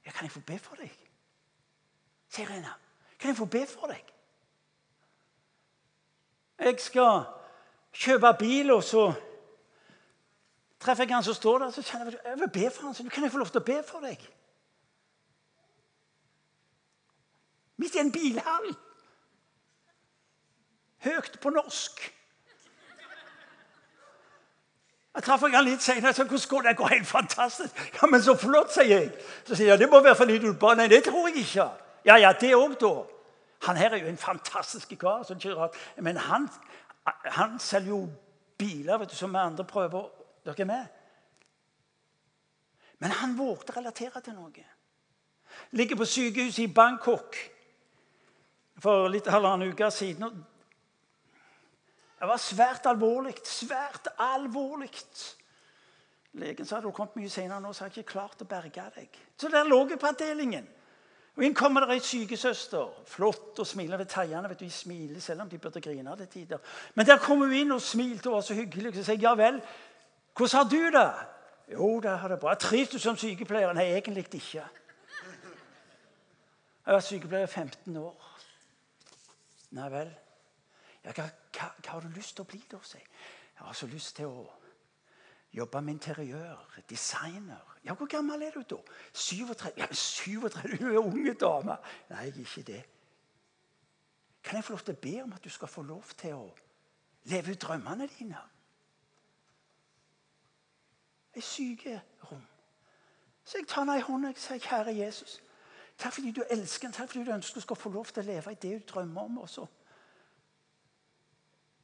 Ja, 0.07 0.11
kan 0.11 0.25
jeg 0.25 0.31
få 0.31 0.41
be 0.41 0.59
for 0.59 0.77
deg? 0.77 0.91
Sier 2.29 2.51
Rena. 2.51 2.73
Kan 3.19 3.29
jeg 3.29 3.37
få 3.37 3.45
be 3.45 3.67
for 3.67 3.87
deg? 3.87 4.09
Jeg 6.59 6.81
skal 6.81 7.25
kjøpe 7.93 8.33
bil, 8.39 8.71
og 8.71 8.83
så 8.85 9.13
treffer 10.81 11.05
jeg 11.05 11.15
han 11.15 11.25
som 11.25 11.35
står 11.35 11.59
der. 11.59 11.71
så 11.71 11.83
kjenner 11.83 12.11
Jeg 12.11 12.21
jeg 12.25 12.39
vil 12.39 12.51
be 12.51 12.71
for 12.71 12.87
han, 12.87 12.95
så 12.95 13.09
Kan 13.09 13.23
jeg 13.23 13.33
få 13.33 13.39
lov 13.39 13.51
til 13.51 13.61
å 13.61 13.65
be 13.65 13.83
for 13.83 14.01
deg? 14.01 14.25
Midt 17.77 17.95
i 17.95 17.99
en 17.99 18.13
bilhall. 18.13 18.75
Høyt 21.03 21.39
på 21.43 21.51
norsk. 21.51 22.03
Jeg 25.15 25.23
traff 25.27 25.43
han 25.45 25.65
litt 25.65 25.83
senere. 25.85 26.15
Så, 26.17 26.25
hvordan 26.25 26.49
går 26.49 26.63
det? 26.63 26.69
Det 26.69 26.77
går 26.77 26.89
helt 26.89 27.07
fantastisk. 27.07 27.81
Ja, 28.01 28.07
men 28.09 28.23
så 28.23 28.35
flott, 28.37 28.73
sier 28.73 28.89
jeg. 28.89 29.11
Så 29.45 29.55
sier 29.55 29.75
jeg, 29.75 29.79
det 29.83 29.91
må 29.91 30.01
være 30.01 30.17
fordi 30.17 30.39
du 30.41 30.53
bare 30.57 30.77
Nei, 30.81 30.89
det 30.89 31.03
tror 31.05 31.29
jeg 31.29 31.45
ikke. 31.45 31.69
Ja, 32.09 32.17
ja, 32.17 32.33
det 32.33 32.55
òg, 32.57 32.79
da. 32.81 32.93
Han 33.69 33.77
her 33.77 33.93
er 33.93 34.03
jo 34.03 34.09
en 34.11 34.19
fantastisk 34.19 34.95
kar. 34.99 35.23
sånn 35.29 35.39
ikke 35.39 35.55
rart. 35.59 35.77
Men 36.01 36.17
han, 36.17 36.49
han 37.37 37.59
selger 37.61 37.93
jo 37.93 38.07
biler 38.59 38.99
vet 38.99 39.13
du, 39.13 39.17
som 39.17 39.31
vi 39.33 39.39
andre 39.43 39.67
prøver. 39.69 40.09
Dere 40.47 40.65
er 40.65 40.71
med? 40.71 40.87
Men 43.03 43.15
han 43.19 43.37
vågte 43.39 43.75
å 43.75 43.81
relatere 43.81 44.23
til 44.23 44.35
noe. 44.39 44.65
Ligger 45.77 45.99
på 46.01 46.09
sykehuset 46.09 46.65
i 46.65 46.73
Bangkok 46.73 47.37
for 48.83 49.09
litt 49.13 49.29
halvannen 49.31 49.71
uke 49.71 49.91
siden. 49.93 50.43
Det 52.23 52.29
var 52.31 52.39
svært 52.39 52.85
alvorlig. 52.87 53.35
Svært 53.43 54.07
alvorlig. 54.23 54.93
Legen 56.39 56.69
sa 56.69 56.79
du 56.81 56.93
kommet 56.95 57.17
mye 57.19 57.31
senere 57.31 57.59
nå, 57.61 57.73
så 57.75 57.83
har 57.83 57.91
ikke 57.91 58.13
klart 58.13 58.45
å 58.45 58.47
berge 58.47 58.85
deg. 58.95 59.19
Så 59.35 59.51
der 59.51 59.67
lå 59.67 59.81
jeg 59.91 59.99
på 59.99 60.07
avdelingen. 60.07 60.69
Og 61.35 61.43
Inn 61.43 61.57
kommer 61.59 61.83
det 61.83 61.97
ei 61.97 62.05
sykesøster. 62.05 62.95
Flott 63.11 63.59
og 63.59 63.67
smiler 63.67 63.99
ved 63.99 64.13
teiene. 64.15 64.49
vet 64.49 64.63
du, 64.63 64.65
De 64.65 64.71
smiler 64.71 65.21
selv 65.21 65.43
om 65.43 65.51
de 65.51 65.59
burde 65.59 65.83
grine 65.83 66.17
til 66.17 66.31
tider. 66.37 66.63
Men 66.95 67.07
der 67.07 67.19
kom 67.19 67.43
hun 67.43 67.53
inn 67.59 67.75
og 67.75 67.83
smilte 67.83 68.31
og 68.31 68.39
var 68.39 68.47
så 68.47 68.55
hyggelig. 68.55 68.95
Så 68.95 69.03
sier 69.03 69.19
jeg 69.19 69.27
ja 69.27 69.35
vel, 69.35 69.59
hvordan 70.37 70.57
har 70.57 70.71
du 70.71 70.91
det? 70.95 71.13
Jo, 71.75 72.01
det 72.01 72.19
har 72.19 72.29
det 72.29 72.41
bra. 72.41 72.55
Trives 72.55 72.95
du 72.95 72.99
som 73.03 73.17
sykepleier? 73.19 73.73
Nei, 73.75 73.91
egentlig 73.97 74.29
ikke. 74.31 74.63
Jeg 74.63 74.65
har 76.87 77.01
vært 77.01 77.11
sykepleier 77.11 77.51
i 77.51 77.51
15 77.51 77.97
år. 77.97 78.35
Nei 79.75 79.91
vel. 79.91 80.22
Ja, 81.05 81.13
hva, 81.13 81.29
hva, 81.53 81.69
hva, 81.83 81.91
har 81.91 82.01
du 82.01 82.09
lyst 82.15 82.37
til 82.37 82.45
å 82.45 82.51
bli, 82.51 82.61
da? 82.71 82.79
sier 82.87 83.01
jeg. 83.01 83.11
har 83.59 83.73
så 83.75 83.87
lyst 83.87 84.17
til 84.17 84.27
å 84.31 84.47
jobbe 85.53 85.83
med 85.83 85.95
interiør, 85.95 86.79
designer. 86.91 87.77
Ja, 87.85 87.95
Hvor 87.95 88.07
gammel 88.07 88.43
er 88.43 88.51
du 88.51 88.63
da? 88.63 88.81
37? 89.13 89.73
Ja, 89.77 89.87
37, 89.93 90.79
Du 90.79 90.87
er 90.93 90.99
unge 90.99 91.35
dame. 91.35 91.77
Nei, 92.11 92.25
jeg 92.25 92.35
er 92.35 92.41
ikke 92.41 92.63
det. 92.63 92.85
Kan 94.43 94.57
jeg 94.57 94.65
få 94.65 94.73
lov 94.73 94.81
til 94.81 94.95
å 94.95 95.03
be 95.03 95.23
om 95.23 95.33
at 95.33 95.45
du 95.45 95.51
skal 95.51 95.69
få 95.69 95.83
lov 95.83 96.15
til 96.19 96.35
å 96.35 96.55
leve 97.25 97.53
ut 97.53 97.63
drømmene 97.63 98.09
dine? 98.19 98.39
Et 101.35 101.45
sykerom. 101.45 102.47
Så 103.45 103.59
jeg 103.59 103.69
tar 103.69 103.83
henne 103.83 103.99
i 103.99 104.01
hånda 104.01 104.29
og 104.29 104.39
sier, 104.39 104.59
'Kjære 104.59 104.97
Jesus, 104.97 105.43
takk 105.99 106.13
fordi 106.13 106.31
du 106.31 106.43
elsker 106.51 106.87
henne, 106.87 106.97
takk 106.97 107.09
fordi 107.09 107.25
du 107.25 107.33
ønsker 107.33 107.61
skal 107.61 107.77
få 107.77 107.91
lov 107.91 108.07
til 108.07 108.23
å 108.23 108.27
leve 108.27 108.53
i 108.53 108.55
det 108.55 108.73
du 108.81 108.93
drømmer 108.93 109.23
om.' 109.23 109.39
også. 109.39 109.67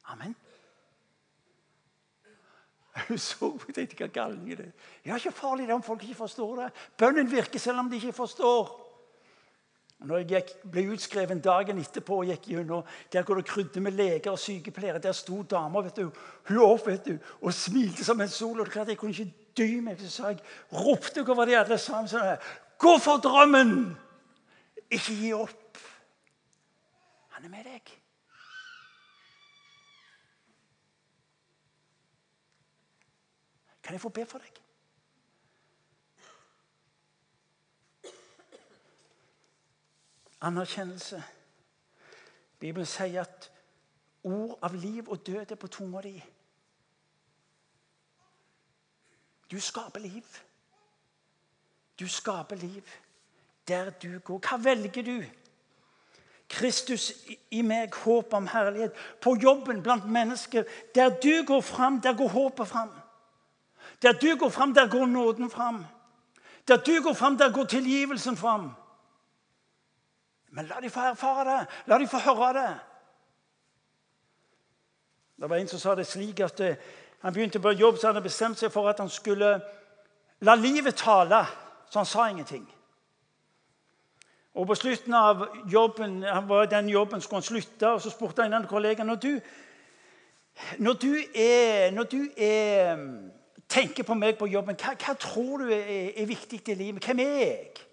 Amen. 0.09 0.35
Hun 3.07 3.17
så 3.17 3.53
jeg 3.67 3.75
tenkte, 3.75 4.03
hva 4.03 4.09
galning 4.13 4.51
er 4.51 4.61
det? 4.63 4.69
Ja, 5.05 5.15
ikke 5.15 5.31
farlig 5.31 5.67
det 5.67 5.75
om 5.77 5.85
folk 5.85 6.03
ikke 6.03 6.21
forstår 6.23 6.55
det. 6.63 6.69
Bønnen 6.97 7.31
virker 7.31 7.59
selv 7.59 7.79
om 7.83 7.89
de 7.89 7.99
ikke 7.99 8.17
forstår. 8.17 8.71
Når 9.99 10.23
jeg 10.31 10.43
ble 10.71 10.85
utskrevet 10.93 11.41
dagen 11.43 11.79
etterpå 11.81 12.21
og 12.21 12.29
gikk 12.29 12.45
gjennom 12.53 12.85
der 13.11 13.25
går 13.27 13.41
det 13.41 13.49
krydder 13.49 13.83
med 13.83 13.97
leger 13.99 14.31
og 14.31 14.39
sykepleiere, 14.39 15.01
der 15.03 15.11
sto 15.11 15.41
damer 15.43 15.83
vet 15.83 15.99
du, 15.99 16.11
hun 16.47 16.61
opp 16.63 16.87
vet 16.87 17.09
du, 17.09 17.17
og 17.41 17.53
smilte 17.53 18.05
som 18.07 18.21
en 18.21 18.31
sol. 18.31 18.61
og 18.61 18.71
klart 18.71 18.87
Jeg 18.87 18.97
kunne 18.97 19.11
ikke 19.11 19.33
dy 19.57 19.81
meg. 19.83 19.99
Så 19.99 20.09
sa 20.09 20.31
jeg, 20.31 20.39
ropte 20.71 21.25
over 21.27 21.45
de 21.45 21.57
alle 21.59 21.77
sammen 21.77 22.07
sånn 22.07 22.37
Gå 22.79 22.95
for 23.03 23.19
drømmen! 23.19 23.97
Ikke 24.89 25.13
gi 25.13 25.33
opp. 25.35 25.81
Han 27.35 27.45
er 27.45 27.51
med 27.51 27.67
deg. 27.67 27.91
Kan 33.89 33.93
jeg 33.93 34.01
få 34.01 34.09
be 34.09 34.25
for 34.25 34.37
deg? 34.37 34.57
Anerkjennelse. 40.45 41.23
Bibelen 42.59 42.85
sier 42.85 43.23
at 43.23 43.47
ord 44.23 44.59
av 44.61 44.77
liv 44.77 45.09
og 45.09 45.25
død 45.25 45.55
er 45.55 45.57
på 45.57 45.71
tunga 45.73 46.03
di. 46.05 46.13
Du 49.49 49.57
skaper 49.57 50.05
liv. 50.05 50.37
Du 51.99 52.07
skaper 52.07 52.61
liv 52.61 52.93
der 53.67 53.89
du 53.89 54.19
går. 54.19 54.37
Hva 54.37 54.61
velger 54.69 55.01
du? 55.01 55.17
Kristus 56.49 57.09
i 57.49 57.65
meg, 57.65 57.97
håp 58.05 58.37
om 58.37 58.53
herlighet. 58.53 58.93
På 59.21 59.33
jobben, 59.33 59.81
blant 59.81 60.05
mennesker. 60.05 60.63
Der 60.95 61.09
du 61.09 61.41
går 61.47 61.61
fram, 61.61 62.01
der 62.01 62.13
går 62.13 62.27
håpet 62.37 62.67
fram. 62.67 62.98
Der 64.01 64.11
du 64.11 64.35
går 64.39 64.49
fram, 64.49 64.73
der 64.73 64.89
går 64.89 65.05
nåden 65.05 65.49
fram. 65.49 65.85
Der 66.67 66.77
du 66.77 67.01
går 67.03 67.13
fram, 67.13 67.37
der 67.37 67.51
går 67.51 67.63
tilgivelsen 67.63 68.37
fram. 68.37 68.71
Men 70.51 70.65
la 70.65 70.79
de 70.81 70.89
få 70.89 70.99
erfare 70.99 71.59
det. 71.59 71.67
La 71.85 71.97
de 71.97 72.07
få 72.07 72.17
høre 72.17 72.53
det. 72.53 72.79
Det 75.41 75.49
var 75.49 75.55
en 75.55 75.67
som 75.67 75.79
sa 75.79 75.95
det 75.95 76.07
slik 76.07 76.39
at 76.39 76.59
eh, 76.59 76.75
han 77.21 77.33
begynte 77.33 77.59
på 77.59 77.71
jobb, 77.71 77.97
så 77.97 78.07
hadde 78.07 78.19
han 78.19 78.23
bestemt 78.23 78.59
seg 78.59 78.71
for 78.71 78.89
at 78.89 78.99
han 78.99 79.09
skulle 79.09 79.61
la 80.41 80.55
livet 80.55 80.95
tale. 80.95 81.45
Så 81.89 81.99
han 81.99 82.05
sa 82.05 82.27
ingenting. 82.29 82.67
Og 84.53 84.67
På 84.67 84.75
slutten 84.75 85.13
av 85.13 85.47
jobben 85.71 86.23
han 86.23 86.49
var 86.49 86.65
den 86.65 86.89
jobben 86.89 87.21
skulle 87.21 87.37
han 87.37 87.43
slutte, 87.43 87.89
og 87.89 88.01
så 88.01 88.09
spurte 88.09 88.43
en 88.43 88.53
av 88.53 88.67
kollegaene 88.67 89.07
når 89.07 89.15
du, 89.15 89.39
når 90.77 90.93
du 90.93 91.13
er, 91.35 91.91
når 91.91 92.03
du 92.03 92.21
er 92.37 92.97
tenker 93.69 94.03
på 94.03 94.17
meg 94.17 94.37
på 94.39 94.49
jobben, 94.49 94.77
hva, 94.79 94.95
hva 94.97 95.13
tror 95.19 95.63
du 95.63 95.69
er, 95.73 96.09
er, 96.09 96.25
viktig 96.25 96.61
i 96.67 96.77
livet? 96.77 97.05
Hvem 97.05 97.21
er 97.23 97.35
jeg? 97.37 97.85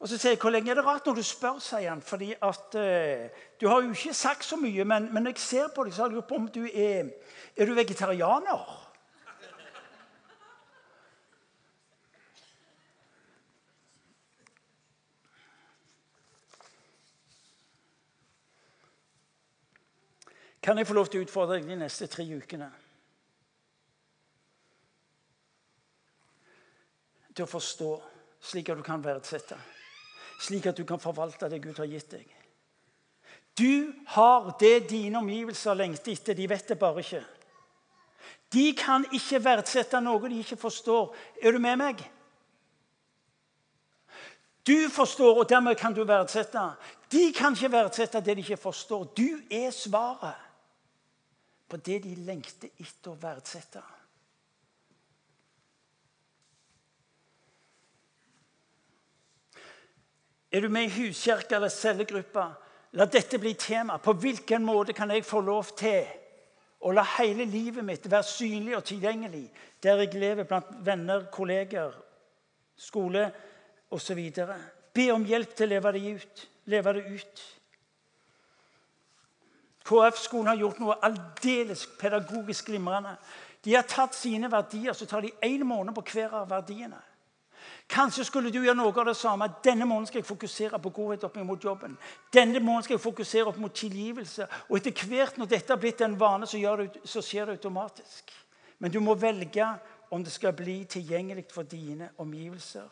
Og 0.00 0.08
så 0.08 0.16
sier 0.16 0.32
jeg, 0.32 0.40
hvor 0.40 0.54
lenge 0.54 0.70
er 0.72 0.78
det 0.78 0.84
rart 0.86 1.06
når 1.06 1.18
du 1.18 1.22
spør, 1.26 1.58
sier 1.60 1.90
han. 1.90 2.02
fordi 2.02 2.30
at 2.32 2.76
uh, 2.78 3.40
Du 3.60 3.68
har 3.68 3.82
jo 3.82 3.90
ikke 3.90 4.14
sagt 4.14 4.44
så 4.44 4.56
mye, 4.56 4.84
men, 4.84 5.10
men 5.12 5.22
når 5.22 5.34
jeg 5.34 5.42
ser 5.44 5.74
på 5.74 5.84
deg, 5.84 5.92
så 5.94 6.02
har 6.02 6.08
jeg 6.08 6.16
lurt 6.16 6.30
på 6.30 6.38
om 6.40 6.48
du 6.48 6.62
er 6.64 7.10
Er 7.56 7.66
du 7.66 7.74
vegetarianer? 7.74 8.86
Kan 20.62 20.78
jeg 20.78 20.86
få 20.86 20.94
lov 20.94 21.08
til 21.08 21.22
å 21.22 21.24
utfordre 21.24 21.56
deg 21.56 21.68
de 21.72 21.76
neste 21.80 22.06
tre 22.06 22.24
ukene? 22.36 22.68
Til 27.34 27.46
å 27.46 27.50
forstå, 27.50 27.90
slik 28.40 28.72
at 28.72 28.80
du 28.80 28.86
kan 28.86 29.04
verdsette 29.04 29.58
slik 30.40 30.66
at 30.66 30.76
du 30.76 30.84
kan 30.88 31.00
forvalte 31.00 31.48
det 31.50 31.60
Gud 31.62 31.78
har 31.78 31.88
gitt 31.90 32.14
deg. 32.14 32.28
Du 33.58 33.92
har 34.14 34.54
det 34.60 34.88
dine 34.88 35.18
omgivelser 35.20 35.76
lengter 35.76 36.14
etter. 36.14 36.36
De 36.38 36.48
vet 36.48 36.68
det 36.68 36.78
bare 36.80 37.02
ikke. 37.04 37.20
De 38.50 38.70
kan 38.74 39.04
ikke 39.14 39.42
verdsette 39.44 40.00
noe 40.02 40.30
de 40.30 40.40
ikke 40.40 40.58
forstår. 40.58 41.12
Er 41.42 41.52
du 41.52 41.60
med 41.62 41.76
meg? 41.78 42.00
Du 44.66 44.88
forstår, 44.92 45.42
og 45.42 45.48
dermed 45.48 45.76
kan 45.76 45.94
du 45.94 46.02
verdsette. 46.04 46.62
De 47.12 47.30
kan 47.36 47.56
ikke 47.56 47.72
verdsette 47.72 48.20
det 48.24 48.36
de 48.38 48.44
ikke 48.44 48.60
forstår. 48.60 49.06
Du 49.16 49.40
er 49.50 49.70
svaret 49.74 50.48
på 51.70 51.76
det 51.76 52.02
de 52.04 52.14
lengter 52.26 52.72
etter 52.78 53.12
å 53.12 53.18
verdsette. 53.20 53.82
Er 60.52 60.60
du 60.60 60.68
med 60.68 60.88
i 60.88 60.94
huskirke 60.94 61.54
eller 61.54 61.70
cellegruppe? 61.70 62.44
La 62.98 63.06
dette 63.06 63.38
bli 63.38 63.54
tema. 63.54 63.98
På 64.02 64.12
hvilken 64.12 64.64
måte 64.66 64.92
kan 64.92 65.10
jeg 65.10 65.24
få 65.24 65.40
lov 65.46 65.70
til 65.78 66.08
å 66.80 66.92
la 66.96 67.04
hele 67.18 67.44
livet 67.44 67.84
mitt 67.86 68.08
være 68.10 68.26
synlig 68.26 68.76
og 68.78 68.84
tilgjengelig 68.88 69.44
der 69.82 70.02
jeg 70.02 70.18
lever 70.20 70.48
blant 70.48 70.72
venner, 70.84 71.28
kolleger, 71.32 71.94
skole 72.76 73.28
osv.? 73.90 74.20
Be 74.94 75.06
om 75.14 75.24
hjelp 75.24 75.54
til 75.54 75.68
å 75.68 75.74
leve 75.74 75.92
det 75.94 76.14
ut. 76.16 76.44
Leve 76.72 76.94
det 76.96 77.04
ut. 77.14 77.44
KF-skolen 79.86 80.50
har 80.52 80.58
gjort 80.60 80.82
noe 80.82 80.98
aldeles 81.06 81.86
pedagogisk 81.98 82.68
glimrende. 82.70 83.14
De 83.64 83.74
har 83.74 83.86
tatt 83.88 84.14
sine 84.16 84.50
verdier 84.50 84.96
så 84.96 85.06
tar 85.06 85.24
de 85.24 85.32
én 85.46 85.64
måned 85.66 85.94
på 85.96 86.04
hver 86.12 86.34
av 86.42 86.50
verdiene. 86.50 86.98
Kanskje 87.90 88.24
skulle 88.24 88.52
du 88.54 88.60
gjøre 88.60 88.76
noe 88.78 88.92
av 88.94 89.08
det 89.08 89.16
samme. 89.18 89.48
Denne 89.64 89.86
måneden 89.88 90.06
skal 90.06 90.20
jeg 90.20 90.28
fokusere 90.28 90.78
på 90.78 90.92
godhet 90.94 91.24
opp 91.26 91.40
mot 91.42 91.64
jobben. 91.64 91.96
Denne 92.32 92.60
måneden 92.62 92.86
skal 92.86 92.94
jeg 92.94 93.02
fokusere 93.02 93.50
opp 93.50 93.58
mot 93.58 93.74
tilgivelse. 93.74 94.46
Og 94.68 94.78
etter 94.78 95.06
hvert 95.10 95.40
når 95.40 95.50
dette 95.50 95.74
har 95.74 95.80
blitt 95.82 96.04
en 96.06 96.14
vane, 96.20 96.46
så, 96.46 96.60
det, 96.78 97.02
så 97.04 97.22
skjer 97.24 97.50
det 97.50 97.58
automatisk. 97.58 98.30
Men 98.78 98.94
du 98.94 99.00
må 99.02 99.16
velge 99.18 99.66
om 100.14 100.22
det 100.24 100.32
skal 100.32 100.54
bli 100.54 100.84
tilgjengelig 100.90 101.48
for 101.50 101.66
dine 101.66 102.12
omgivelser. 102.22 102.86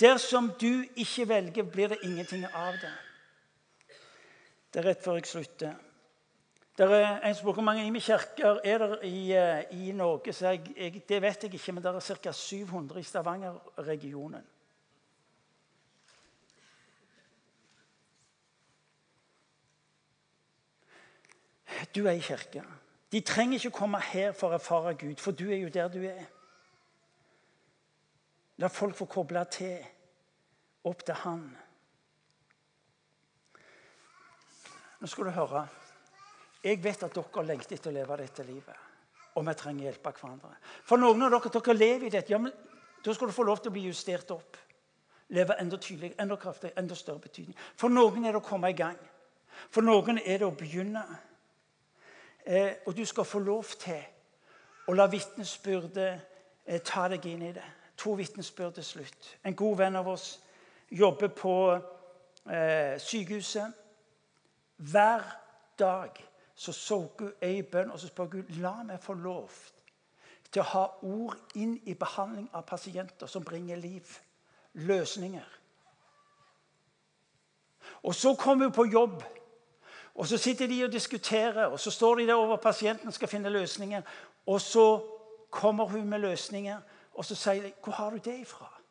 Dersom 0.00 0.50
du 0.60 0.84
ikke 0.96 1.28
velger, 1.28 1.68
blir 1.68 1.92
det 1.92 2.02
ingenting 2.02 2.44
av 2.48 2.76
det. 2.80 2.92
Det 4.72 4.80
er 4.80 4.88
rett 4.88 5.04
før 5.04 5.20
jeg 5.20 5.28
slutter. 5.28 5.76
Det 6.78 6.86
er 6.92 7.20
en 7.20 7.34
spør 7.34 7.52
Hvor 7.52 7.62
mange 7.62 8.00
kirker 8.00 8.60
er 8.64 8.78
det 8.78 8.98
i, 9.04 9.32
eh, 9.32 9.64
i 9.70 9.92
Norge? 9.92 10.34
Jeg, 10.40 10.60
jeg, 10.76 11.02
det 11.08 11.22
vet 11.22 11.42
jeg 11.42 11.54
ikke, 11.54 11.72
men 11.72 11.84
det 11.84 11.94
er 11.94 12.00
ca. 12.00 12.32
700 12.32 13.00
i 13.00 13.02
Stavanger-regionen. 13.02 14.44
Du 21.94 22.06
er 22.06 22.10
i 22.10 22.18
kirke. 22.18 22.62
De 23.12 23.20
trenger 23.20 23.54
ikke 23.54 23.70
komme 23.70 24.00
her 24.00 24.32
for 24.32 24.48
å 24.48 24.56
erfare 24.56 24.94
Gud, 24.94 25.18
for 25.20 25.36
du 25.36 25.50
er 25.50 25.56
jo 25.56 25.68
der 25.68 25.88
du 25.92 26.00
er. 26.08 26.24
La 28.56 28.68
folk 28.72 28.96
få 28.96 29.04
koble 29.04 29.44
til 29.52 29.76
opp 30.84 31.04
til 31.04 31.14
Han. 31.14 31.44
Nå 35.00 35.06
skal 35.06 35.28
du 35.28 35.30
høre. 35.36 35.66
Jeg 36.62 36.78
vet 36.84 37.02
at 37.02 37.14
dere 37.14 37.46
lengter 37.46 37.76
etter 37.76 37.90
å 37.90 37.94
leve 37.96 38.16
dette 38.20 38.44
livet. 38.46 38.88
Og 39.34 39.46
vi 39.46 39.54
trenger 39.58 39.88
hjelp 39.88 40.06
av 40.06 40.18
hverandre. 40.20 40.52
For 40.86 41.00
noen 41.00 41.26
av 41.26 41.32
dere 41.34 41.50
dere 41.56 41.74
lever 41.78 42.06
i 42.06 42.12
dette, 42.12 42.32
ja, 42.32 42.38
men 42.38 42.52
da 43.02 43.14
skal 43.14 43.30
du 43.30 43.34
få 43.34 43.46
lov 43.46 43.62
til 43.62 43.72
å 43.72 43.74
bli 43.74 43.88
justert 43.88 44.30
opp. 44.30 44.58
Leve 45.32 45.56
enda 45.58 45.78
tydeligere, 45.80 46.20
enda 46.22 46.36
kraftigere, 46.36 46.76
enda 46.78 46.94
større 46.94 47.24
betydning. 47.24 47.56
For 47.80 47.90
noen 47.90 48.26
er 48.26 48.36
det 48.36 48.42
å 48.42 48.46
komme 48.46 48.70
i 48.70 48.76
gang. 48.78 48.98
For 49.72 49.82
noen 49.82 50.20
er 50.20 50.42
det 50.42 50.46
å 50.46 50.54
begynne. 50.54 51.02
Eh, 52.46 52.82
og 52.86 52.96
du 52.96 53.04
skal 53.08 53.26
få 53.26 53.40
lov 53.42 53.74
til 53.80 54.02
å 54.90 54.94
la 54.94 55.06
vitnesbyrdet 55.10 56.10
eh, 56.66 56.80
ta 56.84 57.08
deg 57.10 57.26
inn 57.30 57.46
i 57.48 57.52
det. 57.56 57.68
To 58.02 58.14
vitnesbyrd 58.18 58.76
til 58.78 58.86
slutt. 58.86 59.30
En 59.46 59.56
god 59.56 59.78
venn 59.78 59.98
av 59.98 60.08
oss 60.12 60.34
jobber 60.90 61.32
på 61.34 61.54
eh, 61.72 62.98
sykehuset. 63.00 63.72
Hver 64.76 65.24
dag 65.78 66.18
så 66.62 66.72
så 66.72 67.08
hun 67.18 67.32
ei 67.42 67.62
bønn 67.62 67.90
og 67.90 67.98
så 67.98 68.06
spør 68.06 68.28
Gud 68.30 68.50
la 68.62 68.76
meg 68.86 69.00
få 69.02 69.16
lov 69.18 69.50
til 70.52 70.62
å 70.62 70.68
ha 70.70 70.82
ord 71.02 71.56
inn 71.58 71.72
i 71.90 71.94
behandling 71.98 72.46
av 72.54 72.62
pasienter 72.68 73.26
som 73.26 73.42
bringer 73.42 73.80
liv. 73.82 74.06
Løsninger. 74.72 75.48
Og 78.02 78.14
så 78.14 78.34
kommer 78.38 78.68
hun 78.68 78.76
på 78.76 78.86
jobb, 78.92 79.24
og 80.14 80.26
så 80.26 80.38
sitter 80.38 80.70
de 80.70 80.84
og 80.84 80.92
diskuterer. 80.92 81.66
og 81.66 81.80
Så 81.80 81.90
står 81.90 82.14
de 82.16 82.26
der 82.26 82.34
over 82.34 82.56
pasienten 82.56 83.12
skal 83.12 83.28
finne 83.28 83.50
løsninger. 83.50 84.02
Og 84.46 84.60
så 84.60 84.86
kommer 85.50 85.84
hun 85.84 86.08
med 86.08 86.18
løsninger, 86.18 86.80
og 87.14 87.24
så 87.24 87.34
sier 87.34 87.62
de 87.62 87.72
'Hvor 87.82 87.92
har 87.92 88.10
du 88.10 88.16
det 88.16 88.46
ifra?' 88.46 88.81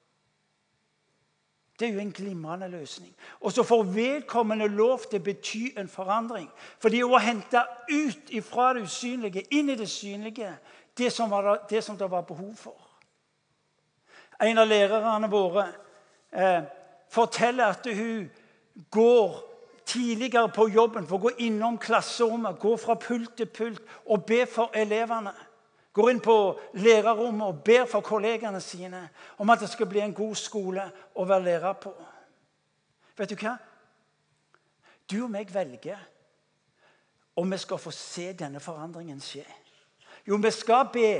Det 1.81 1.89
er 1.89 1.93
jo 1.93 1.99
en 1.99 2.11
glimrende 2.13 2.67
løsning. 2.69 3.15
Og 3.39 3.51
så 3.51 3.63
får 3.63 3.83
vedkommende 3.83 4.67
lov 4.69 4.99
til 5.09 5.17
å 5.17 5.23
bety 5.25 5.61
en 5.81 5.87
forandring. 5.89 6.45
Fordi 6.77 6.99
hun 7.01 7.15
har 7.15 7.25
henta 7.25 7.63
ut 7.89 8.29
fra 8.45 8.67
det 8.77 8.83
usynlige, 8.85 9.47
inn 9.49 9.73
i 9.73 9.77
det 9.79 9.89
synlige, 9.89 10.51
det 10.97 11.09
som, 11.09 11.31
var, 11.31 11.63
det 11.69 11.81
som 11.83 11.97
det 11.97 12.11
var 12.11 12.21
behov 12.21 12.53
for. 12.55 12.77
En 14.41 14.61
av 14.61 14.69
lærerne 14.69 15.29
våre 15.31 15.65
eh, 16.29 16.69
forteller 17.09 17.73
at 17.73 17.89
hun 17.97 18.29
går 18.93 19.41
tidligere 19.85 20.53
på 20.53 20.67
jobben 20.69 21.07
for 21.09 21.17
å 21.17 21.25
gå 21.25 21.33
innom 21.47 21.81
klasserommet, 21.81 22.61
gå 22.61 22.75
fra 22.77 22.93
pult 23.01 23.33
til 23.41 23.49
pult 23.49 23.81
og 24.05 24.27
be 24.29 24.45
for 24.45 24.69
elevene. 24.77 25.33
Går 25.93 26.09
inn 26.09 26.21
på 26.23 26.35
lærerrommet 26.79 27.47
og 27.47 27.63
ber 27.67 27.85
for 27.89 28.05
kollegene 28.05 28.61
sine 28.63 29.01
om 29.43 29.49
at 29.51 29.59
det 29.59 29.69
skal 29.73 29.89
bli 29.91 29.99
en 29.99 30.15
god 30.15 30.35
skole 30.39 30.85
å 31.19 31.25
være 31.27 31.45
lærer 31.49 31.75
på. 31.83 31.91
Vet 33.17 33.33
du 33.33 33.35
hva? 33.41 33.57
Du 35.11 35.17
og 35.25 35.33
meg 35.33 35.51
velger 35.51 35.99
om 37.35 37.51
vi 37.51 37.59
skal 37.59 37.79
få 37.81 37.91
se 37.95 38.31
denne 38.39 38.61
forandringen 38.63 39.19
skje. 39.23 39.43
Jo, 40.27 40.37
vi 40.37 40.51
skal 40.53 40.87
be, 40.93 41.11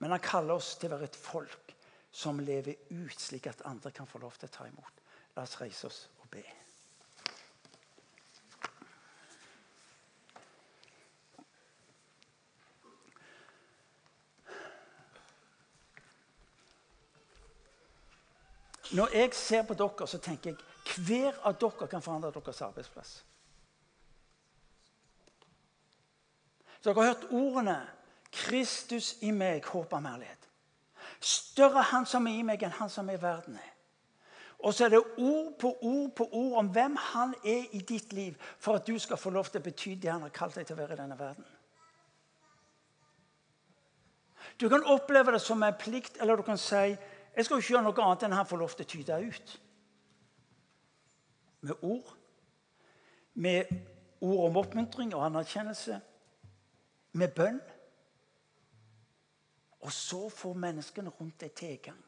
men 0.00 0.10
han 0.10 0.22
kaller 0.22 0.56
oss 0.56 0.74
til 0.80 0.90
å 0.90 0.98
være 0.98 1.10
et 1.10 1.18
folk 1.20 1.74
som 2.16 2.40
lever 2.40 2.88
ut, 2.90 3.18
slik 3.20 3.46
at 3.50 3.62
andre 3.68 3.92
kan 3.94 4.08
få 4.08 4.18
lov 4.22 4.34
til 4.38 4.48
å 4.48 4.54
ta 4.54 4.66
imot. 4.66 5.02
La 5.36 5.44
oss 5.44 5.58
reise 5.60 5.86
oss 5.86 6.06
og 6.22 6.30
be. 6.32 6.42
Når 18.92 19.08
jeg 19.16 19.34
ser 19.34 19.62
på 19.62 19.74
dere, 19.74 20.06
så 20.06 20.18
tenker 20.18 20.50
jeg 20.50 20.58
hver 21.06 21.38
av 21.44 21.56
dere 21.60 21.88
kan 21.90 22.02
forandre 22.02 22.30
deres 22.30 22.62
arbeidsplass. 22.62 23.24
Så 26.80 26.92
dere 26.92 27.02
har 27.02 27.14
hørt 27.14 27.30
ordene 27.32 27.80
'Kristus 28.32 29.16
i 29.20 29.30
meg, 29.30 29.64
håp 29.64 29.92
av 29.92 30.04
ærlighet'. 30.04 30.48
Større 31.20 31.82
Han 31.82 32.06
som 32.06 32.26
er 32.26 32.38
i 32.38 32.42
meg, 32.42 32.62
enn 32.62 32.70
Han 32.70 32.90
som 32.90 33.08
er 33.08 33.14
i 33.14 33.22
verden. 33.22 33.54
er. 33.54 33.72
Og 34.58 34.74
så 34.74 34.84
er 34.84 34.88
det 34.88 35.02
ord 35.16 35.58
på 35.58 35.78
ord 35.80 36.10
på 36.16 36.28
ord 36.32 36.58
om 36.58 36.68
hvem 36.68 36.96
Han 36.96 37.34
er 37.44 37.64
i 37.72 37.78
ditt 37.78 38.12
liv, 38.12 38.34
for 38.58 38.74
at 38.74 38.86
du 38.86 38.98
skal 38.98 39.16
få 39.16 39.30
lov 39.30 39.44
til 39.44 39.60
å 39.60 39.64
bety 39.64 39.94
det 39.94 40.12
Han 40.12 40.22
har 40.22 40.28
kalt 40.28 40.54
deg 40.54 40.66
til 40.66 40.76
å 40.76 40.80
være 40.80 40.92
i 40.92 40.96
denne 40.96 41.18
verden. 41.18 41.44
Du 44.60 44.68
kan 44.68 44.84
oppleve 44.84 45.32
det 45.32 45.40
som 45.40 45.62
en 45.62 45.74
plikt, 45.78 46.16
eller 46.20 46.36
du 46.36 46.42
kan 46.42 46.58
si 46.58 46.96
jeg 47.36 47.44
skal 47.44 47.54
jo 47.54 47.60
ikke 47.60 47.72
gjøre 47.74 47.84
noe 47.84 48.04
annet 48.04 48.22
enn 48.24 48.34
han 48.38 48.48
får 48.48 48.60
lov 48.62 48.74
til 48.74 48.86
å 48.86 48.88
tyde 48.88 49.16
ut. 49.28 49.54
Med 51.68 51.82
ord. 51.84 52.12
Med 53.34 53.72
ord 54.24 54.44
om 54.46 54.60
oppmuntring 54.62 55.12
og 55.14 55.26
anerkjennelse. 55.26 55.98
Med 57.12 57.34
bønn. 57.36 57.58
Og 59.84 59.92
så 59.92 60.28
får 60.32 60.54
menneskene 60.64 61.12
rundt 61.12 61.40
deg 61.44 61.52
tilgang 61.54 61.98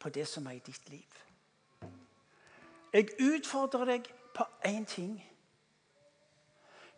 på 0.00 0.08
det 0.08 0.24
som 0.28 0.46
er 0.48 0.56
i 0.56 0.62
ditt 0.64 0.88
liv. 0.88 1.18
Jeg 2.90 3.12
utfordrer 3.20 3.84
deg 3.92 4.08
på 4.34 4.46
én 4.66 4.86
ting. 4.88 5.18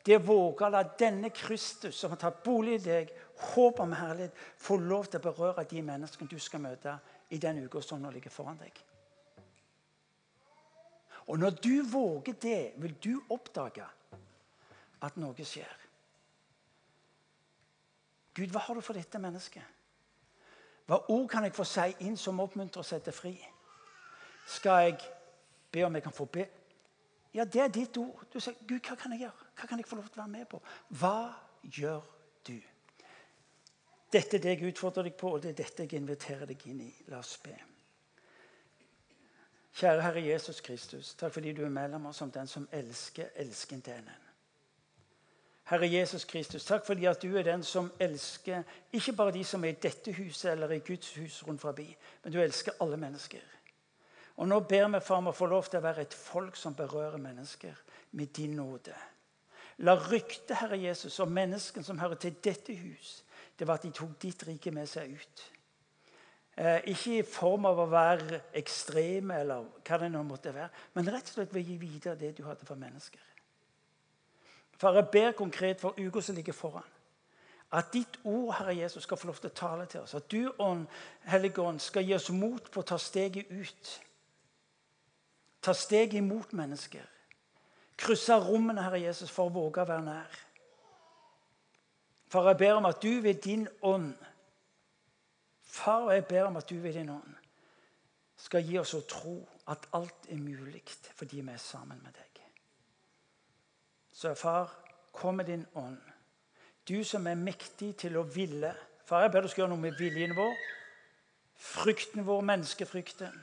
Det 0.07 0.17
å 0.19 0.23
våge 0.25 0.67
å 0.67 0.71
la 0.73 0.85
denne 0.99 1.31
Kristus 1.35 1.99
som 1.99 2.15
har 2.15 2.21
tatt 2.23 2.41
bolig 2.47 2.79
i 2.79 2.85
deg, 2.87 3.11
håp 3.53 3.83
om 3.83 3.93
herlighet, 3.95 4.39
få 4.59 4.79
lov 4.79 5.11
til 5.11 5.21
å 5.21 5.27
berøre 5.27 5.67
de 5.69 5.83
menneskene 5.83 6.31
du 6.31 6.39
skal 6.43 6.63
møte 6.63 6.97
i 7.33 7.39
den 7.41 7.65
uka 7.65 7.81
som 7.81 8.01
nå 8.03 8.11
ligger 8.13 8.31
foran 8.31 8.61
deg. 8.61 8.81
Og 11.27 11.39
når 11.39 11.51
du 11.65 11.83
våger 11.89 12.35
det, 12.43 12.73
vil 12.77 12.97
du 13.05 13.13
oppdage 13.31 13.87
at 15.03 15.17
noe 15.17 15.47
skjer. 15.47 15.79
Gud, 18.35 18.51
hva 18.53 18.63
har 18.65 18.75
du 18.75 18.85
for 18.85 18.97
dette 18.97 19.21
mennesket? 19.21 19.81
Hva 20.89 20.99
ord 21.15 21.29
kan 21.31 21.45
jeg 21.47 21.55
få 21.55 21.65
si 21.69 21.89
inn 22.07 22.17
som 22.19 22.41
oppmuntrer 22.43 22.83
og 22.83 22.89
setter 22.89 23.15
fri? 23.15 23.37
Skal 24.49 24.89
jeg 24.89 24.99
be 25.73 25.85
om 25.87 25.95
jeg 25.95 26.05
kan 26.05 26.17
få 26.17 26.27
be? 26.27 26.47
Ja, 27.33 27.45
det 27.45 27.63
er 27.63 27.71
ditt 27.73 27.97
ord. 27.97 28.27
Du 28.33 28.41
sier, 28.41 28.57
Gud, 28.69 28.81
hva 28.85 28.97
kan 28.99 29.15
jeg 29.15 29.25
gjøre? 29.25 29.53
Hva 29.57 29.69
kan 29.69 29.81
jeg 29.81 29.89
få 29.89 29.97
lov 29.97 30.11
til 30.11 30.21
å 30.21 30.25
være 30.25 30.35
med 30.35 30.49
på? 30.51 30.61
Hva 31.01 31.17
gjør 31.63 32.03
du? 32.03 32.22
Dette 34.13 34.37
er 34.37 34.43
det 34.45 34.57
jeg 34.57 34.73
utfordrer 34.73 35.09
deg 35.09 35.15
på, 35.17 35.31
og 35.33 35.43
det 35.43 35.53
er 35.53 35.61
dette 35.63 35.87
jeg 35.87 36.01
inviterer 36.01 36.49
deg 36.49 36.67
inn 36.69 36.83
i. 36.85 36.91
La 37.09 37.23
oss 37.23 37.39
be. 37.41 37.55
Kjære 39.73 40.03
Herre 40.05 40.25
Jesus 40.27 40.61
Kristus, 40.61 41.15
takk 41.17 41.33
fordi 41.33 41.55
du 41.57 41.63
er 41.65 41.73
mellom 41.73 42.11
oss 42.11 42.21
som 42.21 42.31
den 42.31 42.47
som 42.47 42.69
elsker 42.77 43.31
elskendenen. 43.41 44.29
Herre 45.71 45.89
Jesus 45.89 46.25
Kristus, 46.29 46.65
takk 46.69 46.85
fordi 46.85 47.07
at 47.09 47.23
du 47.23 47.37
er 47.39 47.47
den 47.47 47.63
som 47.65 47.89
elsker 48.01 48.67
ikke 48.93 49.15
bare 49.17 49.33
de 49.33 49.45
som 49.45 49.65
er 49.65 49.73
i 49.73 49.81
dette 49.81 50.13
huset 50.13 50.51
eller 50.53 50.75
i 50.75 50.83
Guds 50.85 51.15
hus 51.17 51.41
rundt 51.47 51.61
forbi, 51.61 51.87
men 52.23 52.33
du 52.33 52.41
elsker 52.43 52.77
alle 52.81 52.99
mennesker. 53.01 53.41
Og 54.37 54.49
Nå 54.49 54.61
ber 54.61 54.89
vi 54.93 55.01
for 55.01 55.29
å 55.29 55.33
få 55.33 55.47
lov 55.47 55.71
til 55.71 55.81
å 55.81 55.87
være 55.87 56.05
et 56.05 56.15
folk 56.15 56.57
som 56.57 56.77
berører 56.77 57.21
mennesker 57.21 57.79
med 58.19 58.33
din 58.37 58.57
nåde. 58.57 58.95
La 59.79 59.95
ryktet, 59.97 60.57
Herre 60.57 60.77
Jesus, 60.77 61.19
om 61.21 61.33
menneskene 61.33 61.85
som 61.85 61.99
hører 61.99 62.21
til 62.21 62.35
dette 62.45 62.75
hus, 62.77 63.23
det 63.59 63.67
var 63.69 63.81
at 63.81 63.87
de 63.87 63.93
tok 63.95 64.15
ditt 64.23 64.47
rike 64.49 64.71
med 64.75 64.89
seg 64.91 65.13
ut. 65.17 65.43
Eh, 66.57 66.81
ikke 66.93 67.19
i 67.19 67.25
form 67.25 67.67
av 67.71 67.79
å 67.81 67.89
være 67.89 68.41
ekstreme, 68.61 69.39
eller 69.41 69.69
hva 69.81 69.99
det 70.03 70.11
nå 70.13 70.23
måtte 70.29 70.53
være, 70.53 70.69
men 70.95 71.09
rett 71.09 71.31
og 71.31 71.37
slett 71.39 71.55
ved 71.55 71.63
å 71.63 71.69
gi 71.71 71.77
videre 71.81 72.19
det 72.21 72.35
du 72.37 72.43
hadde 72.45 72.69
for 72.69 72.81
mennesker. 72.81 73.23
For 74.77 74.99
jeg 74.99 75.09
ber 75.13 75.39
konkret 75.39 75.81
for 75.81 75.97
uka 75.97 76.21
som 76.21 76.37
ligger 76.37 76.53
foran, 76.53 76.89
at 77.73 77.93
ditt 77.95 78.19
ord 78.29 78.53
Herre 78.59 78.75
Jesus, 78.77 79.07
skal 79.07 79.17
få 79.17 79.31
lov 79.31 79.39
til 79.41 79.49
å 79.49 79.57
tale 79.57 79.87
til 79.89 80.03
oss. 80.03 80.15
At 80.15 80.29
du, 80.29 80.51
Ånd, 80.61 80.85
Hellige 81.25 81.79
skal 81.81 82.05
gi 82.05 82.15
oss 82.15 82.29
mot 82.31 82.67
på 82.71 82.83
å 82.83 82.85
ta 82.85 82.99
steget 83.01 83.49
ut. 83.49 83.93
Ta 85.63 85.73
steget 85.73 86.19
imot 86.21 86.53
mennesker. 86.53 87.07
Krysse 87.97 88.37
rommene, 88.45 88.83
Herre 88.83 89.01
Jesus, 89.01 89.31
for 89.31 89.49
å 89.49 89.55
våge 89.55 89.81
å 89.81 89.89
være 89.89 90.05
nær. 90.05 90.41
For 92.33 92.49
jeg 92.49 92.57
ber 92.57 92.79
om 92.81 92.89
at 92.89 93.03
du 93.03 93.21
ved 93.21 93.35
din 93.45 93.69
ånd 93.83 94.15
Far, 95.73 96.11
jeg 96.13 96.27
ber 96.27 96.45
om 96.45 96.57
at 96.57 96.69
du 96.71 96.75
ved 96.75 96.93
din 96.93 97.09
ånd 97.09 97.35
skal 98.37 98.65
gi 98.67 98.79
oss 98.81 98.95
å 98.97 99.05
tro 99.09 99.37
at 99.73 99.87
alt 99.97 100.27
er 100.33 100.41
mulig 100.41 100.83
fordi 101.15 101.41
vi 101.41 101.53
er 101.53 101.61
sammen 101.61 102.01
med 102.03 102.13
deg. 102.17 102.41
Så 104.13 104.35
far, 104.35 104.73
kom 105.13 105.39
med 105.41 105.49
din 105.49 105.67
ånd. 105.75 105.99
Du 106.89 107.05
som 107.05 107.27
er 107.27 107.39
mektig 107.39 107.95
til 108.03 108.17
å 108.19 108.25
ville. 108.27 108.75
Far, 109.07 109.25
jeg 109.25 109.33
ber 109.33 109.47
du 109.47 109.49
skal 109.49 109.63
gjøre 109.63 109.73
noe 109.75 109.85
med 109.85 109.97
viljen 109.99 110.35
vår, 110.37 110.53
frykten 111.57 112.27
vår, 112.27 112.43
menneskefrykten. 112.51 113.39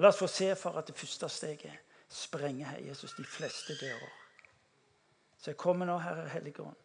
La 0.00 0.10
oss 0.10 0.20
få 0.22 0.28
se 0.30 0.54
far, 0.58 0.78
at 0.80 0.88
det 0.88 0.96
første 0.98 1.28
steget 1.28 1.74
sprenger 2.08 2.72
her, 2.72 2.86
Jesus, 2.88 3.16
de 3.18 3.24
fleste 3.26 3.76
dører. 3.80 4.16
Så 5.38 5.52
jeg 5.52 5.60
kommer 5.60 5.86
nå, 5.86 5.98
Herre 6.00 6.28
Hellige 6.32 6.62
Ånd, 6.62 6.83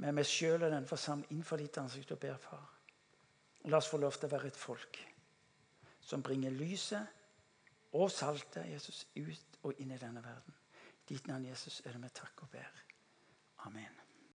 med 0.00 0.16
meg 0.16 0.26
sjøl 0.28 0.64
og 0.64 0.72
den 0.72 0.88
forsamling 0.88 1.30
innenfor 1.30 1.60
ditt 1.60 1.78
ansikt 1.80 2.14
og 2.14 2.20
ber, 2.22 2.38
far. 2.40 2.68
La 3.68 3.80
oss 3.80 3.90
få 3.92 4.00
lov 4.00 4.16
til 4.16 4.30
å 4.30 4.32
være 4.32 4.48
et 4.48 4.56
folk 4.58 5.00
som 6.00 6.22
bringer 6.24 6.54
lyset 6.56 7.18
og 7.92 8.08
saltet 8.12 8.70
Jesus 8.70 9.04
ut 9.16 9.60
og 9.62 9.82
inn 9.82 9.92
i 9.92 10.00
denne 10.00 10.24
verden. 10.24 10.56
Ditt 11.08 11.26
navn, 11.28 11.48
Jesus, 11.50 11.82
er 11.84 11.96
det 11.96 12.00
med 12.00 12.14
takk 12.16 12.46
og 12.46 12.52
ber. 12.54 12.84
Amen. 13.66 13.99